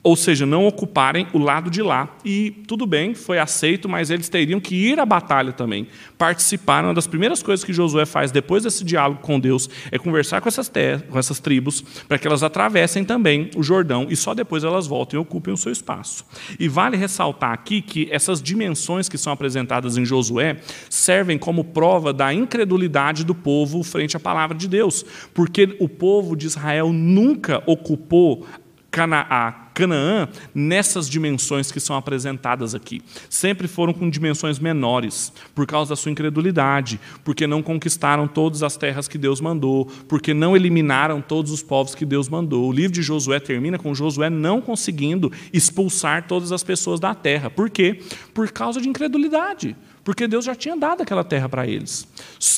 ou 0.03 0.17
seja, 0.17 0.45
não 0.45 0.67
ocuparem 0.67 1.27
o 1.33 1.39
lado 1.39 1.71
de 1.71 1.83
lá. 1.83 2.17
E 2.25 2.51
tudo 2.67 2.87
bem, 2.87 3.15
foi 3.15 3.39
aceito, 3.39 3.89
mas 3.89 4.11
eles 4.11 4.29
teriam 4.29 4.61
que 4.61 4.75
ir 4.75 4.99
à 4.99 5.07
batalha 5.07 5.53
também. 5.53 5.87
Participaram, 6.19 6.93
das 6.93 7.07
primeiras 7.07 7.43
coisas 7.43 7.65
que 7.65 7.76
Josué 7.77 8.05
faz 8.07 8.31
depois 8.31 8.63
desse 8.63 8.85
diálogo 8.85 9.21
com 9.21 9.39
Deus 9.39 9.69
é 9.91 9.99
conversar 9.99 10.41
com 10.41 10.49
essas, 10.49 10.71
com 11.09 11.19
essas 11.19 11.39
tribos 11.39 11.83
para 12.09 12.19
que 12.19 12.27
elas 12.27 12.43
atravessem 12.43 13.05
também 13.05 13.51
o 13.57 13.63
Jordão 13.63 14.07
e 14.09 14.17
só 14.17 14.35
depois 14.35 14.65
elas 14.65 14.87
voltem 14.87 15.19
e 15.19 15.21
ocupem 15.21 15.53
o 15.55 15.57
seu 15.57 15.71
espaço. 15.71 16.25
E 16.59 16.69
vale 16.69 16.97
ressaltar 16.97 17.53
aqui 17.53 17.81
que 17.81 18.09
essas 18.11 18.43
dimensões 18.43 19.09
que 19.09 19.19
são 19.19 19.33
apresentadas 19.33 19.97
em 19.97 20.05
Josué 20.05 20.59
servem 20.89 21.39
como 21.39 21.65
prova 21.65 22.13
da 22.13 22.33
incredulidade 22.33 23.25
do 23.25 23.35
povo 23.35 23.83
frente 23.83 24.17
à 24.17 24.21
palavra 24.21 24.57
de 24.57 24.69
Deus, 24.69 25.05
porque 25.35 25.77
o 25.81 25.89
povo 25.89 26.37
de 26.37 26.47
Israel 26.47 26.93
nunca 26.93 27.63
ocupou 27.67 28.47
Canaã 28.91 29.66
Canaã 29.77 30.27
nessas 30.55 31.07
dimensões 31.07 31.71
que 31.71 31.79
são 31.79 31.95
apresentadas 31.95 32.75
aqui. 32.75 33.03
Sempre 33.29 33.69
foram 33.69 33.93
com 33.93 34.09
dimensões 34.09 34.59
menores, 34.59 35.31
por 35.55 35.67
causa 35.67 35.91
da 35.91 35.97
sua 35.97 36.11
incredulidade, 36.11 36.99
porque 37.23 37.47
não 37.47 37.63
conquistaram 37.63 38.27
todas 38.27 38.63
as 38.63 38.79
terras 38.79 39.07
que 39.07 39.19
Deus 39.19 39.39
mandou, 39.39 39.85
porque 40.09 40.33
não 40.33 40.57
eliminaram 40.57 41.21
todos 41.21 41.53
os 41.53 41.63
povos 41.63 41.95
que 41.95 42.07
Deus 42.07 42.27
mandou. 42.27 42.67
O 42.67 42.73
livro 42.73 42.93
de 42.93 43.03
Josué 43.03 43.39
termina 43.39 43.79
com 43.79 43.95
Josué 43.95 44.31
não 44.31 44.63
conseguindo 44.63 45.31
expulsar 45.53 46.27
todas 46.27 46.53
as 46.53 46.65
pessoas 46.65 46.99
da 46.99 47.15
terra. 47.15 47.51
Por 47.51 47.69
quê? 47.69 48.01
Por 48.33 48.51
causa 48.51 48.81
de 48.81 48.89
incredulidade 48.89 49.77
porque 50.07 50.29
Deus 50.29 50.45
já 50.45 50.55
tinha 50.55 50.77
dado 50.77 51.03
aquela 51.03 51.25
terra 51.25 51.49
para 51.49 51.67
eles. 51.67 52.07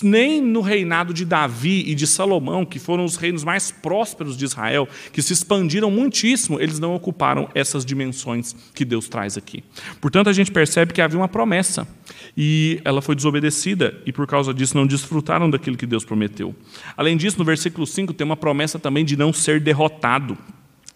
Nem 0.02 0.38
no 0.38 0.60
reinado 0.60 1.14
de 1.14 1.24
Davi 1.24 1.82
e 1.86 1.94
de 1.94 2.06
Salomão, 2.06 2.62
que 2.62 2.78
foram 2.78 3.06
os 3.06 3.16
reinos 3.16 3.42
mais 3.42 3.70
prósperos 3.70 4.36
de 4.36 4.44
Israel, 4.44 4.86
que 5.14 5.22
se 5.22 5.32
expandiram 5.32 5.90
muitíssimo, 5.90 6.60
eles 6.60 6.78
não 6.78 6.94
ocuparam 6.94 7.48
essas 7.54 7.86
dimensões 7.86 8.54
que 8.74 8.84
Deus 8.84 9.08
traz 9.08 9.38
aqui. 9.38 9.64
Portanto, 9.98 10.28
a 10.28 10.32
gente 10.34 10.52
percebe 10.52 10.92
que 10.92 11.00
havia 11.00 11.18
uma 11.18 11.26
promessa 11.26 11.88
e 12.36 12.82
ela 12.84 13.00
foi 13.00 13.14
desobedecida 13.14 13.98
e 14.04 14.12
por 14.12 14.26
causa 14.26 14.52
disso 14.52 14.76
não 14.76 14.86
desfrutaram 14.86 15.48
daquilo 15.48 15.78
que 15.78 15.86
Deus 15.86 16.04
prometeu. 16.04 16.54
Além 16.98 17.16
disso, 17.16 17.38
no 17.38 17.46
versículo 17.46 17.86
5 17.86 18.12
tem 18.12 18.26
uma 18.26 18.36
promessa 18.36 18.78
também 18.78 19.06
de 19.06 19.16
não 19.16 19.32
ser 19.32 19.58
derrotado. 19.58 20.36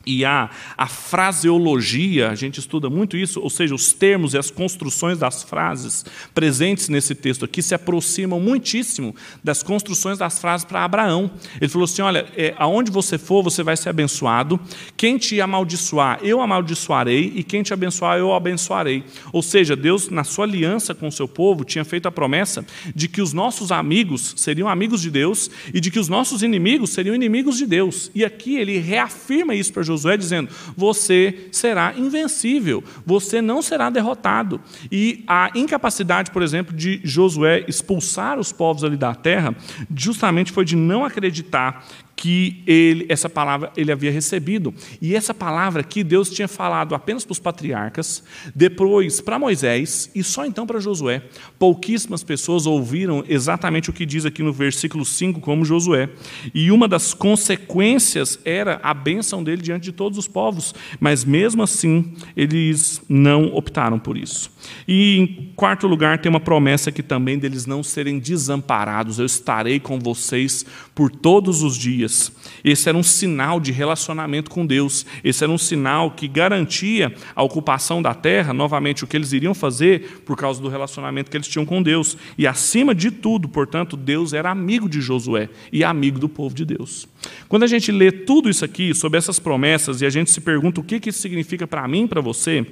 E 0.05 0.25
a, 0.25 0.51
a 0.77 0.87
fraseologia, 0.87 2.31
a 2.31 2.35
gente 2.35 2.59
estuda 2.59 2.91
muito 2.91 3.17
isso, 3.17 3.41
ou 3.41 3.51
seja, 3.51 3.75
os 3.75 3.93
termos 3.93 4.35
e 4.35 4.38
as 4.38 4.51
construções 4.51 5.19
das 5.19 5.43
frases 5.43 6.05
presentes 6.35 6.88
nesse 6.88 7.15
texto 7.15 7.45
aqui 7.45 7.62
se 7.62 7.75
aproximam 7.75 8.41
muitíssimo 8.41 9.15
das 9.43 9.62
construções 9.62 10.19
das 10.19 10.38
frases 10.38 10.65
para 10.65 10.85
Abraão. 10.85 11.31
Ele 11.61 11.69
falou 11.69 11.85
assim: 11.85 12.03
olha, 12.03 12.27
é, 12.37 12.55
aonde 12.57 12.91
você 12.91 13.19
for, 13.19 13.43
você 13.43 13.62
vai 13.62 13.77
ser 13.77 13.91
abençoado. 13.91 14.59
Quem 14.97 15.19
te 15.19 15.41
amaldiçoar, 15.41 16.19
eu 16.23 16.41
amaldiçoarei, 16.41 17.33
e 17.37 17.45
quem 17.45 17.62
te 17.62 17.73
abençoar, 17.73 18.19
eu 18.19 18.35
abençoarei. 18.35 19.05
Ou 19.33 19.43
seja, 19.43 19.77
Deus, 19.77 20.09
na 20.09 20.25
sua 20.25 20.45
aliança 20.45 20.95
com 20.95 21.09
o 21.09 21.12
seu 21.12 21.29
povo, 21.29 21.65
tinha 21.65 21.85
feito 21.85 22.07
a 22.07 22.12
promessa 22.12 22.65
de 22.95 23.09
que 23.09 23.23
os 23.23 23.33
nossos 23.33 23.71
amigos 23.71 24.35
seriam 24.37 24.69
amigos 24.69 25.01
de 25.01 25.11
Deus 25.11 25.51
e 25.73 25.81
de 25.81 25.91
que 25.91 25.99
os 25.99 26.09
nossos 26.09 26.43
inimigos 26.43 26.91
seriam 26.91 27.15
inimigos 27.15 27.57
de 27.57 27.67
Deus. 27.67 28.11
E 28.15 28.25
aqui 28.25 28.57
ele 28.57 28.79
reafirma 28.79 29.55
isso 29.55 29.73
para 29.73 29.83
Josué 29.93 30.17
dizendo: 30.17 30.49
você 30.77 31.49
será 31.53 31.95
invencível, 31.97 32.83
você 33.05 33.41
não 33.41 33.63
será 33.63 33.91
derrotado. 33.91 34.61
E 34.91 35.23
a 35.27 35.51
incapacidade, 35.55 36.31
por 36.31 36.43
exemplo, 36.43 36.75
de 36.75 37.01
Josué 37.05 37.65
expulsar 37.69 38.39
os 38.39 38.53
povos 38.53 38.85
ali 38.85 38.97
da 38.97 39.15
terra, 39.15 39.55
justamente 39.95 40.53
foi 40.53 40.65
de 40.65 40.77
não 40.77 41.05
acreditar 41.05 41.87
que 42.14 42.62
ele, 42.66 43.07
essa 43.09 43.29
palavra 43.29 43.72
ele 43.77 43.90
havia 43.90 44.11
recebido. 44.11 44.72
E 45.01 45.14
essa 45.14 45.35
palavra 45.35 45.81
aqui 45.81 46.05
Deus 46.05 46.31
tinha 46.31 46.46
falado 46.46 46.94
apenas 46.94 47.25
para 47.25 47.33
os 47.33 47.38
patriarcas, 47.38 48.22
depois 48.55 49.20
para 49.20 49.38
Moisés 49.38 50.11
e 50.14 50.22
só 50.22 50.44
então 50.44 50.66
para 50.66 50.79
Josué. 50.79 51.22
Pouquíssimas 51.59 52.22
pessoas 52.22 52.66
ouviram 52.66 53.25
exatamente 53.29 53.90
o 53.90 53.92
que 53.92 54.07
diz 54.07 54.25
aqui 54.27 54.42
no 54.42 54.53
versículo 54.53 55.05
5, 55.05 55.40
como 55.40 55.64
Josué. 55.64 56.11
E 56.55 56.70
uma 56.70 56.87
das 56.87 57.14
consequências 57.14 58.38
era 58.44 58.81
a 58.83 58.92
bênção 58.92 59.42
dele 59.42 59.62
diante 59.62 59.85
de 59.85 59.92
todos 59.92 60.18
os 60.18 60.29
povos, 60.29 60.75
mas 61.01 61.25
mesmo 61.25 61.62
assim 61.62 62.12
eles 62.37 63.03
não 63.09 63.46
optaram 63.55 63.98
por 63.98 64.16
isso. 64.16 64.52
E 64.87 65.18
em 65.18 65.53
quarto 65.55 65.87
lugar, 65.87 66.18
tem 66.18 66.31
uma 66.31 66.40
promessa 66.40 66.90
aqui 66.90 67.03
também 67.03 67.38
deles 67.38 67.66
não 67.66 67.83
serem 67.83 68.18
desamparados. 68.18 69.18
Eu 69.18 69.27
estarei 69.27 69.79
com 69.79 69.98
vocês 69.98 70.64
por 70.94 71.11
todos 71.11 71.62
os 71.62 71.77
dias. 71.77 72.33
Esse 72.64 72.88
era 72.88 72.98
um 72.98 73.03
sinal 73.03 73.61
de 73.61 73.72
relacionamento 73.72 74.51
com 74.51 74.66
Deus. 74.66 75.07
Esse 75.22 75.44
era 75.44 75.53
um 75.53 75.59
sinal 75.59 76.11
que 76.11 76.29
garantia 76.29 77.14
a 77.35 77.42
ocupação 77.42 78.03
da 78.03 78.14
terra, 78.14 78.53
novamente, 78.53 79.05
o 79.05 79.07
que 79.07 79.16
eles 79.16 79.33
iriam 79.33 79.55
fazer 79.55 80.22
por 80.25 80.37
causa 80.37 80.61
do 80.61 80.68
relacionamento 80.68 81.31
que 81.31 81.37
eles 81.37 81.48
tinham 81.48 81.66
com 81.66 81.83
Deus. 81.83 82.16
E 82.37 82.46
acima 82.46 82.94
de 82.94 83.11
tudo, 83.11 83.48
portanto, 83.48 83.96
Deus 83.96 84.33
era 84.33 84.51
amigo 84.51 84.88
de 84.88 85.01
Josué 85.01 85.48
e 85.72 85.85
amigo 85.85 86.18
do 86.18 86.29
povo 86.29 86.55
de 86.55 86.64
Deus. 86.64 87.09
Quando 87.48 87.62
a 87.62 87.66
gente 87.66 87.92
lê 87.92 88.11
tudo 88.11 88.51
isso 88.51 88.64
aqui, 88.64 88.94
sobre 88.94 89.18
essas 89.18 89.38
promessas, 89.38 90.01
e 90.01 90.07
a 90.07 90.11
gente 90.11 90.31
se 90.31 90.40
pergunta 90.40 90.81
o 90.81 90.85
que 90.85 91.09
isso 91.09 91.20
significa 91.20 91.66
para 91.66 91.87
mim 91.87 92.05
e 92.05 92.09
para 92.09 92.20
você, 92.20 92.66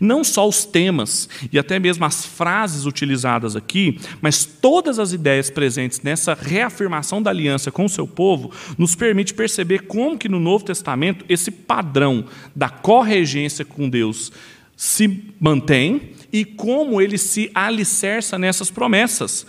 não 0.00 0.22
só 0.22 0.48
os 0.48 0.64
temas 0.64 1.28
e 1.52 1.58
até 1.58 1.78
mesmo 1.78 2.04
as 2.04 2.24
frases 2.24 2.86
utilizadas 2.86 3.56
aqui, 3.56 3.98
mas 4.20 4.44
todas 4.44 4.98
as 4.98 5.12
ideias 5.12 5.50
presentes 5.50 6.00
nessa 6.02 6.34
reafirmação 6.34 7.20
da 7.20 7.30
aliança 7.30 7.70
com 7.70 7.84
o 7.84 7.88
seu 7.88 8.06
povo 8.06 8.52
nos 8.78 8.94
permite 8.94 9.34
perceber 9.34 9.80
como 9.86 10.18
que 10.18 10.28
no 10.28 10.40
Novo 10.40 10.64
Testamento 10.64 11.24
esse 11.28 11.50
padrão 11.50 12.24
da 12.54 12.68
corregência 12.68 13.64
com 13.64 13.88
Deus 13.88 14.32
se 14.76 15.32
mantém 15.40 16.15
e 16.36 16.44
como 16.44 17.00
ele 17.00 17.16
se 17.16 17.50
alicerça 17.54 18.38
nessas 18.38 18.70
promessas. 18.70 19.46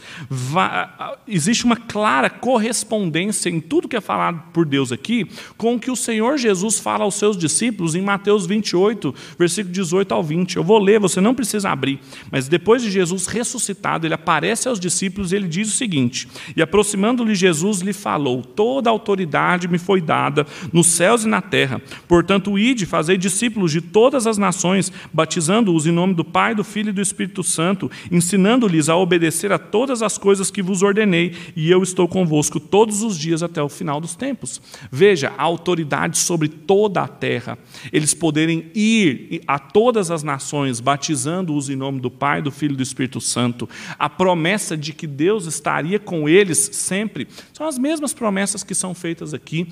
existe 1.28 1.65
uma 1.65 1.76
clara 1.76 2.30
correspondência 2.30 3.50
em 3.50 3.60
tudo 3.60 3.89
que 3.89 3.97
é 3.97 4.02
falado 4.02 4.41
por 4.54 4.65
Deus 4.65 4.93
aqui 4.93 5.28
com 5.58 5.76
o 5.76 5.80
que 5.80 5.91
o 5.91 5.97
Senhor 5.97 6.38
Jesus 6.38 6.80
fala 6.80 7.04
aos 7.04 7.15
seus 7.15 7.36
discípulos 7.36 7.93
em 7.93 8.02
Mateus 8.02 8.45
28, 8.45 9.13
versículo 9.38 9.73
18 9.73 10.13
ao 10.13 10.23
20. 10.23 10.56
Eu 10.56 10.63
vou 10.63 10.80
ler, 10.80 10.97
você 10.97 11.19
não 11.19 11.36
precisa 11.36 11.69
abrir, 11.69 12.00
mas 12.32 12.47
depois 12.47 12.82
de 12.82 12.89
Jesus 12.89 13.28
ressuscitado, 13.28 14.08
ele 14.08 14.13
aparece 14.13 14.69
aos 14.69 14.80
discípulos 14.80 15.34
e 15.34 15.36
ele 15.36 15.47
diz 15.50 15.67
o 15.67 15.76
seguinte: 15.76 16.26
E 16.56 16.62
aproximando-lhe 16.62 17.36
Jesus 17.36 17.82
lhe 17.82 17.91
falou: 17.91 18.41
Toda 18.41 18.89
autoridade 18.89 19.67
me 19.67 19.78
foi 19.78 20.00
dada 20.00 20.47
nos 20.71 20.88
céus 20.88 21.26
e 21.26 21.28
na 21.28 21.41
terra. 21.41 21.82
Portanto, 22.08 22.58
ide, 22.58 22.86
fazei 22.86 23.17
discípulos 23.17 23.73
de 23.73 23.82
todas 23.82 24.26
as 24.26 24.38
nações, 24.38 24.89
batizando-os 25.12 25.86
em 25.86 25.91
nome 25.91 26.13
do 26.13 26.23
Pai, 26.23 26.56
do 26.56 26.63
Filho 26.63 26.76
e 26.85 26.91
do 26.91 27.01
Espírito 27.01 27.43
Santo, 27.43 27.89
ensinando-lhes 28.11 28.89
a 28.89 28.95
obedecer 28.95 29.51
a 29.51 29.57
todas 29.57 30.01
as 30.01 30.17
coisas 30.17 30.51
que 30.51 30.61
vos 30.61 30.83
ordenei, 30.83 31.33
e 31.55 31.71
eu 31.71 31.81
estou 31.81 32.07
convosco 32.07 32.59
todos 32.59 33.01
os 33.01 33.17
dias 33.17 33.41
até 33.41 33.61
o 33.61 33.69
final 33.69 33.99
dos 33.99 34.15
tempos. 34.15 34.61
Veja, 34.91 35.33
a 35.37 35.43
autoridade 35.43 36.17
sobre 36.17 36.47
toda 36.47 37.01
a 37.01 37.07
terra. 37.07 37.57
Eles 37.91 38.13
poderem 38.13 38.69
ir 38.75 39.41
a 39.47 39.57
todas 39.57 40.11
as 40.11 40.23
nações, 40.23 40.79
batizando-os 40.79 41.69
em 41.69 41.75
nome 41.75 41.99
do 41.99 42.11
Pai, 42.11 42.41
do 42.41 42.51
Filho 42.51 42.73
e 42.73 42.77
do 42.77 42.83
Espírito 42.83 43.19
Santo. 43.19 43.67
A 43.97 44.09
promessa 44.09 44.77
de 44.77 44.93
que 44.93 45.07
Deus 45.07 45.45
estaria 45.45 45.99
com 45.99 46.27
eles 46.27 46.69
sempre. 46.73 47.27
São 47.53 47.67
as 47.67 47.77
mesmas 47.77 48.13
promessas 48.13 48.63
que 48.63 48.75
são 48.75 48.93
feitas 48.93 49.33
aqui. 49.33 49.67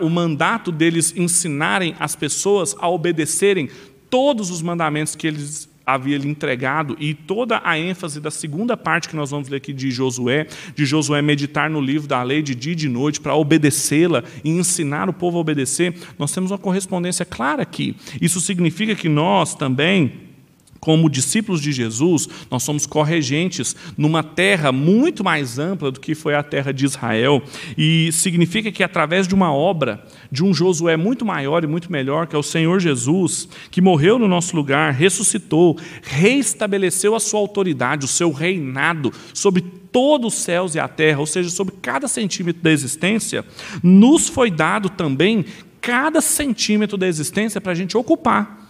o 0.00 0.08
mandato 0.08 0.70
deles 0.70 1.14
ensinarem 1.16 1.94
as 1.98 2.14
pessoas 2.14 2.74
a 2.78 2.88
obedecerem 2.88 3.68
todos 4.10 4.50
os 4.50 4.62
mandamentos 4.62 5.14
que 5.14 5.26
eles 5.26 5.68
havia 5.86 6.18
lhe 6.18 6.28
entregado, 6.28 6.96
e 6.98 7.14
toda 7.14 7.60
a 7.62 7.78
ênfase 7.78 8.20
da 8.20 8.30
segunda 8.30 8.76
parte 8.76 9.08
que 9.08 9.14
nós 9.14 9.30
vamos 9.30 9.48
ler 9.48 9.58
aqui 9.58 9.72
de 9.72 9.90
Josué, 9.92 10.48
de 10.74 10.84
Josué 10.84 11.22
meditar 11.22 11.70
no 11.70 11.80
livro 11.80 12.08
da 12.08 12.20
lei 12.24 12.42
de 12.42 12.54
dia 12.54 12.72
e 12.72 12.76
de 12.76 12.88
noite 12.88 13.20
para 13.20 13.36
obedecê-la 13.36 14.24
e 14.42 14.50
ensinar 14.50 15.08
o 15.08 15.12
povo 15.12 15.38
a 15.38 15.40
obedecer, 15.40 15.94
nós 16.18 16.32
temos 16.32 16.50
uma 16.50 16.58
correspondência 16.58 17.24
clara 17.24 17.62
aqui. 17.62 17.94
Isso 18.20 18.40
significa 18.40 18.96
que 18.96 19.08
nós 19.08 19.54
também 19.54 20.25
como 20.86 21.10
discípulos 21.10 21.60
de 21.60 21.72
Jesus, 21.72 22.28
nós 22.48 22.62
somos 22.62 22.86
corregentes 22.86 23.74
numa 23.98 24.22
terra 24.22 24.70
muito 24.70 25.24
mais 25.24 25.58
ampla 25.58 25.90
do 25.90 25.98
que 25.98 26.14
foi 26.14 26.36
a 26.36 26.44
terra 26.44 26.70
de 26.70 26.84
Israel. 26.84 27.42
E 27.76 28.12
significa 28.12 28.70
que, 28.70 28.84
através 28.84 29.26
de 29.26 29.34
uma 29.34 29.52
obra, 29.52 30.06
de 30.30 30.44
um 30.44 30.54
Josué 30.54 30.96
muito 30.96 31.24
maior 31.24 31.64
e 31.64 31.66
muito 31.66 31.90
melhor, 31.90 32.28
que 32.28 32.36
é 32.36 32.38
o 32.38 32.42
Senhor 32.42 32.78
Jesus, 32.78 33.48
que 33.68 33.80
morreu 33.80 34.16
no 34.16 34.28
nosso 34.28 34.54
lugar, 34.54 34.92
ressuscitou, 34.92 35.76
reestabeleceu 36.02 37.16
a 37.16 37.20
sua 37.20 37.40
autoridade, 37.40 38.04
o 38.04 38.08
seu 38.08 38.30
reinado 38.30 39.12
sobre 39.34 39.62
todos 39.90 40.34
os 40.34 40.40
céus 40.40 40.76
e 40.76 40.78
a 40.78 40.86
terra, 40.86 41.18
ou 41.18 41.26
seja, 41.26 41.50
sobre 41.50 41.74
cada 41.82 42.06
centímetro 42.06 42.62
da 42.62 42.70
existência, 42.70 43.44
nos 43.82 44.28
foi 44.28 44.52
dado 44.52 44.88
também 44.88 45.46
cada 45.80 46.20
centímetro 46.20 46.96
da 46.96 47.08
existência 47.08 47.60
para 47.60 47.72
a 47.72 47.74
gente 47.74 47.96
ocupar 47.96 48.65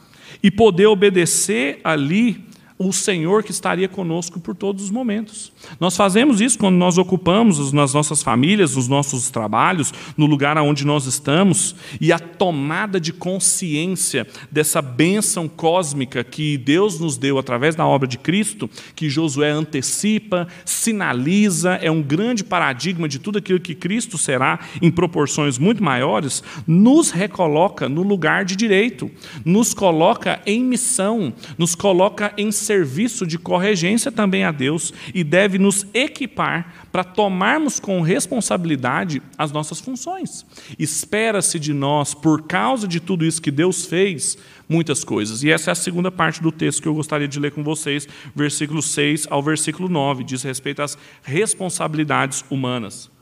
e 0.46 0.50
poder 0.52 0.87
obedecer 0.87 1.80
ali 1.82 2.44
o 2.78 2.92
Senhor 2.92 3.42
que 3.42 3.50
estaria 3.50 3.88
conosco 3.88 4.38
por 4.38 4.54
todos 4.54 4.84
os 4.84 4.90
momentos. 4.90 5.52
Nós 5.80 5.96
fazemos 5.96 6.40
isso 6.40 6.58
quando 6.58 6.76
nós 6.76 6.98
ocupamos 6.98 7.72
nas 7.72 7.94
nossas 7.94 8.22
famílias, 8.22 8.76
nos 8.76 8.86
nossos 8.86 9.30
trabalhos, 9.30 9.92
no 10.16 10.26
lugar 10.26 10.56
onde 10.58 10.84
nós 10.84 11.06
estamos, 11.06 11.74
e 12.00 12.12
a 12.12 12.18
tomada 12.18 13.00
de 13.00 13.12
consciência 13.12 14.26
dessa 14.50 14.82
bênção 14.82 15.48
cósmica 15.48 16.22
que 16.22 16.58
Deus 16.58 17.00
nos 17.00 17.16
deu 17.16 17.38
através 17.38 17.74
da 17.74 17.86
obra 17.86 18.06
de 18.06 18.18
Cristo, 18.18 18.68
que 18.94 19.08
Josué 19.08 19.50
antecipa, 19.50 20.46
sinaliza, 20.64 21.74
é 21.82 21.90
um 21.90 22.02
grande 22.02 22.44
paradigma 22.44 23.08
de 23.08 23.18
tudo 23.18 23.38
aquilo 23.38 23.60
que 23.60 23.74
Cristo 23.74 24.18
será 24.18 24.60
em 24.82 24.90
proporções 24.90 25.58
muito 25.58 25.82
maiores, 25.82 26.42
nos 26.66 27.10
recoloca 27.10 27.88
no 27.88 28.02
lugar 28.02 28.44
de 28.44 28.54
direito, 28.54 29.10
nos 29.44 29.72
coloca 29.72 30.40
em 30.44 30.62
missão, 30.62 31.32
nos 31.56 31.74
coloca 31.74 32.32
em 32.36 32.52
serviço 32.66 33.26
de 33.26 33.38
corregência 33.38 34.11
também 34.11 34.44
a 34.44 34.52
Deus 34.52 34.92
e 35.14 35.22
deve 35.22 35.59
nos 35.59 35.87
equipar 35.94 36.88
para 36.90 37.05
tomarmos 37.05 37.79
com 37.79 38.00
responsabilidade 38.00 39.22
as 39.38 39.52
nossas 39.52 39.81
funções. 39.81 40.44
Espera-se 40.79 41.59
de 41.59 41.72
nós, 41.72 42.12
por 42.12 42.42
causa 42.42 42.87
de 42.87 43.00
tudo 43.00 43.24
isso 43.24 43.40
que 43.40 43.50
Deus 43.50 43.87
fez, 43.87 44.37
muitas 44.68 45.05
coisas. 45.05 45.42
E 45.42 45.50
essa 45.50 45.70
é 45.70 45.72
a 45.72 45.76
segunda 45.76 46.11
parte 46.11 46.42
do 46.42 46.50
texto 46.52 46.83
que 46.83 46.88
eu 46.88 46.94
gostaria 46.94 47.29
de 47.29 47.38
ler 47.38 47.52
com 47.52 47.62
vocês, 47.62 48.09
versículo 48.35 48.83
6 48.83 49.26
ao 49.31 49.42
versículo 49.42 49.88
9, 49.88 50.24
diz 50.24 50.42
respeito 50.42 50.83
às 50.83 50.98
responsabilidades 51.22 52.44
humanas. 52.50 53.15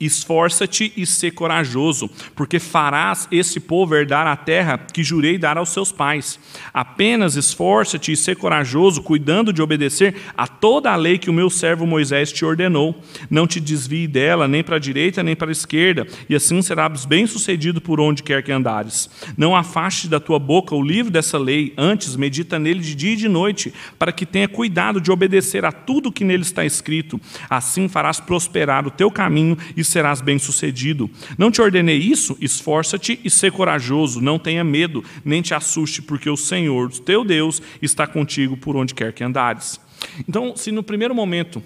Esforça-te 0.00 0.94
e 0.96 1.04
sê 1.04 1.30
corajoso, 1.30 2.08
porque 2.34 2.58
farás 2.58 3.28
esse 3.30 3.60
povo 3.60 3.94
herdar 3.94 4.26
a 4.26 4.34
terra 4.34 4.78
que 4.78 5.04
jurei 5.04 5.36
dar 5.36 5.58
aos 5.58 5.68
seus 5.68 5.92
pais. 5.92 6.40
Apenas 6.72 7.36
esforça-te 7.36 8.10
e 8.10 8.16
sê 8.16 8.34
corajoso, 8.34 9.02
cuidando 9.02 9.52
de 9.52 9.60
obedecer 9.60 10.16
a 10.34 10.46
toda 10.46 10.90
a 10.90 10.96
lei 10.96 11.18
que 11.18 11.28
o 11.28 11.34
meu 11.34 11.50
servo 11.50 11.86
Moisés 11.86 12.32
te 12.32 12.46
ordenou. 12.46 12.98
Não 13.28 13.46
te 13.46 13.60
desvie 13.60 14.08
dela, 14.08 14.48
nem 14.48 14.64
para 14.64 14.76
a 14.76 14.78
direita, 14.78 15.22
nem 15.22 15.36
para 15.36 15.50
a 15.50 15.52
esquerda, 15.52 16.06
e 16.30 16.34
assim 16.34 16.62
serás 16.62 17.04
bem-sucedido 17.04 17.78
por 17.78 18.00
onde 18.00 18.22
quer 18.22 18.42
que 18.42 18.50
andares. 18.50 19.10
Não 19.36 19.54
afaste 19.54 20.08
da 20.08 20.18
tua 20.18 20.38
boca 20.38 20.74
o 20.74 20.82
livro 20.82 21.12
dessa 21.12 21.36
lei, 21.36 21.74
antes 21.76 22.16
medita 22.16 22.58
nele 22.58 22.80
de 22.80 22.94
dia 22.94 23.12
e 23.12 23.16
de 23.16 23.28
noite, 23.28 23.74
para 23.98 24.12
que 24.12 24.24
tenha 24.24 24.48
cuidado 24.48 24.98
de 24.98 25.12
obedecer 25.12 25.66
a 25.66 25.72
tudo 25.72 26.10
que 26.10 26.24
nele 26.24 26.42
está 26.42 26.64
escrito. 26.64 27.20
Assim 27.50 27.86
farás 27.86 28.18
prosperar 28.18 28.86
o 28.86 28.90
teu 28.90 29.10
caminho 29.10 29.58
e 29.76 29.84
serás 29.90 30.20
bem-sucedido. 30.20 31.10
Não 31.36 31.50
te 31.50 31.60
ordenei 31.60 31.98
isso? 31.98 32.36
Esforça-te 32.40 33.20
e 33.24 33.30
sê 33.30 33.50
corajoso, 33.50 34.20
não 34.20 34.38
tenha 34.38 34.64
medo, 34.64 35.04
nem 35.24 35.42
te 35.42 35.52
assuste, 35.52 36.00
porque 36.00 36.30
o 36.30 36.36
Senhor, 36.36 36.90
teu 36.90 37.24
Deus, 37.24 37.60
está 37.82 38.06
contigo 38.06 38.56
por 38.56 38.76
onde 38.76 38.94
quer 38.94 39.12
que 39.12 39.24
andares. 39.24 39.80
Então, 40.28 40.56
se 40.56 40.72
no 40.72 40.82
primeiro 40.82 41.14
momento 41.14 41.62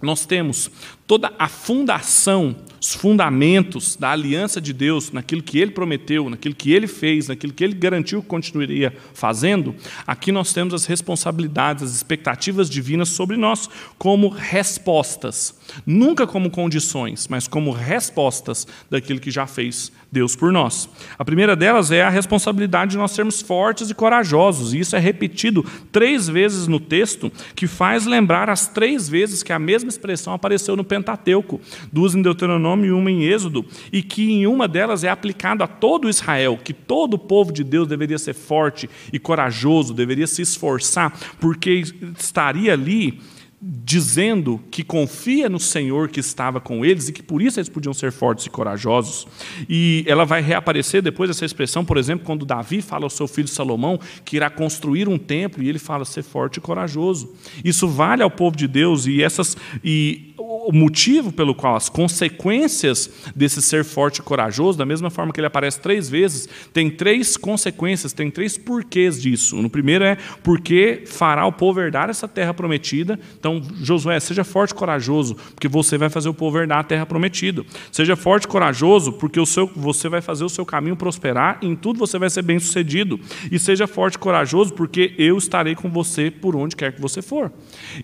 nós 0.00 0.26
temos 0.26 0.70
toda 1.12 1.30
a 1.38 1.46
fundação, 1.46 2.56
os 2.80 2.94
fundamentos 2.94 3.96
da 3.96 4.12
aliança 4.12 4.62
de 4.62 4.72
Deus, 4.72 5.12
naquilo 5.12 5.42
que 5.42 5.58
ele 5.58 5.70
prometeu, 5.70 6.30
naquilo 6.30 6.54
que 6.54 6.72
ele 6.72 6.86
fez, 6.86 7.28
naquilo 7.28 7.52
que 7.52 7.62
ele 7.62 7.74
garantiu 7.74 8.22
que 8.22 8.28
continuaria 8.28 8.96
fazendo, 9.12 9.74
aqui 10.06 10.32
nós 10.32 10.54
temos 10.54 10.72
as 10.72 10.86
responsabilidades, 10.86 11.84
as 11.84 11.94
expectativas 11.94 12.70
divinas 12.70 13.10
sobre 13.10 13.36
nós 13.36 13.68
como 13.98 14.28
respostas, 14.28 15.54
nunca 15.84 16.26
como 16.26 16.50
condições, 16.50 17.28
mas 17.28 17.46
como 17.46 17.72
respostas 17.72 18.66
daquilo 18.90 19.20
que 19.20 19.30
já 19.30 19.46
fez 19.46 19.92
Deus 20.10 20.34
por 20.34 20.50
nós. 20.50 20.88
A 21.18 21.24
primeira 21.24 21.54
delas 21.54 21.90
é 21.90 22.02
a 22.02 22.10
responsabilidade 22.10 22.92
de 22.92 22.96
nós 22.98 23.12
sermos 23.12 23.40
fortes 23.40 23.90
e 23.90 23.94
corajosos, 23.94 24.74
e 24.74 24.80
isso 24.80 24.96
é 24.96 24.98
repetido 24.98 25.64
três 25.92 26.28
vezes 26.28 26.66
no 26.66 26.80
texto, 26.80 27.30
que 27.54 27.66
faz 27.66 28.06
lembrar 28.06 28.50
as 28.50 28.66
três 28.66 29.08
vezes 29.08 29.42
que 29.42 29.52
a 29.52 29.58
mesma 29.58 29.88
expressão 29.88 30.32
apareceu 30.34 30.74
no 30.74 30.82
Pentateuco, 30.82 31.01
duas 31.92 32.14
em 32.14 32.22
Deuteronômio 32.22 32.86
e 32.86 32.92
uma 32.92 33.10
em 33.10 33.24
Êxodo, 33.24 33.64
e 33.92 34.02
que 34.02 34.30
em 34.30 34.46
uma 34.46 34.66
delas 34.68 35.04
é 35.04 35.08
aplicado 35.08 35.62
a 35.62 35.66
todo 35.66 36.08
Israel, 36.08 36.58
que 36.62 36.72
todo 36.72 37.14
o 37.14 37.18
povo 37.18 37.52
de 37.52 37.64
Deus 37.64 37.88
deveria 37.88 38.18
ser 38.18 38.34
forte 38.34 38.88
e 39.12 39.18
corajoso, 39.18 39.94
deveria 39.94 40.26
se 40.26 40.42
esforçar, 40.42 41.12
porque 41.40 41.82
estaria 42.18 42.72
ali 42.72 43.20
dizendo 43.64 44.60
que 44.72 44.82
confia 44.82 45.48
no 45.48 45.60
Senhor 45.60 46.08
que 46.08 46.18
estava 46.18 46.60
com 46.60 46.84
eles 46.84 47.08
e 47.08 47.12
que 47.12 47.22
por 47.22 47.40
isso 47.40 47.60
eles 47.60 47.68
podiam 47.68 47.94
ser 47.94 48.10
fortes 48.10 48.46
e 48.46 48.50
corajosos. 48.50 49.24
E 49.68 50.04
ela 50.08 50.24
vai 50.24 50.42
reaparecer 50.42 51.00
depois 51.00 51.30
dessa 51.30 51.44
expressão, 51.44 51.84
por 51.84 51.96
exemplo, 51.96 52.26
quando 52.26 52.44
Davi 52.44 52.82
fala 52.82 53.04
ao 53.04 53.10
seu 53.10 53.28
filho 53.28 53.46
Salomão 53.46 54.00
que 54.24 54.34
irá 54.34 54.50
construir 54.50 55.08
um 55.08 55.16
templo 55.16 55.62
e 55.62 55.68
ele 55.68 55.78
fala 55.78 56.04
ser 56.04 56.24
forte 56.24 56.56
e 56.56 56.60
corajoso. 56.60 57.32
Isso 57.64 57.86
vale 57.86 58.20
ao 58.24 58.30
povo 58.30 58.56
de 58.56 58.66
Deus 58.66 59.06
e 59.06 59.22
essas 59.22 59.56
e 59.84 60.31
o 60.42 60.72
motivo 60.72 61.32
pelo 61.32 61.54
qual 61.54 61.76
as 61.76 61.88
consequências 61.88 63.10
desse 63.34 63.62
ser 63.62 63.84
forte 63.84 64.18
e 64.18 64.22
corajoso, 64.22 64.78
da 64.78 64.84
mesma 64.84 65.10
forma 65.10 65.32
que 65.32 65.40
ele 65.40 65.46
aparece 65.46 65.80
três 65.80 66.08
vezes, 66.08 66.48
tem 66.72 66.90
três 66.90 67.36
consequências, 67.36 68.12
tem 68.12 68.30
três 68.30 68.58
porquês 68.58 69.20
disso. 69.20 69.56
No 69.56 69.70
primeiro 69.70 70.04
é 70.04 70.16
porque 70.42 71.04
fará 71.06 71.46
o 71.46 71.52
povo 71.52 71.80
herdar 71.80 72.10
essa 72.10 72.26
terra 72.28 72.52
prometida. 72.52 73.18
Então, 73.38 73.62
Josué, 73.80 74.18
seja 74.20 74.44
forte 74.44 74.72
e 74.72 74.74
corajoso, 74.74 75.36
porque 75.54 75.68
você 75.68 75.96
vai 75.96 76.08
fazer 76.08 76.28
o 76.28 76.34
povo 76.34 76.58
herdar 76.58 76.78
a 76.78 76.84
terra 76.84 77.06
prometida. 77.06 77.64
Seja 77.90 78.16
forte 78.16 78.44
e 78.44 78.48
corajoso, 78.48 79.12
porque 79.12 79.38
o 79.38 79.46
seu, 79.46 79.66
você 79.74 80.08
vai 80.08 80.20
fazer 80.20 80.44
o 80.44 80.48
seu 80.48 80.64
caminho 80.64 80.96
prosperar, 80.96 81.58
e 81.62 81.66
em 81.66 81.76
tudo 81.76 81.98
você 81.98 82.18
vai 82.18 82.30
ser 82.30 82.42
bem 82.42 82.58
sucedido. 82.58 83.18
E 83.50 83.58
seja 83.58 83.86
forte 83.86 84.14
e 84.14 84.18
corajoso, 84.18 84.72
porque 84.74 85.14
eu 85.18 85.36
estarei 85.38 85.74
com 85.74 85.90
você 85.90 86.30
por 86.30 86.56
onde 86.56 86.76
quer 86.76 86.92
que 86.92 87.00
você 87.00 87.22
for. 87.22 87.52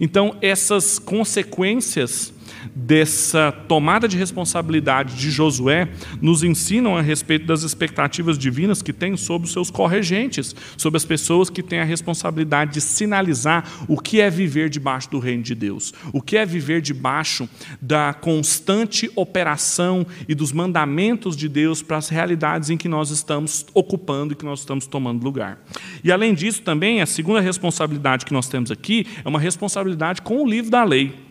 Então, 0.00 0.36
essas 0.40 0.98
consequências 0.98 2.27
dessa 2.74 3.52
tomada 3.52 4.08
de 4.08 4.16
responsabilidade 4.16 5.16
de 5.16 5.30
Josué 5.30 5.88
nos 6.20 6.42
ensinam 6.42 6.96
a 6.96 7.02
respeito 7.02 7.46
das 7.46 7.62
expectativas 7.62 8.38
divinas 8.38 8.82
que 8.82 8.92
tem 8.92 9.16
sobre 9.16 9.46
os 9.46 9.52
seus 9.52 9.70
corregentes, 9.70 10.54
sobre 10.76 10.96
as 10.96 11.04
pessoas 11.04 11.50
que 11.50 11.62
têm 11.62 11.80
a 11.80 11.84
responsabilidade 11.84 12.74
de 12.74 12.80
sinalizar 12.80 13.64
o 13.86 13.98
que 13.98 14.20
é 14.20 14.30
viver 14.30 14.68
debaixo 14.68 15.10
do 15.10 15.18
reino 15.18 15.42
de 15.42 15.54
Deus, 15.54 15.92
o 16.12 16.20
que 16.20 16.36
é 16.36 16.44
viver 16.44 16.80
debaixo 16.80 17.48
da 17.80 18.14
constante 18.14 19.10
operação 19.14 20.06
e 20.28 20.34
dos 20.34 20.52
mandamentos 20.52 21.36
de 21.36 21.48
Deus 21.48 21.82
para 21.82 21.96
as 21.96 22.08
realidades 22.08 22.70
em 22.70 22.76
que 22.76 22.88
nós 22.88 23.10
estamos 23.10 23.66
ocupando 23.74 24.32
e 24.32 24.36
que 24.36 24.44
nós 24.44 24.60
estamos 24.60 24.86
tomando 24.86 25.22
lugar. 25.22 25.58
E 26.02 26.10
além 26.10 26.34
disso, 26.34 26.62
também 26.62 27.00
a 27.00 27.06
segunda 27.06 27.40
responsabilidade 27.40 28.24
que 28.24 28.32
nós 28.32 28.48
temos 28.48 28.70
aqui 28.70 29.06
é 29.24 29.28
uma 29.28 29.40
responsabilidade 29.40 30.22
com 30.22 30.42
o 30.42 30.48
livro 30.48 30.70
da 30.70 30.84
lei. 30.84 31.27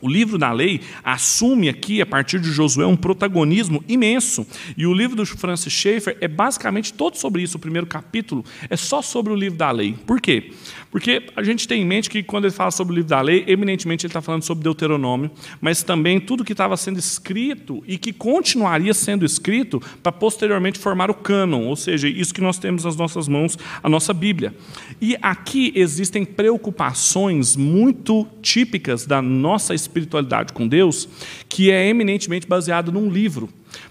O 0.00 0.08
livro 0.08 0.38
da 0.38 0.52
lei 0.52 0.80
assume 1.02 1.68
aqui, 1.68 2.00
a 2.00 2.06
partir 2.06 2.40
de 2.40 2.50
Josué, 2.50 2.86
um 2.86 2.96
protagonismo 2.96 3.82
imenso. 3.88 4.46
E 4.76 4.86
o 4.86 4.92
livro 4.92 5.16
do 5.16 5.26
Francis 5.26 5.72
Schaeffer 5.72 6.16
é 6.20 6.28
basicamente 6.28 6.92
todo 6.92 7.16
sobre 7.16 7.42
isso. 7.42 7.56
O 7.56 7.60
primeiro 7.60 7.86
capítulo 7.86 8.44
é 8.70 8.76
só 8.76 9.02
sobre 9.02 9.32
o 9.32 9.36
livro 9.36 9.58
da 9.58 9.70
lei. 9.70 9.96
Por 10.06 10.20
quê? 10.20 10.52
Porque 10.90 11.24
a 11.36 11.42
gente 11.42 11.68
tem 11.68 11.82
em 11.82 11.84
mente 11.84 12.08
que 12.08 12.22
quando 12.22 12.44
ele 12.44 12.54
fala 12.54 12.70
sobre 12.70 12.92
o 12.92 12.96
livro 12.96 13.10
da 13.10 13.20
lei, 13.20 13.44
eminentemente 13.46 14.06
ele 14.06 14.10
está 14.10 14.22
falando 14.22 14.42
sobre 14.42 14.64
Deuteronômio, 14.64 15.30
mas 15.60 15.82
também 15.82 16.18
tudo 16.18 16.44
que 16.44 16.52
estava 16.52 16.76
sendo 16.76 16.98
escrito 16.98 17.82
e 17.86 17.98
que 17.98 18.12
continuaria 18.12 18.94
sendo 18.94 19.24
escrito 19.24 19.82
para 20.02 20.12
posteriormente 20.12 20.78
formar 20.78 21.10
o 21.10 21.14
cânon, 21.14 21.64
ou 21.64 21.76
seja, 21.76 22.08
isso 22.08 22.32
que 22.32 22.40
nós 22.40 22.58
temos 22.58 22.84
nas 22.84 22.96
nossas 22.96 23.28
mãos, 23.28 23.58
a 23.82 23.88
nossa 23.88 24.14
Bíblia. 24.14 24.54
E 25.00 25.16
aqui 25.20 25.72
existem 25.74 26.24
preocupações 26.24 27.54
muito 27.54 28.26
típicas 28.40 29.04
da 29.04 29.20
nossa 29.20 29.74
espiritualidade 29.88 30.52
com 30.52 30.68
Deus, 30.68 31.08
que 31.48 31.70
é 31.70 31.88
eminentemente 31.88 32.46
baseado 32.46 32.92
num 32.92 33.10
livro. 33.10 33.48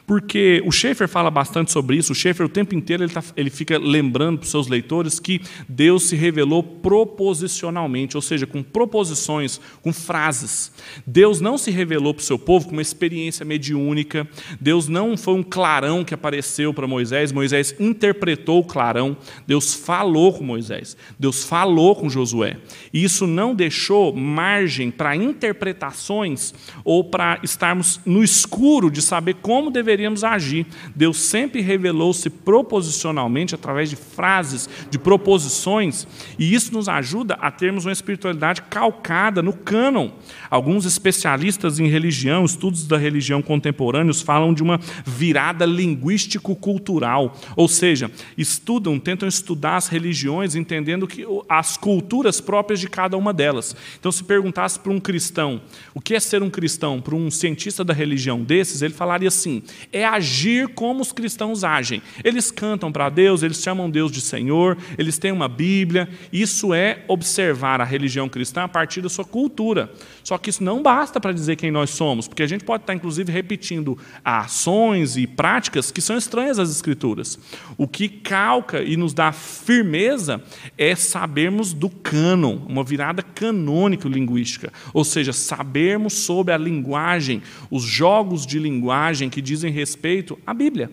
Porque 0.08 0.64
o 0.66 0.72
Schaeffer 0.72 1.06
fala 1.06 1.30
bastante 1.30 1.70
sobre 1.70 1.98
isso. 1.98 2.14
O 2.14 2.16
Schaeffer, 2.16 2.46
o 2.46 2.50
tempo 2.50 2.74
inteiro, 2.74 3.04
ele, 3.04 3.12
tá, 3.12 3.22
ele 3.36 3.50
fica 3.50 3.78
lembrando 3.78 4.38
para 4.38 4.46
os 4.46 4.52
seus 4.52 4.70
leitores 4.70 5.20
que 5.20 5.42
Deus 5.68 6.04
se 6.04 6.16
revelou 6.16 6.64
proposicionalmente, 6.64 8.16
ou 8.16 8.22
seja, 8.22 8.48
com 8.48 8.64
proposições, 8.64 9.60
com 9.82 9.92
frases. 9.92 10.72
Deus 11.06 11.42
não 11.42 11.58
se 11.58 11.72
revelou 11.72 12.14
para 12.14 12.22
o 12.22 12.24
seu 12.24 12.40
povo 12.40 12.68
com 12.68 12.72
uma 12.72 12.82
experiência 12.82 13.46
mediúnica. 13.46 14.26
Deus 14.62 14.88
não 14.88 15.18
foi 15.18 15.34
um 15.34 15.44
clarão 15.44 16.06
que 16.06 16.14
apareceu 16.14 16.74
para 16.74 16.88
Moisés. 16.88 17.34
Moisés 17.34 17.76
interpretou 17.78 18.60
o 18.60 18.66
clarão. 18.66 19.18
Deus 19.46 19.74
falou 19.74 20.32
com 20.32 20.42
Moisés. 20.42 20.96
Deus 21.20 21.44
falou 21.44 21.94
com 21.98 22.10
Josué. 22.10 22.56
E 22.94 23.04
isso 23.04 23.28
não 23.28 23.54
deixou 23.54 24.16
margem 24.16 24.90
para 24.90 25.18
interpretações 25.18 26.54
ou 26.86 27.04
para 27.04 27.42
estarmos 27.44 28.00
no 28.06 28.24
escuro 28.24 28.90
de 28.90 29.02
saber 29.02 29.34
como 29.42 29.70
deveria 29.70 29.97
deveríamos 29.98 30.24
agir. 30.24 30.68
Deus 30.96 31.18
sempre 31.18 31.60
revelou-se 31.60 32.30
proposicionalmente 32.30 33.56
através 33.56 33.90
de 33.90 33.96
frases, 33.96 34.70
de 34.92 35.00
proposições, 35.00 36.08
e 36.38 36.54
isso 36.54 36.72
nos 36.72 36.88
ajuda 36.88 37.34
a 37.36 37.50
termos 37.50 37.86
uma 37.86 37.92
espiritualidade 37.92 38.62
calcada 38.64 39.42
no 39.42 39.52
cânon. 39.52 40.12
Alguns 40.50 40.86
especialistas 40.86 41.80
em 41.80 41.88
religião, 41.88 42.46
estudos 42.46 42.86
da 42.86 42.98
religião 42.98 43.42
contemporâneos, 43.42 44.22
falam 44.22 44.54
de 44.54 44.62
uma 44.62 44.80
virada 45.04 45.66
linguístico-cultural, 45.66 47.36
ou 47.56 47.68
seja, 47.68 48.12
estudam, 48.38 49.00
tentam 49.00 49.28
estudar 49.28 49.78
as 49.78 49.88
religiões, 49.88 50.56
entendendo 50.56 51.08
que 51.08 51.26
as 51.50 51.76
culturas 51.76 52.40
próprias 52.40 52.80
de 52.80 52.88
cada 52.88 53.18
uma 53.18 53.34
delas. 53.34 53.76
Então, 54.00 54.12
se 54.12 54.24
perguntasse 54.24 54.80
para 54.80 54.92
um 54.92 55.00
cristão 55.00 55.62
o 55.94 56.00
que 56.00 56.14
é 56.14 56.20
ser 56.20 56.44
um 56.44 56.50
cristão, 56.50 57.02
para 57.02 57.16
um 57.16 57.32
cientista 57.32 57.84
da 57.84 57.94
religião 57.94 58.44
desses, 58.44 58.82
ele 58.82 58.94
falaria 58.94 59.30
assim: 59.30 59.64
é 59.92 60.06
agir 60.06 60.68
como 60.70 61.02
os 61.02 61.12
cristãos 61.12 61.64
agem. 61.64 62.02
Eles 62.24 62.52
cantam 62.52 62.92
para 62.92 63.10
Deus, 63.10 63.44
eles 63.44 63.62
chamam 63.62 63.90
Deus 63.90 64.12
de 64.12 64.22
Senhor, 64.22 64.78
eles 64.98 65.18
têm 65.18 65.32
uma 65.32 65.48
Bíblia. 65.48 66.10
Isso 66.32 66.74
é 66.74 67.04
observar 67.08 67.82
a 67.82 67.86
religião 67.86 68.28
cristã 68.28 68.64
a 68.64 68.68
partir 68.68 69.02
da 69.02 69.10
sua 69.10 69.26
cultura. 69.26 69.92
Só 70.24 70.38
que 70.38 70.50
isso 70.50 70.64
não 70.64 70.82
basta 70.82 71.20
para 71.20 71.32
dizer 71.32 71.56
quem 71.56 71.72
nós 71.72 71.90
somos, 71.92 72.28
porque 72.28 72.44
a 72.44 72.48
gente 72.48 72.64
pode 72.64 72.84
estar, 72.84 72.94
inclusive, 72.94 73.32
repetindo 73.32 73.98
ações 74.24 75.16
e 75.16 75.26
práticas 75.26 75.92
que 75.92 76.02
são 76.02 76.18
estranhas 76.18 76.60
às 76.60 76.70
Escrituras. 76.70 77.40
O 77.78 77.88
que 77.88 78.10
calca 78.10 78.82
e 78.82 78.98
nos 78.98 79.14
dá 79.14 79.32
firmeza 79.32 80.44
é 80.78 80.96
sabermos 80.96 81.74
do 81.74 81.90
cânon, 81.90 82.58
uma 82.68 82.84
virada 82.84 83.22
canônica 83.22 84.08
linguística, 84.08 84.72
ou 84.94 85.04
seja, 85.04 85.32
sabermos 85.34 86.14
sobre 86.14 86.54
a 86.54 86.58
linguagem, 86.58 87.42
os 87.72 87.84
jogos 87.84 88.46
de 88.46 88.60
linguagem 88.60 89.30
que 89.30 89.42
dizem 89.42 89.72
respeito 89.78 90.38
à 90.46 90.54
Bíblia. 90.54 90.90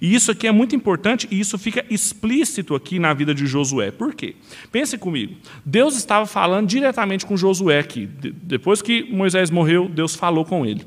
E 0.00 0.14
isso 0.14 0.30
aqui 0.30 0.46
é 0.46 0.52
muito 0.52 0.74
importante 0.74 1.28
e 1.30 1.38
isso 1.38 1.58
fica 1.58 1.84
explícito 1.90 2.74
aqui 2.74 2.98
na 2.98 3.12
vida 3.14 3.34
de 3.34 3.46
Josué. 3.46 3.90
Por 3.90 4.14
quê? 4.14 4.34
Pense 4.72 4.96
comigo. 4.98 5.36
Deus 5.64 5.96
estava 5.96 6.26
falando 6.26 6.68
diretamente 6.68 7.26
com 7.26 7.36
Josué 7.36 7.78
aqui. 7.78 8.06
Depois 8.06 8.80
que 8.82 9.04
Moisés 9.04 9.50
morreu, 9.50 9.88
Deus 9.88 10.14
falou 10.14 10.44
com 10.44 10.64
ele. 10.64 10.84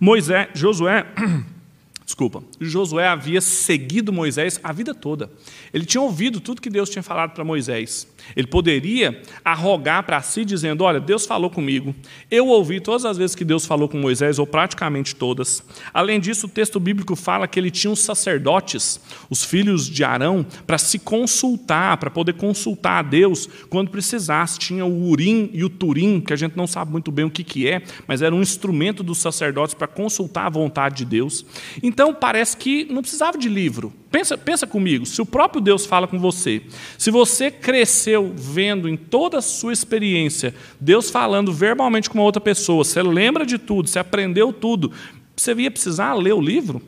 Moisés, 0.00 0.48
Josué 0.54 1.06
Desculpa. 2.04 2.44
Josué 2.60 3.08
havia 3.08 3.40
seguido 3.40 4.12
Moisés 4.12 4.60
a 4.62 4.72
vida 4.72 4.94
toda. 4.94 5.30
Ele 5.72 5.86
tinha 5.86 6.02
ouvido 6.02 6.38
tudo 6.38 6.60
que 6.60 6.68
Deus 6.68 6.90
tinha 6.90 7.02
falado 7.02 7.32
para 7.32 7.42
Moisés. 7.42 8.06
Ele 8.36 8.46
poderia 8.46 9.22
arrogar 9.42 10.02
para 10.04 10.20
si, 10.20 10.44
dizendo: 10.44 10.84
Olha, 10.84 11.00
Deus 11.00 11.24
falou 11.24 11.48
comigo. 11.48 11.94
Eu 12.30 12.48
ouvi 12.48 12.78
todas 12.78 13.06
as 13.06 13.16
vezes 13.16 13.34
que 13.34 13.44
Deus 13.44 13.64
falou 13.64 13.88
com 13.88 13.98
Moisés, 13.98 14.38
ou 14.38 14.46
praticamente 14.46 15.16
todas. 15.16 15.62
Além 15.94 16.20
disso, 16.20 16.46
o 16.46 16.48
texto 16.48 16.78
bíblico 16.78 17.16
fala 17.16 17.48
que 17.48 17.58
ele 17.58 17.70
tinha 17.70 17.90
os 17.90 18.00
sacerdotes, 18.00 19.00
os 19.30 19.42
filhos 19.42 19.88
de 19.88 20.04
Arão, 20.04 20.44
para 20.66 20.76
se 20.76 20.98
consultar, 20.98 21.96
para 21.96 22.10
poder 22.10 22.34
consultar 22.34 22.98
a 22.98 23.02
Deus 23.02 23.48
quando 23.70 23.90
precisasse. 23.90 24.58
Tinha 24.58 24.84
o 24.84 25.08
Urim 25.08 25.48
e 25.54 25.64
o 25.64 25.70
Turim, 25.70 26.20
que 26.20 26.34
a 26.34 26.36
gente 26.36 26.54
não 26.54 26.66
sabe 26.66 26.92
muito 26.92 27.10
bem 27.10 27.24
o 27.24 27.30
que, 27.30 27.42
que 27.42 27.66
é, 27.66 27.82
mas 28.06 28.20
era 28.20 28.34
um 28.34 28.42
instrumento 28.42 29.02
dos 29.02 29.18
sacerdotes 29.18 29.74
para 29.74 29.86
consultar 29.86 30.46
a 30.46 30.50
vontade 30.50 30.96
de 30.96 31.04
Deus. 31.06 31.46
Então 31.82 31.93
parece 32.12 32.56
que 32.56 32.84
não 32.90 33.02
precisava 33.02 33.38
de 33.38 33.48
livro. 33.48 33.92
Pensa, 34.10 34.36
pensa 34.36 34.66
comigo, 34.66 35.06
se 35.06 35.22
o 35.22 35.26
próprio 35.26 35.60
Deus 35.60 35.86
fala 35.86 36.08
com 36.08 36.18
você, 36.18 36.62
se 36.98 37.10
você 37.10 37.50
cresceu 37.50 38.32
vendo 38.34 38.88
em 38.88 38.96
toda 38.96 39.38
a 39.38 39.42
sua 39.42 39.72
experiência 39.72 40.54
Deus 40.80 41.10
falando 41.10 41.52
verbalmente 41.52 42.10
com 42.10 42.18
uma 42.18 42.24
outra 42.24 42.40
pessoa, 42.40 42.84
você 42.84 43.02
lembra 43.02 43.46
de 43.46 43.58
tudo, 43.58 43.88
você 43.88 43.98
aprendeu 43.98 44.52
tudo, 44.52 44.90
você 45.36 45.54
ia 45.54 45.70
precisar 45.70 46.14
ler 46.14 46.34
o 46.34 46.40
livro? 46.40 46.82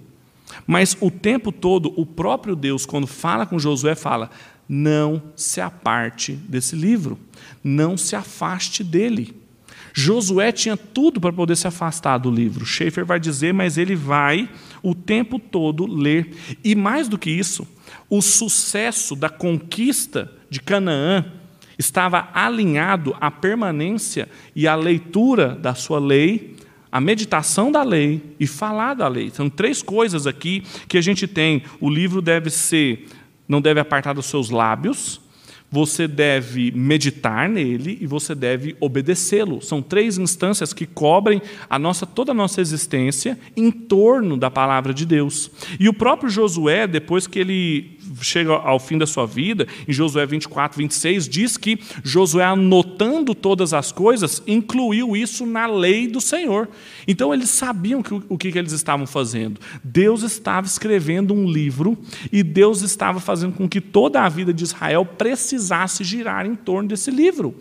Mas 0.66 0.96
o 1.00 1.10
tempo 1.10 1.52
todo, 1.52 1.92
o 1.96 2.04
próprio 2.04 2.56
Deus, 2.56 2.86
quando 2.86 3.06
fala 3.06 3.46
com 3.46 3.58
Josué, 3.58 3.94
fala: 3.94 4.30
não 4.68 5.22
se 5.34 5.60
aparte 5.60 6.32
desse 6.32 6.74
livro, 6.74 7.18
não 7.62 7.96
se 7.96 8.16
afaste 8.16 8.82
dele. 8.82 9.34
Josué 9.98 10.52
tinha 10.52 10.76
tudo 10.76 11.18
para 11.18 11.32
poder 11.32 11.56
se 11.56 11.66
afastar 11.66 12.18
do 12.18 12.30
livro. 12.30 12.66
Schaefer 12.66 13.02
vai 13.02 13.18
dizer, 13.18 13.54
mas 13.54 13.78
ele 13.78 13.96
vai 13.96 14.46
o 14.82 14.94
tempo 14.94 15.38
todo 15.38 15.86
ler. 15.86 16.36
E 16.62 16.74
mais 16.74 17.08
do 17.08 17.16
que 17.16 17.30
isso, 17.30 17.66
o 18.10 18.20
sucesso 18.20 19.16
da 19.16 19.30
conquista 19.30 20.30
de 20.50 20.60
Canaã 20.60 21.24
estava 21.78 22.28
alinhado 22.34 23.16
à 23.18 23.30
permanência 23.30 24.28
e 24.54 24.68
à 24.68 24.74
leitura 24.74 25.54
da 25.54 25.74
sua 25.74 25.98
lei, 25.98 26.54
a 26.92 27.00
meditação 27.00 27.72
da 27.72 27.82
lei 27.82 28.22
e 28.38 28.46
falar 28.46 28.92
da 28.92 29.08
lei. 29.08 29.30
São 29.30 29.48
três 29.48 29.80
coisas 29.80 30.26
aqui 30.26 30.62
que 30.86 30.98
a 30.98 31.02
gente 31.02 31.26
tem. 31.26 31.62
O 31.80 31.88
livro 31.88 32.20
deve 32.20 32.50
ser, 32.50 33.08
não 33.48 33.62
deve 33.62 33.80
apartar 33.80 34.12
dos 34.12 34.26
seus 34.26 34.50
lábios, 34.50 35.22
você 35.76 36.08
deve 36.08 36.72
meditar 36.74 37.46
nele 37.50 37.98
e 38.00 38.06
você 38.06 38.34
deve 38.34 38.74
obedecê-lo. 38.80 39.60
São 39.60 39.82
três 39.82 40.16
instâncias 40.16 40.72
que 40.72 40.86
cobrem 40.86 41.42
a 41.68 41.78
nossa, 41.78 42.06
toda 42.06 42.32
a 42.32 42.34
nossa 42.34 42.62
existência 42.62 43.38
em 43.54 43.70
torno 43.70 44.38
da 44.38 44.50
palavra 44.50 44.94
de 44.94 45.04
Deus. 45.04 45.50
E 45.78 45.86
o 45.86 45.92
próprio 45.92 46.30
Josué, 46.30 46.86
depois 46.86 47.26
que 47.26 47.38
ele 47.38 47.95
chega 48.20 48.52
ao 48.52 48.78
fim 48.78 48.98
da 48.98 49.06
sua 49.06 49.26
vida, 49.26 49.66
em 49.86 49.92
Josué 49.92 50.26
24, 50.26 50.78
26, 50.78 51.28
diz 51.28 51.56
que 51.56 51.78
Josué, 52.02 52.44
anotando 52.44 53.34
todas 53.34 53.72
as 53.72 53.92
coisas, 53.92 54.42
incluiu 54.46 55.16
isso 55.16 55.46
na 55.46 55.66
lei 55.66 56.06
do 56.06 56.20
Senhor. 56.20 56.68
Então 57.06 57.32
eles 57.32 57.50
sabiam 57.50 58.02
que, 58.02 58.14
o 58.28 58.38
que, 58.38 58.56
eles 58.56 58.72
estavam 58.72 59.06
fazendo. 59.06 59.60
Deus 59.82 60.22
estava 60.22 60.66
escrevendo 60.66 61.34
um 61.34 61.50
livro 61.50 61.96
e 62.32 62.42
Deus 62.42 62.82
estava 62.82 63.20
fazendo 63.20 63.54
com 63.54 63.68
que 63.68 63.80
toda 63.80 64.22
a 64.22 64.28
vida 64.28 64.52
de 64.52 64.64
Israel 64.64 65.04
precisasse 65.04 66.04
girar 66.04 66.46
em 66.46 66.54
torno 66.54 66.88
desse 66.88 67.10
livro. 67.10 67.54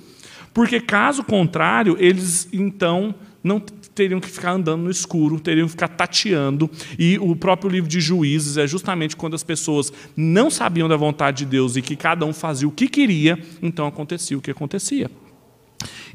Porque, 0.53 0.79
caso 0.79 1.23
contrário, 1.23 1.97
eles 1.99 2.47
então 2.53 3.13
não 3.43 3.62
teriam 3.95 4.19
que 4.19 4.29
ficar 4.29 4.51
andando 4.51 4.84
no 4.84 4.91
escuro, 4.91 5.39
teriam 5.39 5.65
que 5.65 5.71
ficar 5.71 5.88
tateando. 5.88 6.69
E 6.99 7.17
o 7.17 7.36
próprio 7.36 7.69
livro 7.69 7.89
de 7.89 8.01
Juízes 8.01 8.58
é 8.58 8.67
justamente 8.67 9.15
quando 9.15 9.34
as 9.34 9.43
pessoas 9.43 9.91
não 10.15 10.51
sabiam 10.51 10.88
da 10.89 10.97
vontade 10.97 11.39
de 11.39 11.45
Deus 11.45 11.75
e 11.77 11.81
que 11.81 11.95
cada 11.95 12.25
um 12.25 12.34
fazia 12.34 12.67
o 12.67 12.71
que 12.71 12.88
queria, 12.88 13.39
então 13.62 13.88
acontecia 13.88 14.38
o 14.38 14.41
que 14.41 14.51
acontecia. 14.51 15.10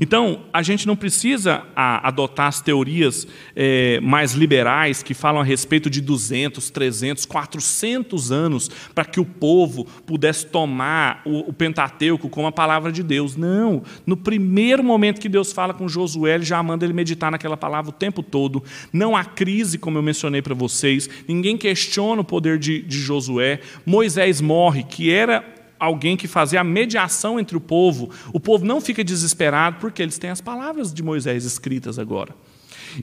Então, 0.01 0.43
a 0.53 0.63
gente 0.63 0.87
não 0.87 0.97
precisa 0.97 1.65
adotar 1.77 2.47
as 2.47 2.61
teorias 2.61 3.27
é, 3.55 4.01
mais 4.01 4.33
liberais 4.33 5.03
que 5.03 5.13
falam 5.13 5.41
a 5.41 5.45
respeito 5.45 5.91
de 5.91 6.01
200, 6.01 6.71
300, 6.71 7.27
400 7.27 8.33
anos 8.33 8.71
para 8.95 9.05
que 9.05 9.21
o 9.21 9.25
povo 9.25 9.85
pudesse 10.07 10.47
tomar 10.47 11.23
o, 11.25 11.51
o, 11.51 11.53
Pentateuco 11.53 12.29
como 12.29 12.47
a 12.47 12.53
palavra 12.53 12.91
de 12.91 13.03
Deus. 13.03 13.37
Não. 13.37 13.83
No 14.07 14.17
primeiro 14.17 14.83
momento 14.83 15.21
que 15.21 15.29
Deus 15.29 15.53
fala 15.53 15.75
com 15.75 15.89
Josué, 15.89 16.35
ele 16.35 16.45
já 16.45 16.63
manda 16.63 16.85
ele 16.85 16.95
meditar 16.95 17.31
naquela 17.31 17.57
palavra 17.57 17.91
o 17.91 17.95
tempo 17.95 18.23
todo. 18.23 18.63
Não 18.93 19.17
há 19.17 19.25
crise, 19.25 19.79
como 19.79 19.99
eu 19.99 20.03
mencionei 20.03 20.41
para 20.41 20.55
vocês. 20.55 21.09
Ninguém 21.29 21.57
questiona 21.57 22.23
o 22.23 22.25
poder 22.25 22.59
de, 22.59 22.83
de 22.83 22.99
Josué. 22.99 23.61
Moisés 23.85 24.41
morre, 24.41 24.83
que 24.83 25.11
era 25.11 25.60
alguém 25.81 26.17
que 26.17 26.29
fazia 26.29 26.61
a 26.61 26.65
mediação 26.65 27.41
entre 27.41 27.57
o 27.57 27.61
povo. 27.61 28.11
O 28.33 28.39
povo 28.39 28.65
não 28.65 28.81
fica 28.81 29.03
desesperado 29.03 29.79
porque 29.81 30.03
eles 30.03 30.19
têm 30.19 30.31
as 30.31 30.41
palavras 30.41 30.93
de 30.93 31.03
Moisés 31.03 31.45
escritas 31.45 31.99
agora. 31.99 32.35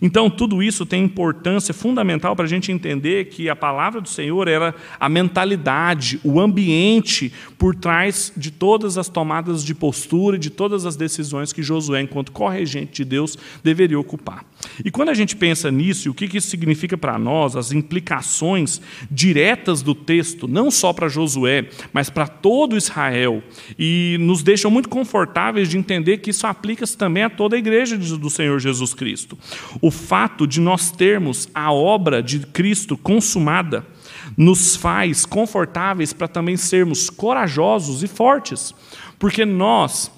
Então, 0.02 0.30
tudo 0.30 0.62
isso 0.62 0.86
tem 0.86 1.04
importância 1.04 1.74
fundamental 1.74 2.36
para 2.36 2.46
a 2.46 2.48
gente 2.48 2.72
entender 2.72 3.26
que 3.26 3.50
a 3.50 3.56
palavra 3.56 4.02
do 4.02 4.10
Senhor 4.10 4.48
era 4.48 4.76
a 5.00 5.10
mentalidade, 5.10 6.20
o 6.24 6.40
ambiente 6.40 7.32
por 7.58 7.76
trás 7.76 8.32
de 8.36 8.52
todas 8.52 8.98
as 8.98 9.10
tomadas 9.10 9.64
de 9.64 9.74
postura 9.74 10.36
e 10.36 10.40
de 10.40 10.50
todas 10.50 10.86
as 10.86 10.96
decisões 10.96 11.54
que 11.54 11.64
Josué, 11.64 12.02
enquanto 12.02 12.32
corregente 12.32 13.04
de 13.04 13.06
Deus, 13.06 13.38
deveria 13.64 14.00
ocupar. 14.00 14.46
E 14.84 14.92
quando 14.92 15.10
a 15.10 15.14
gente 15.14 15.36
pensa 15.36 15.72
nisso, 15.72 16.08
e 16.08 16.12
o 16.12 16.14
que 16.14 16.38
isso 16.38 16.50
significa 16.50 16.98
para 16.98 17.18
nós, 17.18 17.56
as 17.56 17.72
implicações 17.72 18.82
diretas 19.10 19.82
do 19.82 19.94
texto, 19.94 20.48
não 20.48 20.70
só 20.72 20.94
para 20.94 21.10
Josué, 21.10 21.70
mas 21.94 22.10
para 22.10 22.28
todo 22.28 22.78
Israel, 22.78 23.44
e 23.78 24.18
nos 24.20 24.44
deixam 24.44 24.70
muito 24.72 24.90
confortáveis 24.90 25.70
de 25.70 25.78
entender 25.78 26.18
que 26.18 26.32
isso 26.32 26.48
aplica-se 26.48 26.98
também 26.98 27.24
a 27.24 27.30
toda 27.30 27.56
a 27.56 27.60
igreja 27.60 27.98
do 27.98 28.30
Senhor 28.30 28.60
Jesus 28.60 28.94
Cristo. 28.94 29.38
O 29.82 29.92
fato 29.92 30.48
de 30.48 30.60
nós 30.60 30.92
termos 30.92 31.48
a 31.54 31.72
obra 31.72 32.22
de 32.22 32.40
Cristo 32.40 32.98
consumada 32.98 33.86
nos 34.36 34.76
faz 34.76 35.26
confortáveis 35.26 36.14
para 36.14 36.28
também 36.28 36.58
sermos 36.58 37.10
corajosos 37.10 38.04
e 38.04 38.08
fortes, 38.08 38.74
porque 39.18 39.46
nós 39.46 40.12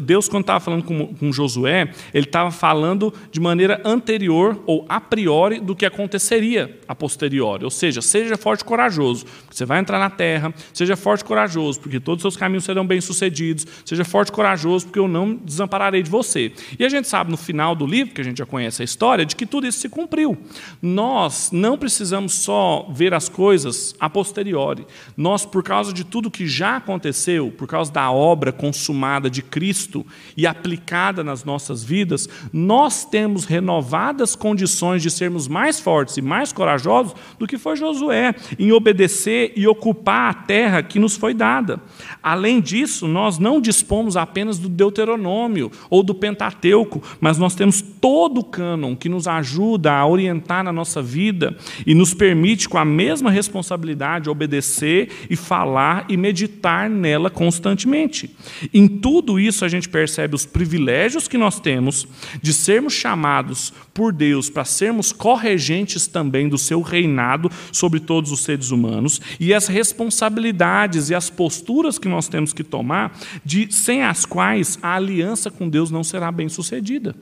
Deus, 0.00 0.28
quando 0.28 0.42
estava 0.42 0.60
falando 0.60 0.84
com, 0.84 1.14
com 1.14 1.32
Josué, 1.32 1.90
ele 2.14 2.26
estava 2.26 2.50
falando 2.50 3.12
de 3.30 3.40
maneira 3.40 3.80
anterior 3.84 4.62
ou 4.66 4.86
a 4.88 5.00
priori 5.00 5.60
do 5.60 5.74
que 5.74 5.84
aconteceria 5.84 6.78
a 6.86 6.94
posteriori. 6.94 7.64
Ou 7.64 7.70
seja, 7.70 8.00
seja 8.00 8.36
forte 8.36 8.60
e 8.60 8.64
corajoso, 8.64 9.26
porque 9.26 9.56
você 9.56 9.64
vai 9.64 9.80
entrar 9.80 9.98
na 9.98 10.10
terra, 10.10 10.54
seja 10.72 10.96
forte 10.96 11.22
e 11.22 11.24
corajoso, 11.24 11.80
porque 11.80 11.98
todos 11.98 12.24
os 12.24 12.32
seus 12.32 12.36
caminhos 12.36 12.64
serão 12.64 12.86
bem-sucedidos, 12.86 13.66
seja 13.84 14.04
forte 14.04 14.28
e 14.28 14.32
corajoso, 14.32 14.86
porque 14.86 14.98
eu 14.98 15.08
não 15.08 15.34
desampararei 15.34 16.02
de 16.02 16.10
você. 16.10 16.52
E 16.78 16.84
a 16.84 16.88
gente 16.88 17.08
sabe 17.08 17.30
no 17.30 17.36
final 17.36 17.74
do 17.74 17.86
livro, 17.86 18.14
que 18.14 18.20
a 18.20 18.24
gente 18.24 18.38
já 18.38 18.46
conhece 18.46 18.82
a 18.82 18.84
história, 18.84 19.26
de 19.26 19.34
que 19.34 19.44
tudo 19.44 19.66
isso 19.66 19.80
se 19.80 19.88
cumpriu. 19.88 20.38
Nós 20.80 21.50
não 21.52 21.76
precisamos 21.76 22.32
só 22.34 22.88
ver 22.92 23.12
as 23.12 23.28
coisas 23.28 23.94
a 23.98 24.08
posteriori. 24.08 24.86
Nós, 25.16 25.44
por 25.44 25.62
causa 25.62 25.92
de 25.92 26.04
tudo 26.04 26.30
que 26.30 26.46
já 26.46 26.76
aconteceu, 26.76 27.50
por 27.50 27.66
causa 27.66 27.92
da 27.92 28.10
obra 28.10 28.52
consumada 28.52 29.28
de 29.28 29.42
Cristo 29.50 30.06
e 30.36 30.46
aplicada 30.46 31.24
nas 31.24 31.44
nossas 31.44 31.82
vidas, 31.82 32.28
nós 32.52 33.04
temos 33.04 33.44
renovadas 33.44 34.36
condições 34.36 35.02
de 35.02 35.10
sermos 35.10 35.48
mais 35.48 35.80
fortes 35.80 36.16
e 36.16 36.22
mais 36.22 36.52
corajosos 36.52 37.14
do 37.38 37.46
que 37.46 37.58
foi 37.58 37.76
Josué, 37.76 38.34
em 38.58 38.72
obedecer 38.72 39.52
e 39.56 39.66
ocupar 39.66 40.30
a 40.30 40.34
terra 40.34 40.82
que 40.82 40.98
nos 40.98 41.16
foi 41.16 41.34
dada. 41.34 41.80
Além 42.22 42.60
disso, 42.60 43.06
nós 43.06 43.38
não 43.38 43.60
dispomos 43.60 44.16
apenas 44.16 44.58
do 44.58 44.68
Deuteronômio 44.68 45.70
ou 45.88 46.02
do 46.02 46.14
Pentateuco, 46.14 47.02
mas 47.20 47.38
nós 47.38 47.54
temos 47.54 47.80
todo 47.80 48.40
o 48.40 48.44
cânon 48.44 48.94
que 48.96 49.08
nos 49.08 49.26
ajuda 49.26 49.92
a 49.92 50.06
orientar 50.06 50.62
na 50.62 50.72
nossa 50.72 51.02
vida 51.02 51.56
e 51.86 51.94
nos 51.94 52.14
permite, 52.14 52.68
com 52.68 52.78
a 52.78 52.84
mesma 52.84 53.30
responsabilidade, 53.30 54.30
obedecer 54.30 55.10
e 55.30 55.36
falar 55.36 56.04
e 56.08 56.16
meditar 56.16 56.88
nela 56.90 57.30
constantemente. 57.30 58.34
Em 58.72 58.86
tudo 58.88 59.37
isso 59.38 59.64
a 59.64 59.68
gente 59.68 59.88
percebe 59.88 60.34
os 60.34 60.46
privilégios 60.46 61.28
que 61.28 61.38
nós 61.38 61.60
temos 61.60 62.06
de 62.42 62.52
sermos 62.52 62.92
chamados 62.92 63.72
por 63.92 64.12
Deus 64.12 64.48
para 64.48 64.64
sermos 64.64 65.12
corregentes 65.12 66.06
também 66.06 66.48
do 66.48 66.58
seu 66.58 66.82
reinado 66.82 67.50
sobre 67.72 68.00
todos 68.00 68.32
os 68.32 68.40
seres 68.40 68.70
humanos 68.70 69.20
e 69.38 69.52
as 69.52 69.66
responsabilidades 69.66 71.10
e 71.10 71.14
as 71.14 71.30
posturas 71.30 71.98
que 71.98 72.08
nós 72.08 72.28
temos 72.28 72.52
que 72.52 72.64
tomar, 72.64 73.18
de, 73.44 73.72
sem 73.72 74.02
as 74.02 74.24
quais 74.24 74.78
a 74.82 74.94
aliança 74.94 75.50
com 75.50 75.68
Deus 75.68 75.90
não 75.90 76.04
será 76.04 76.30
bem 76.30 76.48
sucedida. 76.48 77.14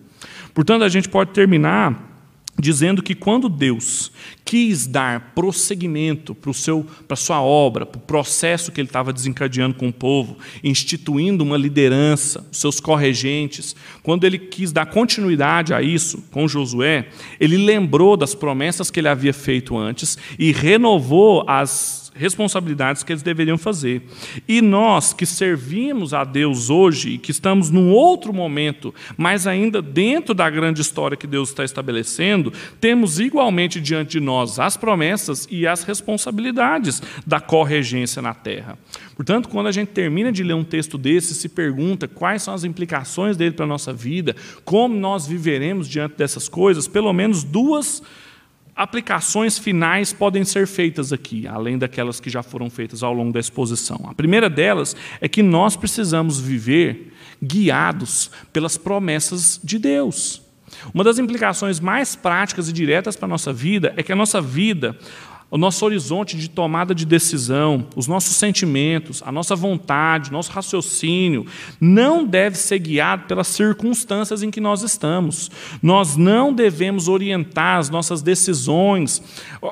Portanto, 0.54 0.82
a 0.82 0.88
gente 0.88 1.08
pode 1.08 1.32
terminar 1.32 2.15
dizendo 2.58 3.02
que 3.02 3.14
quando 3.14 3.48
Deus 3.48 4.10
quis 4.44 4.86
dar 4.86 5.32
prosseguimento 5.34 6.34
para 6.34 7.14
a 7.14 7.16
sua 7.16 7.42
obra, 7.42 7.84
para 7.84 7.98
o 7.98 8.02
processo 8.02 8.72
que 8.72 8.80
ele 8.80 8.88
estava 8.88 9.12
desencadeando 9.12 9.74
com 9.74 9.88
o 9.88 9.92
povo, 9.92 10.38
instituindo 10.64 11.44
uma 11.44 11.56
liderança, 11.56 12.46
seus 12.50 12.80
corregentes, 12.80 13.76
quando 14.02 14.24
ele 14.24 14.38
quis 14.38 14.72
dar 14.72 14.86
continuidade 14.86 15.74
a 15.74 15.82
isso 15.82 16.24
com 16.30 16.48
Josué, 16.48 17.08
ele 17.38 17.56
lembrou 17.56 18.16
das 18.16 18.34
promessas 18.34 18.90
que 18.90 19.00
ele 19.00 19.08
havia 19.08 19.34
feito 19.34 19.76
antes 19.76 20.16
e 20.38 20.52
renovou 20.52 21.44
as 21.48 22.05
responsabilidades 22.18 23.02
que 23.02 23.12
eles 23.12 23.22
deveriam 23.22 23.58
fazer. 23.58 24.02
E 24.48 24.60
nós 24.60 25.12
que 25.12 25.26
servimos 25.26 26.14
a 26.14 26.24
Deus 26.24 26.70
hoje 26.70 27.10
e 27.10 27.18
que 27.18 27.30
estamos 27.30 27.70
num 27.70 27.90
outro 27.90 28.32
momento, 28.32 28.94
mas 29.16 29.46
ainda 29.46 29.80
dentro 29.80 30.34
da 30.34 30.48
grande 30.48 30.80
história 30.80 31.16
que 31.16 31.26
Deus 31.26 31.50
está 31.50 31.64
estabelecendo, 31.64 32.52
temos 32.80 33.20
igualmente 33.20 33.80
diante 33.80 34.12
de 34.12 34.20
nós 34.20 34.58
as 34.58 34.76
promessas 34.76 35.46
e 35.50 35.66
as 35.66 35.82
responsabilidades 35.82 37.02
da 37.26 37.40
corregência 37.40 38.20
na 38.22 38.34
terra. 38.34 38.78
Portanto, 39.14 39.48
quando 39.48 39.66
a 39.68 39.72
gente 39.72 39.88
termina 39.88 40.30
de 40.30 40.42
ler 40.42 40.54
um 40.54 40.64
texto 40.64 40.98
desse, 40.98 41.34
se 41.34 41.48
pergunta 41.48 42.06
quais 42.06 42.42
são 42.42 42.52
as 42.52 42.64
implicações 42.64 43.36
dele 43.36 43.52
para 43.52 43.64
a 43.64 43.68
nossa 43.68 43.92
vida, 43.92 44.36
como 44.64 44.94
nós 44.94 45.26
viveremos 45.26 45.88
diante 45.88 46.16
dessas 46.16 46.48
coisas, 46.48 46.86
pelo 46.86 47.12
menos 47.12 47.42
duas 47.42 48.02
aplicações 48.76 49.58
finais 49.58 50.12
podem 50.12 50.44
ser 50.44 50.66
feitas 50.66 51.12
aqui, 51.12 51.46
além 51.46 51.78
daquelas 51.78 52.20
que 52.20 52.28
já 52.28 52.42
foram 52.42 52.68
feitas 52.68 53.02
ao 53.02 53.14
longo 53.14 53.32
da 53.32 53.40
exposição. 53.40 53.98
A 54.06 54.14
primeira 54.14 54.50
delas 54.50 54.94
é 55.20 55.26
que 55.26 55.42
nós 55.42 55.74
precisamos 55.74 56.38
viver 56.38 57.14
guiados 57.42 58.30
pelas 58.52 58.76
promessas 58.76 59.58
de 59.64 59.78
Deus. 59.78 60.42
Uma 60.92 61.02
das 61.02 61.18
implicações 61.18 61.80
mais 61.80 62.14
práticas 62.14 62.68
e 62.68 62.72
diretas 62.72 63.16
para 63.16 63.26
a 63.26 63.28
nossa 63.28 63.52
vida 63.52 63.94
é 63.96 64.02
que 64.02 64.12
a 64.12 64.16
nossa 64.16 64.42
vida, 64.42 64.96
o 65.48 65.56
nosso 65.56 65.84
horizonte 65.84 66.36
de 66.36 66.50
tomada 66.50 66.92
de 66.92 67.06
decisão, 67.06 67.86
os 67.94 68.08
nossos 68.08 68.34
sentimentos, 68.34 69.22
a 69.24 69.30
nossa 69.30 69.54
vontade, 69.54 70.32
nosso 70.32 70.50
raciocínio, 70.50 71.46
não 71.80 72.24
deve 72.24 72.58
ser 72.58 72.80
guiado 72.80 73.26
pelas 73.26 73.46
circunstâncias 73.46 74.42
em 74.42 74.50
que 74.50 74.60
nós 74.60 74.82
estamos. 74.82 75.50
Nós 75.80 76.16
não 76.16 76.52
devemos 76.52 77.06
orientar 77.06 77.78
as 77.78 77.88
nossas 77.88 78.22
decisões, 78.22 79.22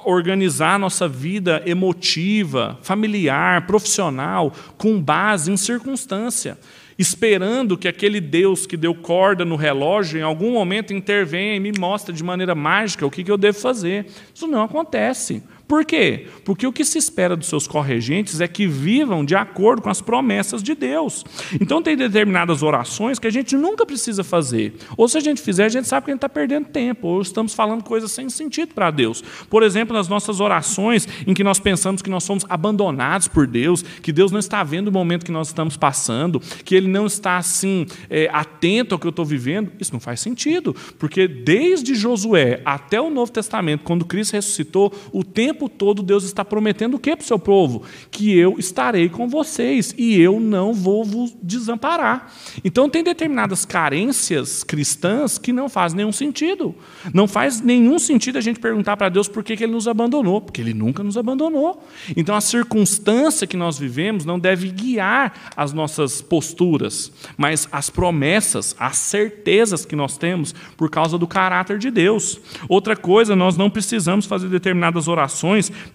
organizar 0.04 0.78
nossa 0.78 1.08
vida 1.08 1.60
emotiva, 1.66 2.78
familiar, 2.80 3.66
profissional, 3.66 4.52
com 4.78 5.00
base 5.00 5.50
em 5.50 5.56
circunstância 5.56 6.56
esperando 6.96 7.76
que 7.76 7.88
aquele 7.88 8.20
Deus 8.20 8.66
que 8.66 8.76
deu 8.76 8.94
corda 8.94 9.44
no 9.44 9.56
relógio, 9.56 10.20
em 10.20 10.22
algum 10.22 10.52
momento 10.52 10.94
intervenha 10.94 11.56
e 11.56 11.60
me 11.60 11.72
mostre 11.76 12.14
de 12.14 12.22
maneira 12.22 12.54
mágica 12.54 13.04
o 13.04 13.10
que 13.10 13.28
eu 13.28 13.36
devo 13.36 13.58
fazer. 13.58 14.06
Isso 14.32 14.46
não 14.46 14.62
acontece. 14.62 15.42
Por 15.66 15.84
quê? 15.84 16.26
Porque 16.44 16.66
o 16.66 16.72
que 16.72 16.84
se 16.84 16.98
espera 16.98 17.34
dos 17.34 17.48
seus 17.48 17.66
corregentes 17.66 18.40
é 18.40 18.46
que 18.46 18.66
vivam 18.66 19.24
de 19.24 19.34
acordo 19.34 19.80
com 19.80 19.88
as 19.88 20.00
promessas 20.00 20.62
de 20.62 20.74
Deus. 20.74 21.24
Então, 21.60 21.82
tem 21.82 21.96
determinadas 21.96 22.62
orações 22.62 23.18
que 23.18 23.26
a 23.26 23.30
gente 23.30 23.56
nunca 23.56 23.86
precisa 23.86 24.22
fazer. 24.22 24.74
Ou 24.96 25.08
se 25.08 25.16
a 25.16 25.20
gente 25.20 25.40
fizer, 25.40 25.64
a 25.64 25.68
gente 25.68 25.88
sabe 25.88 26.04
que 26.04 26.10
a 26.10 26.14
gente 26.14 26.18
está 26.18 26.28
perdendo 26.28 26.66
tempo, 26.66 27.08
ou 27.08 27.22
estamos 27.22 27.54
falando 27.54 27.82
coisas 27.82 28.12
sem 28.12 28.28
sentido 28.28 28.74
para 28.74 28.90
Deus. 28.90 29.22
Por 29.48 29.62
exemplo, 29.62 29.96
nas 29.96 30.08
nossas 30.08 30.38
orações, 30.38 31.08
em 31.26 31.32
que 31.32 31.42
nós 31.42 31.58
pensamos 31.58 32.02
que 32.02 32.10
nós 32.10 32.24
somos 32.24 32.44
abandonados 32.48 33.28
por 33.28 33.46
Deus, 33.46 33.82
que 33.82 34.12
Deus 34.12 34.30
não 34.30 34.38
está 34.38 34.62
vendo 34.62 34.88
o 34.88 34.92
momento 34.92 35.24
que 35.24 35.32
nós 35.32 35.48
estamos 35.48 35.76
passando, 35.76 36.40
que 36.64 36.74
Ele 36.74 36.88
não 36.88 37.06
está 37.06 37.38
assim 37.38 37.86
é, 38.10 38.28
atento 38.32 38.94
ao 38.94 38.98
que 38.98 39.06
eu 39.06 39.10
estou 39.10 39.24
vivendo, 39.24 39.72
isso 39.80 39.92
não 39.92 40.00
faz 40.00 40.20
sentido. 40.20 40.74
Porque 40.98 41.26
desde 41.26 41.94
Josué 41.94 42.60
até 42.64 43.00
o 43.00 43.10
Novo 43.10 43.32
Testamento, 43.32 43.82
quando 43.82 44.04
Cristo 44.04 44.34
ressuscitou, 44.34 44.92
o 45.12 45.24
tempo 45.24 45.53
tempo 45.54 45.68
todo 45.68 46.02
Deus 46.02 46.24
está 46.24 46.44
prometendo 46.44 46.94
o 46.94 46.98
que 46.98 47.14
para 47.14 47.22
o 47.22 47.26
seu 47.26 47.38
povo? 47.38 47.84
Que 48.10 48.36
eu 48.36 48.56
estarei 48.58 49.08
com 49.08 49.28
vocês 49.28 49.94
e 49.96 50.20
eu 50.20 50.40
não 50.40 50.74
vou 50.74 51.04
vos 51.04 51.34
desamparar. 51.40 52.32
Então, 52.64 52.88
tem 52.88 53.04
determinadas 53.04 53.64
carências 53.64 54.64
cristãs 54.64 55.38
que 55.38 55.52
não 55.52 55.68
fazem 55.68 55.98
nenhum 55.98 56.12
sentido. 56.12 56.74
Não 57.12 57.28
faz 57.28 57.60
nenhum 57.60 57.98
sentido 57.98 58.36
a 58.36 58.40
gente 58.40 58.58
perguntar 58.58 58.96
para 58.96 59.08
Deus 59.08 59.28
por 59.28 59.44
que, 59.44 59.56
que 59.56 59.62
Ele 59.62 59.72
nos 59.72 59.86
abandonou, 59.86 60.40
porque 60.40 60.60
Ele 60.60 60.74
nunca 60.74 61.02
nos 61.04 61.16
abandonou. 61.16 61.82
Então, 62.16 62.34
a 62.34 62.40
circunstância 62.40 63.46
que 63.46 63.56
nós 63.56 63.78
vivemos 63.78 64.24
não 64.24 64.38
deve 64.38 64.68
guiar 64.70 65.52
as 65.56 65.72
nossas 65.72 66.20
posturas, 66.20 67.12
mas 67.36 67.68
as 67.70 67.88
promessas, 67.88 68.74
as 68.78 68.96
certezas 68.96 69.86
que 69.86 69.94
nós 69.94 70.18
temos 70.18 70.54
por 70.76 70.90
causa 70.90 71.16
do 71.16 71.28
caráter 71.28 71.78
de 71.78 71.90
Deus. 71.90 72.40
Outra 72.68 72.96
coisa, 72.96 73.36
nós 73.36 73.56
não 73.56 73.70
precisamos 73.70 74.26
fazer 74.26 74.48
determinadas 74.48 75.06
orações 75.06 75.43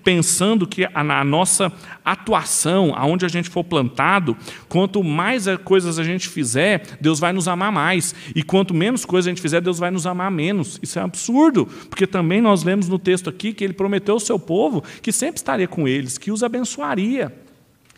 pensando 0.04 0.68
que 0.68 0.88
na 0.88 1.24
nossa 1.24 1.72
atuação, 2.04 2.94
aonde 2.96 3.26
a 3.26 3.30
gente 3.30 3.50
for 3.50 3.64
plantado, 3.64 4.36
quanto 4.68 5.04
mais 5.04 5.46
coisas 5.64 6.00
a 6.00 6.04
gente 6.04 6.28
fizer, 6.28 6.98
Deus 7.00 7.20
vai 7.20 7.34
nos 7.34 7.48
amar 7.48 7.72
mais. 7.72 8.16
E 8.36 8.44
quanto 8.44 8.74
menos 8.74 9.06
coisas 9.06 9.28
a 9.28 9.32
gente 9.32 9.42
fizer, 9.42 9.62
Deus 9.62 9.80
vai 9.80 9.92
nos 9.92 10.06
amar 10.06 10.32
menos. 10.32 10.80
Isso 10.82 11.00
é 11.00 11.02
absurdo, 11.02 11.66
porque 11.90 12.06
também 12.08 12.42
nós 12.42 12.64
lemos 12.64 12.88
no 12.88 13.00
texto 13.00 13.30
aqui 13.30 13.54
que 13.54 13.64
ele 13.64 13.74
prometeu 13.74 14.16
ao 14.16 14.20
seu 14.20 14.40
povo 14.40 14.84
que 15.02 15.12
sempre 15.12 15.38
estaria 15.38 15.68
com 15.68 15.88
eles, 15.88 16.18
que 16.18 16.32
os 16.32 16.44
abençoaria 16.44 17.49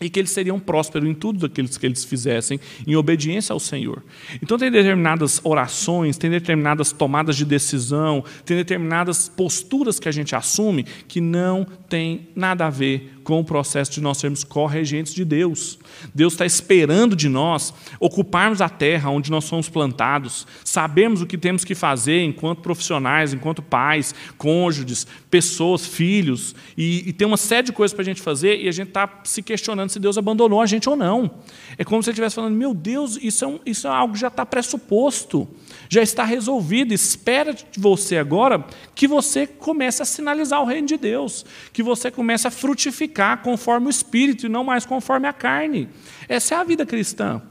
e 0.02 0.10
que 0.10 0.18
eles 0.18 0.30
seriam 0.30 0.58
prósperos 0.58 1.08
em 1.08 1.14
tudo 1.14 1.46
aqueles 1.46 1.78
que 1.78 1.86
eles 1.86 2.04
fizessem 2.04 2.58
em 2.86 2.96
obediência 2.96 3.52
ao 3.52 3.60
Senhor. 3.60 4.02
Então 4.42 4.58
tem 4.58 4.70
determinadas 4.70 5.40
orações, 5.44 6.18
tem 6.18 6.30
determinadas 6.30 6.92
tomadas 6.92 7.36
de 7.36 7.44
decisão, 7.44 8.24
tem 8.44 8.56
determinadas 8.56 9.28
posturas 9.28 9.98
que 9.98 10.08
a 10.08 10.12
gente 10.12 10.34
assume 10.34 10.84
que 11.06 11.20
não 11.20 11.66
tem 11.92 12.26
nada 12.34 12.68
a 12.68 12.70
ver 12.70 13.20
com 13.22 13.38
o 13.38 13.44
processo 13.44 13.92
de 13.92 14.00
nós 14.00 14.16
sermos 14.16 14.42
corregentes 14.42 15.12
de 15.12 15.26
Deus. 15.26 15.78
Deus 16.14 16.32
está 16.32 16.46
esperando 16.46 17.14
de 17.14 17.28
nós 17.28 17.74
ocuparmos 18.00 18.62
a 18.62 18.68
terra 18.68 19.10
onde 19.10 19.30
nós 19.30 19.44
somos 19.44 19.68
plantados, 19.68 20.46
sabemos 20.64 21.20
o 21.20 21.26
que 21.26 21.36
temos 21.36 21.66
que 21.66 21.74
fazer 21.74 22.24
enquanto 22.24 22.62
profissionais, 22.62 23.34
enquanto 23.34 23.60
pais, 23.60 24.14
cônjuges, 24.38 25.06
pessoas, 25.30 25.86
filhos, 25.86 26.54
e, 26.78 27.10
e 27.10 27.12
tem 27.12 27.26
uma 27.26 27.36
série 27.36 27.66
de 27.66 27.72
coisas 27.72 27.94
para 27.94 28.00
a 28.02 28.06
gente 28.06 28.22
fazer 28.22 28.58
e 28.62 28.68
a 28.68 28.72
gente 28.72 28.88
está 28.88 29.20
se 29.24 29.42
questionando 29.42 29.90
se 29.90 30.00
Deus 30.00 30.16
abandonou 30.16 30.62
a 30.62 30.66
gente 30.66 30.88
ou 30.88 30.96
não. 30.96 31.30
É 31.76 31.84
como 31.84 32.02
se 32.02 32.08
ele 32.08 32.14
estivesse 32.14 32.36
falando: 32.36 32.56
meu 32.56 32.72
Deus, 32.72 33.18
isso 33.20 33.44
é, 33.44 33.48
um, 33.48 33.60
isso 33.66 33.86
é 33.86 33.90
algo 33.90 34.14
que 34.14 34.20
já 34.20 34.28
está 34.28 34.46
pressuposto, 34.46 35.46
já 35.90 36.02
está 36.02 36.24
resolvido. 36.24 36.94
Espera 36.94 37.52
de 37.52 37.78
você 37.78 38.16
agora 38.16 38.64
que 38.94 39.06
você 39.06 39.46
comece 39.46 40.00
a 40.02 40.06
sinalizar 40.06 40.62
o 40.62 40.64
reino 40.64 40.86
de 40.86 40.96
Deus, 40.96 41.44
que 41.70 41.81
você 41.82 42.10
comece 42.10 42.46
a 42.46 42.50
frutificar 42.50 43.42
conforme 43.42 43.86
o 43.86 43.90
Espírito 43.90 44.46
e 44.46 44.48
não 44.48 44.64
mais 44.64 44.86
conforme 44.86 45.26
a 45.26 45.32
carne. 45.32 45.88
Essa 46.28 46.54
é 46.54 46.58
a 46.58 46.64
vida 46.64 46.86
cristã. 46.86 47.42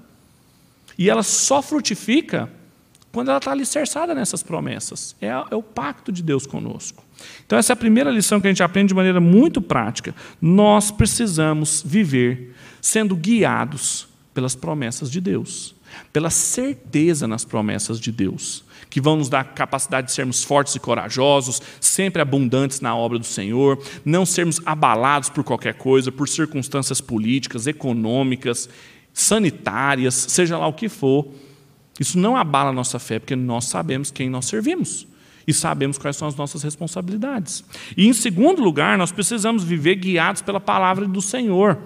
E 0.97 1.09
ela 1.09 1.23
só 1.23 1.61
frutifica 1.61 2.49
quando 3.11 3.29
ela 3.29 3.37
está 3.37 3.51
alicerçada 3.51 4.15
nessas 4.15 4.41
promessas. 4.41 5.15
É, 5.21 5.27
é, 5.27 5.55
o 5.55 5.63
pacto 5.63 6.11
de 6.11 6.23
Deus 6.23 6.47
conosco. 6.47 7.03
Então, 7.45 7.59
essa 7.59 7.73
é 7.73 7.75
a 7.75 7.77
primeira 7.77 8.09
lição 8.09 8.39
que 8.39 8.47
a 8.47 8.49
gente 8.49 8.63
aprende 8.63 8.89
de 8.89 8.93
maneira 8.93 9.19
muito 9.19 9.61
prática. 9.61 10.15
Nós 10.41 10.91
precisamos 10.91 11.83
viver 11.85 12.55
sendo 12.81 13.15
guiados 13.15 14.07
pelas 14.33 14.55
promessas 14.55 15.11
de 15.11 15.19
Deus, 15.19 15.75
pela 16.11 16.29
certeza 16.29 17.27
nas 17.27 17.43
promessas 17.43 17.99
de 17.99 18.11
Deus, 18.11 18.63
que 18.91 19.01
vão 19.01 19.15
nos 19.15 19.29
dar 19.29 19.43
capacidade 19.43 20.07
de 20.07 20.13
sermos 20.13 20.43
fortes 20.43 20.75
e 20.75 20.79
corajosos, 20.79 21.59
sempre 21.79 22.21
abundantes 22.21 22.79
na 22.79 22.95
obra 22.95 23.17
do 23.17 23.25
Senhor, 23.25 23.81
não 24.05 24.27
sermos 24.27 24.61
abalados 24.63 25.29
por 25.29 25.43
qualquer 25.43 25.73
coisa, 25.73 26.11
por 26.11 26.29
circunstâncias 26.29 27.01
políticas, 27.01 27.65
econômicas, 27.65 28.69
sanitárias, 29.11 30.13
seja 30.13 30.59
lá 30.59 30.67
o 30.67 30.73
que 30.73 30.87
for 30.87 31.27
isso 32.01 32.17
não 32.17 32.35
abala 32.35 32.71
a 32.71 32.73
nossa 32.73 32.97
fé, 32.97 33.19
porque 33.19 33.35
nós 33.35 33.65
sabemos 33.65 34.09
quem 34.09 34.27
nós 34.27 34.45
servimos 34.45 35.05
e 35.47 35.53
sabemos 35.53 35.99
quais 35.99 36.17
são 36.17 36.27
as 36.27 36.35
nossas 36.35 36.63
responsabilidades. 36.63 37.63
E, 37.95 38.07
em 38.07 38.13
segundo 38.13 38.61
lugar, 38.61 38.97
nós 38.97 39.11
precisamos 39.11 39.63
viver 39.63 39.95
guiados 39.95 40.41
pela 40.41 40.59
palavra 40.59 41.07
do 41.07 41.21
Senhor. 41.21 41.77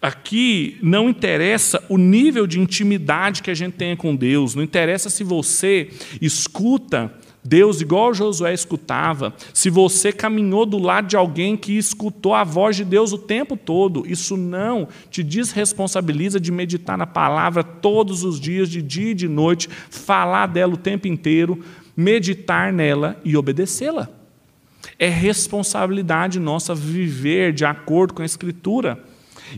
Aqui 0.00 0.78
não 0.80 1.08
interessa 1.08 1.82
o 1.88 1.98
nível 1.98 2.46
de 2.46 2.60
intimidade 2.60 3.42
que 3.42 3.50
a 3.50 3.54
gente 3.54 3.74
tenha 3.74 3.96
com 3.96 4.14
Deus, 4.14 4.54
não 4.54 4.62
interessa 4.62 5.10
se 5.10 5.24
você 5.24 5.90
escuta 6.20 7.12
Deus, 7.48 7.80
igual 7.80 8.12
Josué 8.12 8.52
escutava, 8.52 9.34
se 9.54 9.70
você 9.70 10.12
caminhou 10.12 10.66
do 10.66 10.78
lado 10.78 11.08
de 11.08 11.16
alguém 11.16 11.56
que 11.56 11.78
escutou 11.78 12.34
a 12.34 12.44
voz 12.44 12.76
de 12.76 12.84
Deus 12.84 13.12
o 13.12 13.18
tempo 13.18 13.56
todo, 13.56 14.04
isso 14.06 14.36
não 14.36 14.86
te 15.10 15.22
desresponsabiliza 15.22 16.38
de 16.38 16.52
meditar 16.52 16.98
na 16.98 17.06
palavra 17.06 17.64
todos 17.64 18.22
os 18.22 18.38
dias, 18.38 18.68
de 18.68 18.82
dia 18.82 19.12
e 19.12 19.14
de 19.14 19.28
noite, 19.28 19.68
falar 19.88 20.46
dela 20.46 20.74
o 20.74 20.76
tempo 20.76 21.08
inteiro, 21.08 21.64
meditar 21.96 22.72
nela 22.72 23.18
e 23.24 23.36
obedecê-la. 23.36 24.10
É 24.98 25.08
responsabilidade 25.08 26.38
nossa 26.38 26.74
viver 26.74 27.52
de 27.52 27.64
acordo 27.64 28.12
com 28.12 28.22
a 28.22 28.26
Escritura. 28.26 29.02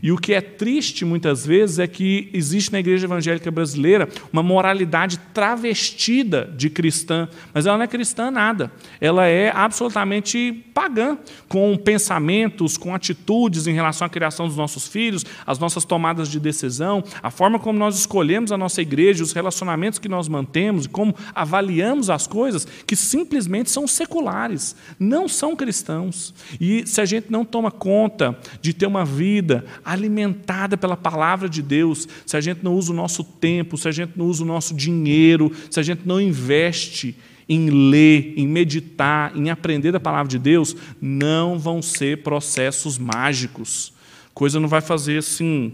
E 0.03 0.12
o 0.12 0.16
que 0.16 0.33
é 0.33 0.41
triste 0.41 1.05
muitas 1.05 1.45
vezes 1.45 1.78
é 1.78 1.87
que 1.87 2.31
existe 2.33 2.72
na 2.72 2.81
igreja 2.81 3.07
evangélica 3.07 3.51
brasileira 3.51 4.09
uma 4.33 4.43
moralidade 4.43 5.18
travestida 5.33 6.53
de 6.57 6.70
cristã, 6.70 7.28
mas 7.53 7.66
ela 7.66 7.76
não 7.76 7.85
é 7.85 7.89
cristã 7.89 8.31
nada. 8.31 8.70
Ela 9.01 9.26
é 9.26 9.51
absolutamente 9.55 10.64
pagã, 10.74 11.18
com 11.49 11.76
pensamentos, 11.76 12.76
com 12.76 12.95
atitudes 12.95 13.66
em 13.66 13.72
relação 13.72 14.07
à 14.07 14.11
criação 14.11 14.47
dos 14.47 14.57
nossos 14.57 14.87
filhos, 14.87 15.24
as 15.47 15.59
nossas 15.59 15.85
tomadas 15.85 16.28
de 16.28 16.41
decisão, 16.41 17.03
a 17.22 17.31
forma 17.31 17.59
como 17.59 17.78
nós 17.78 17.99
escolhemos 17.99 18.53
a 18.53 18.57
nossa 18.57 18.81
igreja, 18.81 19.22
os 19.22 19.33
relacionamentos 19.33 19.99
que 19.99 20.09
nós 20.09 20.28
mantemos, 20.28 20.87
como 20.87 21.14
avaliamos 21.35 22.11
as 22.11 22.26
coisas, 22.26 22.66
que 22.87 22.97
simplesmente 22.97 23.70
são 23.70 23.87
seculares, 23.87 24.76
não 24.99 25.28
são 25.28 25.57
cristãos. 25.57 26.35
E 26.61 26.87
se 26.87 27.01
a 27.01 27.05
gente 27.05 27.31
não 27.31 27.45
toma 27.45 27.70
conta 27.70 28.39
de 28.61 28.72
ter 28.72 28.87
uma 28.87 29.05
vida 29.05 29.64
alimentada 29.85 30.77
pela 30.77 30.97
palavra 30.97 31.49
de 31.49 31.62
Deus, 31.62 32.09
se 32.27 32.37
a 32.37 32.41
gente 32.41 32.62
não 32.62 32.75
usa 32.75 32.93
o 32.93 32.95
nosso 32.95 33.23
tempo, 33.25 33.77
se 33.77 33.89
a 33.89 33.93
gente 33.93 34.12
não 34.16 34.27
usa 34.27 34.43
o 34.43 34.47
nosso 34.47 34.75
dinheiro, 34.75 35.53
se 35.71 35.79
a 35.81 35.83
gente 35.83 36.03
não 36.07 36.21
investe 36.21 37.16
em 37.49 37.68
ler, 37.68 38.35
em 38.37 38.47
meditar, 38.47 39.37
em 39.37 39.51
aprender 39.51 39.91
da 39.91 39.99
palavra 39.99 40.29
de 40.29 40.39
Deus, 40.39 40.77
não 41.01 41.59
vão 41.59 41.83
ser 41.83 42.23
processos 42.23 42.97
mágicos. 42.97 43.93
Coisa 44.33 44.61
não 44.61 44.68
vai 44.68 44.81
fazer 44.81 45.18
assim, 45.18 45.73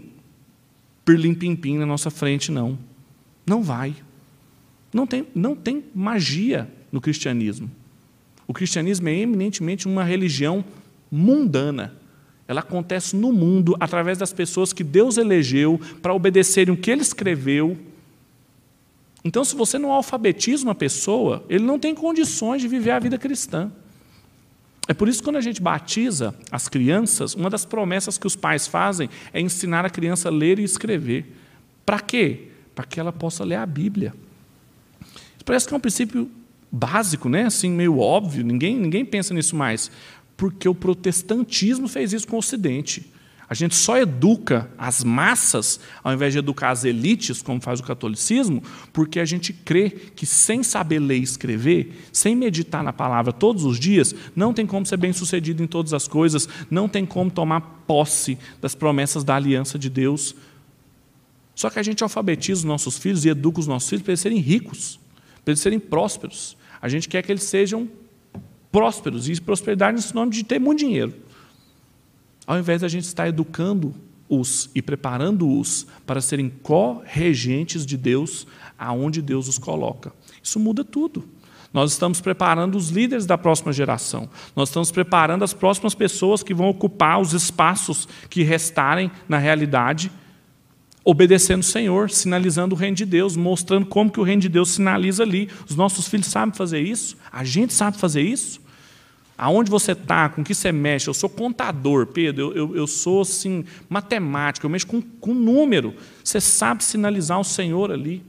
pirlim-pim-pim 1.05 1.77
na 1.77 1.85
nossa 1.85 2.09
frente, 2.09 2.51
não. 2.51 2.79
Não 3.45 3.61
vai. 3.61 3.95
Não 4.91 5.05
tem, 5.05 5.27
não 5.35 5.55
tem 5.55 5.83
magia 5.93 6.67
no 6.91 6.99
cristianismo. 6.99 7.69
O 8.47 8.53
cristianismo 8.53 9.09
é 9.09 9.15
eminentemente 9.15 9.87
uma 9.87 10.03
religião 10.03 10.63
mundana. 11.11 11.95
Ela 12.47 12.61
acontece 12.61 13.15
no 13.15 13.33
mundo 13.33 13.75
através 13.79 14.17
das 14.17 14.31
pessoas 14.31 14.71
que 14.71 14.83
Deus 14.83 15.17
elegeu 15.17 15.79
para 16.01 16.13
obedecerem 16.13 16.73
o 16.73 16.77
que 16.77 16.89
Ele 16.89 17.01
escreveu. 17.01 17.77
Então, 19.23 19.43
se 19.43 19.55
você 19.55 19.77
não 19.77 19.91
alfabetiza 19.91 20.63
uma 20.63 20.75
pessoa, 20.75 21.43
ele 21.49 21.65
não 21.65 21.77
tem 21.77 21.93
condições 21.93 22.61
de 22.61 22.67
viver 22.67 22.91
a 22.91 22.99
vida 22.99 23.17
cristã. 23.17 23.69
É 24.87 24.93
por 24.93 25.09
isso 25.09 25.19
que 25.19 25.25
quando 25.25 25.35
a 25.35 25.41
gente 25.41 25.61
batiza 25.61 26.33
as 26.49 26.69
crianças, 26.69 27.35
uma 27.35 27.49
das 27.49 27.65
promessas 27.65 28.17
que 28.17 28.25
os 28.25 28.37
pais 28.37 28.67
fazem 28.67 29.09
é 29.33 29.41
ensinar 29.41 29.85
a 29.85 29.89
criança 29.89 30.29
a 30.29 30.31
ler 30.31 30.59
e 30.59 30.63
escrever. 30.63 31.25
Para 31.85 31.99
quê? 31.99 32.47
Para 32.73 32.85
que 32.85 32.97
ela 32.97 33.11
possa 33.11 33.43
ler 33.43 33.55
a 33.55 33.65
Bíblia. 33.65 34.13
Parece 35.43 35.67
que 35.67 35.73
é 35.73 35.77
um 35.77 35.81
princípio 35.81 36.31
básico, 36.71 37.27
né? 37.27 37.45
assim, 37.45 37.69
meio 37.69 37.99
óbvio, 37.99 38.45
ninguém, 38.45 38.77
ninguém 38.77 39.03
pensa 39.03 39.33
nisso 39.33 39.55
mais 39.55 39.91
porque 40.37 40.69
o 40.69 40.75
protestantismo 40.75 41.87
fez 41.87 42.13
isso 42.13 42.27
com 42.27 42.35
o 42.35 42.39
Ocidente. 42.39 43.11
A 43.49 43.53
gente 43.53 43.75
só 43.75 43.97
educa 43.97 44.69
as 44.77 45.05
massas, 45.05 45.79
ao 46.03 46.13
invés 46.13 46.33
de 46.33 46.39
educar 46.39 46.71
as 46.71 46.83
elites, 46.83 47.41
como 47.41 47.61
faz 47.61 47.79
o 47.79 47.83
catolicismo, 47.83 48.61
porque 48.91 49.21
a 49.21 49.25
gente 49.25 49.53
crê 49.53 49.89
que 49.89 50.25
sem 50.25 50.63
saber 50.63 50.99
ler 50.99 51.19
e 51.19 51.23
escrever, 51.23 52.07
sem 52.11 52.35
meditar 52.35 52.83
na 52.83 52.91
palavra 52.91 53.31
todos 53.31 53.63
os 53.63 53.79
dias, 53.79 54.13
não 54.35 54.53
tem 54.53 54.65
como 54.65 54.85
ser 54.85 54.97
bem 54.97 55.13
sucedido 55.13 55.63
em 55.63 55.67
todas 55.67 55.93
as 55.93 56.09
coisas, 56.09 56.47
não 56.69 56.89
tem 56.89 57.05
como 57.05 57.31
tomar 57.31 57.61
posse 57.87 58.37
das 58.61 58.75
promessas 58.75 59.23
da 59.23 59.37
aliança 59.37 59.79
de 59.79 59.89
Deus. 59.89 60.35
Só 61.55 61.69
que 61.69 61.79
a 61.79 61.83
gente 61.83 62.03
alfabetiza 62.03 62.59
os 62.59 62.65
nossos 62.65 62.97
filhos 62.97 63.23
e 63.23 63.29
educa 63.29 63.61
os 63.61 63.67
nossos 63.67 63.89
filhos 63.89 64.03
para 64.03 64.11
eles 64.11 64.19
serem 64.19 64.39
ricos, 64.39 64.99
para 65.45 65.53
eles 65.53 65.61
serem 65.61 65.79
prósperos. 65.79 66.57
A 66.81 66.89
gente 66.89 67.07
quer 67.07 67.21
que 67.23 67.31
eles 67.31 67.43
sejam 67.43 67.89
prósperos. 68.77 69.27
E 69.27 69.41
prosperidade 69.41 69.95
nesse 69.95 70.13
nome 70.13 70.31
de 70.31 70.43
ter 70.43 70.59
muito 70.59 70.79
dinheiro. 70.79 71.11
Ao 72.45 72.59
invés 72.59 72.81
da 72.81 72.87
gente 72.87 73.05
estar 73.05 73.27
educando-os 73.27 74.69
e 74.75 74.83
preparando-os 74.83 75.87
para 76.05 76.21
serem 76.21 76.47
co-regentes 76.61 77.85
de 77.85 77.97
Deus 77.97 78.45
aonde 78.77 79.19
Deus 79.19 79.47
os 79.47 79.57
coloca. 79.57 80.13
Isso 80.43 80.59
muda 80.59 80.83
tudo. 80.83 81.27
Nós 81.73 81.91
estamos 81.91 82.21
preparando 82.21 82.77
os 82.77 82.89
líderes 82.89 83.25
da 83.25 83.35
próxima 83.35 83.73
geração. 83.73 84.29
Nós 84.55 84.69
estamos 84.69 84.91
preparando 84.91 85.43
as 85.43 85.53
próximas 85.53 85.95
pessoas 85.95 86.43
que 86.43 86.53
vão 86.53 86.69
ocupar 86.69 87.19
os 87.19 87.33
espaços 87.33 88.07
que 88.29 88.43
restarem 88.43 89.11
na 89.27 89.39
realidade, 89.39 90.11
obedecendo 91.03 91.61
o 91.61 91.65
Senhor, 91.65 92.11
sinalizando 92.11 92.75
o 92.75 92.77
reino 92.77 92.95
de 92.95 93.05
Deus, 93.05 93.35
mostrando 93.35 93.87
como 93.87 94.11
que 94.11 94.19
o 94.19 94.23
reino 94.23 94.43
de 94.43 94.49
Deus 94.49 94.69
sinaliza 94.69 95.23
ali. 95.23 95.49
Os 95.67 95.75
nossos 95.75 96.07
filhos 96.07 96.27
sabem 96.27 96.55
fazer 96.55 96.79
isso? 96.79 97.17
A 97.31 97.43
gente 97.43 97.73
sabe 97.73 97.97
fazer 97.97 98.21
isso? 98.21 98.66
Aonde 99.37 99.69
você 99.69 99.91
está, 99.91 100.27
com 100.29 100.43
que 100.43 100.55
você 100.55 100.71
mexe? 100.71 101.07
Eu 101.07 101.13
sou 101.13 101.29
contador, 101.29 102.07
Pedro, 102.07 102.51
eu, 102.55 102.55
eu, 102.55 102.75
eu 102.75 102.87
sou 102.87 103.21
assim, 103.21 103.63
matemático, 103.87 104.65
eu 104.65 104.69
mexo 104.69 104.87
com, 104.87 104.99
com 104.99 105.33
número. 105.33 105.93
Você 106.23 106.41
sabe 106.41 106.83
sinalizar 106.83 107.39
o 107.39 107.43
Senhor 107.43 107.91
ali. 107.91 108.23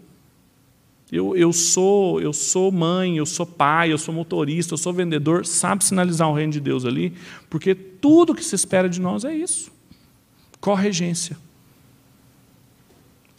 Eu, 1.11 1.35
eu, 1.35 1.51
sou, 1.55 2.21
eu 2.21 2.35
sou 2.35 2.71
mãe, 2.71 3.17
eu 3.17 3.25
sou 3.25 3.47
pai, 3.47 3.91
eu 3.91 3.97
sou 3.97 4.13
motorista, 4.13 4.75
eu 4.75 4.79
sou 4.79 4.93
vendedor, 4.93 5.47
sabe 5.47 5.83
sinalizar 5.83 6.29
o 6.29 6.35
reino 6.35 6.53
de 6.53 6.61
Deus 6.61 6.85
ali, 6.85 7.15
porque 7.49 7.75
tudo 7.75 8.35
que 8.35 8.45
se 8.45 8.55
espera 8.55 8.91
de 8.91 9.01
nós 9.01 9.25
é 9.25 9.35
isso. 9.35 9.73
Corregência. 10.61 11.39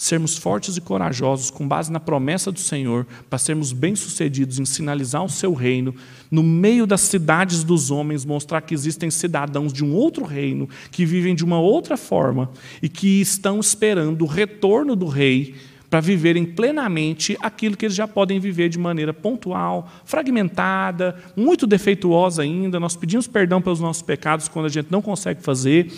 Sermos 0.01 0.37
fortes 0.37 0.77
e 0.77 0.81
corajosos, 0.81 1.51
com 1.51 1.67
base 1.67 1.91
na 1.91 1.99
promessa 1.99 2.53
do 2.53 2.59
Senhor, 2.61 3.05
para 3.29 3.37
sermos 3.37 3.73
bem-sucedidos 3.73 4.57
em 4.57 4.63
sinalizar 4.63 5.21
o 5.25 5.29
seu 5.29 5.53
reino, 5.53 5.93
no 6.31 6.41
meio 6.41 6.87
das 6.87 7.01
cidades 7.01 7.65
dos 7.65 7.91
homens, 7.91 8.23
mostrar 8.23 8.61
que 8.61 8.73
existem 8.73 9.11
cidadãos 9.11 9.73
de 9.73 9.83
um 9.83 9.93
outro 9.93 10.23
reino, 10.23 10.69
que 10.89 11.05
vivem 11.05 11.35
de 11.35 11.43
uma 11.43 11.59
outra 11.59 11.97
forma 11.97 12.49
e 12.81 12.87
que 12.87 13.19
estão 13.19 13.59
esperando 13.59 14.21
o 14.21 14.25
retorno 14.25 14.95
do 14.95 15.05
rei 15.05 15.55
para 15.89 15.99
viverem 15.99 16.45
plenamente 16.45 17.37
aquilo 17.41 17.75
que 17.75 17.85
eles 17.85 17.95
já 17.95 18.07
podem 18.07 18.39
viver 18.39 18.69
de 18.69 18.79
maneira 18.79 19.13
pontual, 19.13 19.91
fragmentada, 20.05 21.21
muito 21.35 21.67
defeituosa 21.67 22.41
ainda. 22.41 22.79
Nós 22.79 22.95
pedimos 22.95 23.27
perdão 23.27 23.61
pelos 23.61 23.81
nossos 23.81 24.01
pecados 24.01 24.47
quando 24.47 24.67
a 24.67 24.69
gente 24.69 24.87
não 24.89 25.01
consegue 25.01 25.43
fazer, 25.43 25.91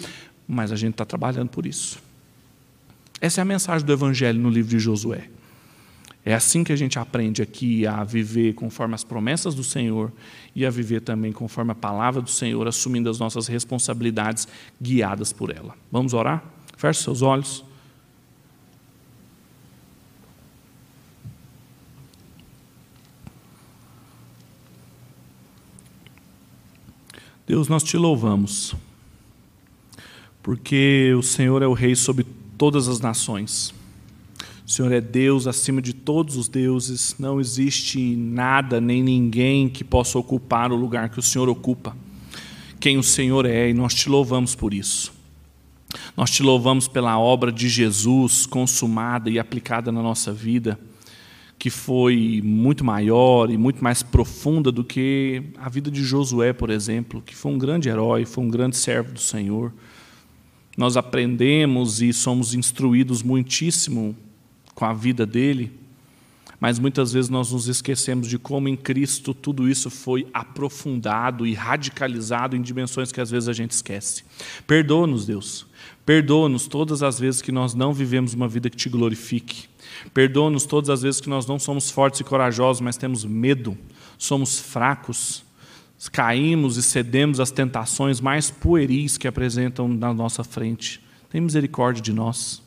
mas 0.47 0.72
a 0.72 0.76
gente 0.76 0.93
está 0.93 1.06
trabalhando 1.06 1.49
por 1.49 1.68
isso. 1.68 2.10
Essa 3.22 3.40
é 3.40 3.44
a 3.44 3.46
mensagem 3.46 3.86
do 3.86 3.94
Evangelho 3.94 4.40
no 4.40 4.50
livro 4.50 4.72
de 4.72 4.80
Josué. 4.80 5.30
É 6.26 6.34
assim 6.34 6.64
que 6.64 6.74
a 6.74 6.76
gente 6.76 6.98
aprende 6.98 7.42
aqui 7.42 7.86
a 7.86 8.04
viver 8.04 8.54
conforme 8.54 8.96
as 8.96 9.04
promessas 9.04 9.54
do 9.54 9.64
Senhor 9.64 10.12
e 10.56 10.66
a 10.66 10.72
viver 10.72 11.02
também 11.02 11.32
conforme 11.32 11.72
a 11.72 11.76
palavra 11.76 12.20
do 12.20 12.30
Senhor, 12.30 12.68
assumindo 12.68 13.10
as 13.10 13.20
nossas 13.20 13.48
responsabilidades 13.48 14.48
guiadas 14.82 15.32
por 15.32 15.56
ela. 15.56 15.76
Vamos 15.92 16.14
orar? 16.14 16.44
Feche 16.76 17.04
seus 17.04 17.22
olhos. 17.22 17.64
Deus, 27.46 27.68
nós 27.68 27.84
te 27.84 27.98
louvamos, 27.98 28.74
porque 30.42 31.14
o 31.18 31.22
Senhor 31.22 31.62
é 31.62 31.68
o 31.68 31.74
Rei 31.74 31.96
sobre 31.96 32.26
todas 32.62 32.88
as 32.88 32.99
nações. 32.99 33.74
O 34.64 34.70
Senhor 34.70 34.91
é 34.91 35.01
Deus 35.01 35.47
acima 35.47 35.82
de 35.82 35.93
todos 35.93 36.38
os 36.38 36.47
deuses, 36.47 37.16
não 37.18 37.41
existe 37.41 38.16
nada 38.16 38.80
nem 38.80 39.01
ninguém 39.01 39.68
que 39.68 39.84
possa 39.84 40.20
ocupar 40.20 40.72
o 40.72 40.76
lugar 40.76 41.09
que 41.09 41.18
o 41.18 41.24
Senhor 41.24 41.49
ocupa. 41.49 41.97
Quem 42.80 42.99
o 42.99 43.03
Senhor 43.03 43.47
é, 43.47 43.72
e 43.72 43.74
nós 43.74 43.95
te 43.95 44.07
louvamos 44.07 44.53
por 44.53 44.76
isso. 44.76 45.12
Nós 46.16 46.30
te 46.30 46.43
louvamos 46.43 46.88
pela 46.88 47.18
obra 47.18 47.51
de 47.51 47.68
Jesus 47.68 48.45
consumada 48.45 49.28
e 49.28 49.39
aplicada 49.39 49.91
na 49.91 50.03
nossa 50.03 50.32
vida 50.32 50.80
que 51.57 51.72
foi 51.72 52.41
muito 52.43 52.84
maior 52.84 53.49
e 53.49 53.57
muito 53.57 53.84
mais 53.84 54.03
profunda 54.03 54.72
do 54.72 54.84
que 54.84 55.41
a 55.57 55.68
vida 55.68 55.89
de 55.89 56.03
Josué, 56.03 56.53
por 56.53 56.70
exemplo, 56.70 57.24
que 57.26 57.36
foi 57.36 57.51
um 57.51 57.57
grande 57.57 57.89
herói, 57.89 58.24
foi 58.24 58.43
um 58.43 58.49
grande 58.49 58.78
servo 58.78 59.14
do 59.14 59.20
Senhor. 59.20 59.74
Nós 60.78 60.96
aprendemos 60.96 62.02
e 62.02 62.14
somos 62.14 62.54
instruídos 62.54 63.22
muitíssimo 63.22 64.16
com 64.74 64.86
a 64.86 64.94
vida 64.94 65.26
dele, 65.26 65.72
mas 66.60 66.78
muitas 66.78 67.12
vezes 67.12 67.30
nós 67.30 67.52
nos 67.52 67.68
esquecemos 67.68 68.28
de 68.28 68.38
como 68.38 68.70
em 68.70 68.76
Cristo 68.76 69.34
tudo 69.34 69.68
isso 69.68 69.90
foi 69.90 70.28
aprofundado 70.32 71.46
e 71.46 71.54
radicalizado 71.54 72.56
em 72.56 72.62
dimensões 72.62 73.12
que 73.12 73.20
às 73.20 73.32
vezes 73.32 73.50
a 73.50 73.54
gente 73.54 73.72
esquece. 73.72 74.24
Perdoa-nos, 74.68 75.26
Deus. 75.26 75.66
Perdoa-nos 76.06 76.68
todas 76.68 77.02
as 77.02 77.20
vezes 77.20 77.42
que 77.42 77.52
nós 77.52 77.74
não 77.74 77.94
vivemos 77.94 78.34
uma 78.34 78.48
vida 78.48 78.70
que 78.70 78.78
te 78.78 78.90
glorifique. 78.90 79.66
Perdoa-nos 80.14 80.66
todas 80.66 80.90
as 80.92 81.02
vezes 81.02 81.20
que 81.20 81.30
nós 81.30 81.48
não 81.48 81.58
somos 81.58 81.90
fortes 81.90 82.20
e 82.22 82.24
corajosos, 82.24 82.82
mas 82.82 82.96
temos 82.96 83.26
medo, 83.26 83.76
somos 84.18 84.60
fracos, 84.60 85.44
caímos 86.10 86.78
e 86.78 86.84
cedemos 86.84 87.39
às 87.39 87.52
tentações 87.52 88.20
mais 88.20 88.49
pueris 88.49 89.18
que 89.18 89.28
apresentam 89.28 89.88
na 89.88 90.14
nossa 90.14 90.43
frente. 90.43 91.02
Tem 91.30 91.39
misericórdia 91.39 92.02
de 92.02 92.12
nós. 92.12 92.62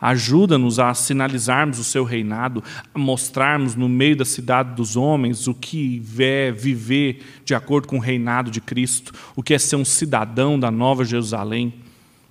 Ajuda-nos 0.00 0.80
a 0.80 0.92
sinalizarmos 0.94 1.78
o 1.78 1.84
seu 1.84 2.02
reinado, 2.02 2.62
a 2.92 2.98
mostrarmos 2.98 3.76
no 3.76 3.88
meio 3.88 4.16
da 4.16 4.24
cidade 4.24 4.74
dos 4.74 4.96
homens 4.96 5.46
o 5.46 5.54
que 5.54 6.02
é 6.18 6.50
viver 6.50 7.22
de 7.44 7.54
acordo 7.54 7.86
com 7.86 7.98
o 7.98 8.00
reinado 8.00 8.50
de 8.50 8.60
Cristo, 8.60 9.12
o 9.36 9.44
que 9.44 9.54
é 9.54 9.58
ser 9.58 9.76
um 9.76 9.84
cidadão 9.84 10.58
da 10.58 10.72
nova 10.72 11.04
Jerusalém. 11.04 11.72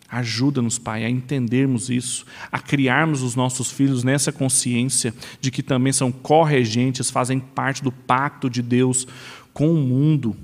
Ajuda-nos, 0.09 0.77
Pai, 0.77 1.05
a 1.05 1.09
entendermos 1.09 1.89
isso, 1.89 2.25
a 2.51 2.59
criarmos 2.59 3.21
os 3.23 3.33
nossos 3.33 3.71
filhos 3.71 4.03
nessa 4.03 4.29
consciência 4.29 5.13
de 5.39 5.49
que 5.49 5.63
também 5.63 5.93
são 5.93 6.11
corregentes, 6.11 7.09
fazem 7.09 7.39
parte 7.39 7.81
do 7.81 7.93
pacto 7.93 8.49
de 8.49 8.61
Deus 8.61 9.07
com 9.53 9.73
o 9.73 9.77
mundo. 9.77 10.35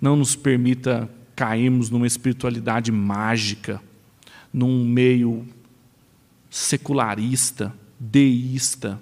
Não 0.00 0.16
nos 0.16 0.36
permita 0.36 1.08
cairmos 1.34 1.90
numa 1.90 2.06
espiritualidade 2.06 2.90
mágica, 2.90 3.80
num 4.52 4.84
meio 4.84 5.46
secularista, 6.50 7.74
deísta, 7.98 9.00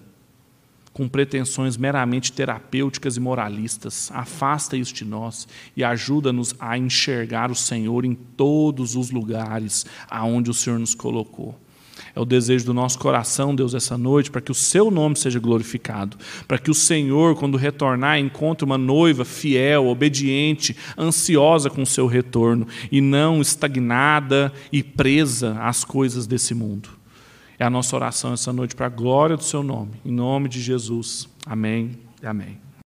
com 0.92 1.06
pretensões 1.08 1.76
meramente 1.76 2.32
terapêuticas 2.32 3.16
e 3.16 3.20
moralistas. 3.20 4.10
Afasta 4.12 4.76
isso 4.76 4.94
de 4.94 5.04
nós 5.04 5.46
e 5.76 5.84
ajuda-nos 5.84 6.54
a 6.58 6.78
enxergar 6.78 7.50
o 7.50 7.54
Senhor 7.54 8.04
em 8.04 8.14
todos 8.14 8.96
os 8.96 9.10
lugares 9.10 9.84
aonde 10.08 10.50
o 10.50 10.54
Senhor 10.54 10.78
nos 10.78 10.94
colocou. 10.94 11.58
É 12.16 12.20
o 12.20 12.24
desejo 12.24 12.64
do 12.64 12.74
nosso 12.74 12.98
coração, 12.98 13.54
Deus, 13.54 13.74
essa 13.74 13.96
noite, 13.96 14.30
para 14.30 14.40
que 14.40 14.50
o 14.50 14.54
seu 14.54 14.90
nome 14.90 15.14
seja 15.14 15.38
glorificado, 15.38 16.16
para 16.48 16.58
que 16.58 16.70
o 16.70 16.74
Senhor, 16.74 17.36
quando 17.36 17.58
retornar, 17.58 18.18
encontre 18.18 18.64
uma 18.64 18.78
noiva 18.78 19.24
fiel, 19.24 19.86
obediente, 19.86 20.74
ansiosa 20.98 21.68
com 21.70 21.82
o 21.82 21.86
seu 21.86 22.06
retorno 22.06 22.66
e 22.90 23.02
não 23.02 23.42
estagnada 23.42 24.52
e 24.72 24.82
presa 24.82 25.58
às 25.60 25.84
coisas 25.84 26.26
desse 26.26 26.54
mundo. 26.54 26.88
É 27.58 27.64
a 27.64 27.70
nossa 27.70 27.94
oração 27.94 28.32
essa 28.32 28.52
noite 28.52 28.74
para 28.74 28.86
a 28.86 28.90
glória 28.90 29.36
do 29.36 29.44
seu 29.44 29.62
nome. 29.62 29.92
Em 30.04 30.10
nome 30.10 30.48
de 30.48 30.60
Jesus. 30.60 31.28
Amém 31.46 32.06
amém. 32.22 32.65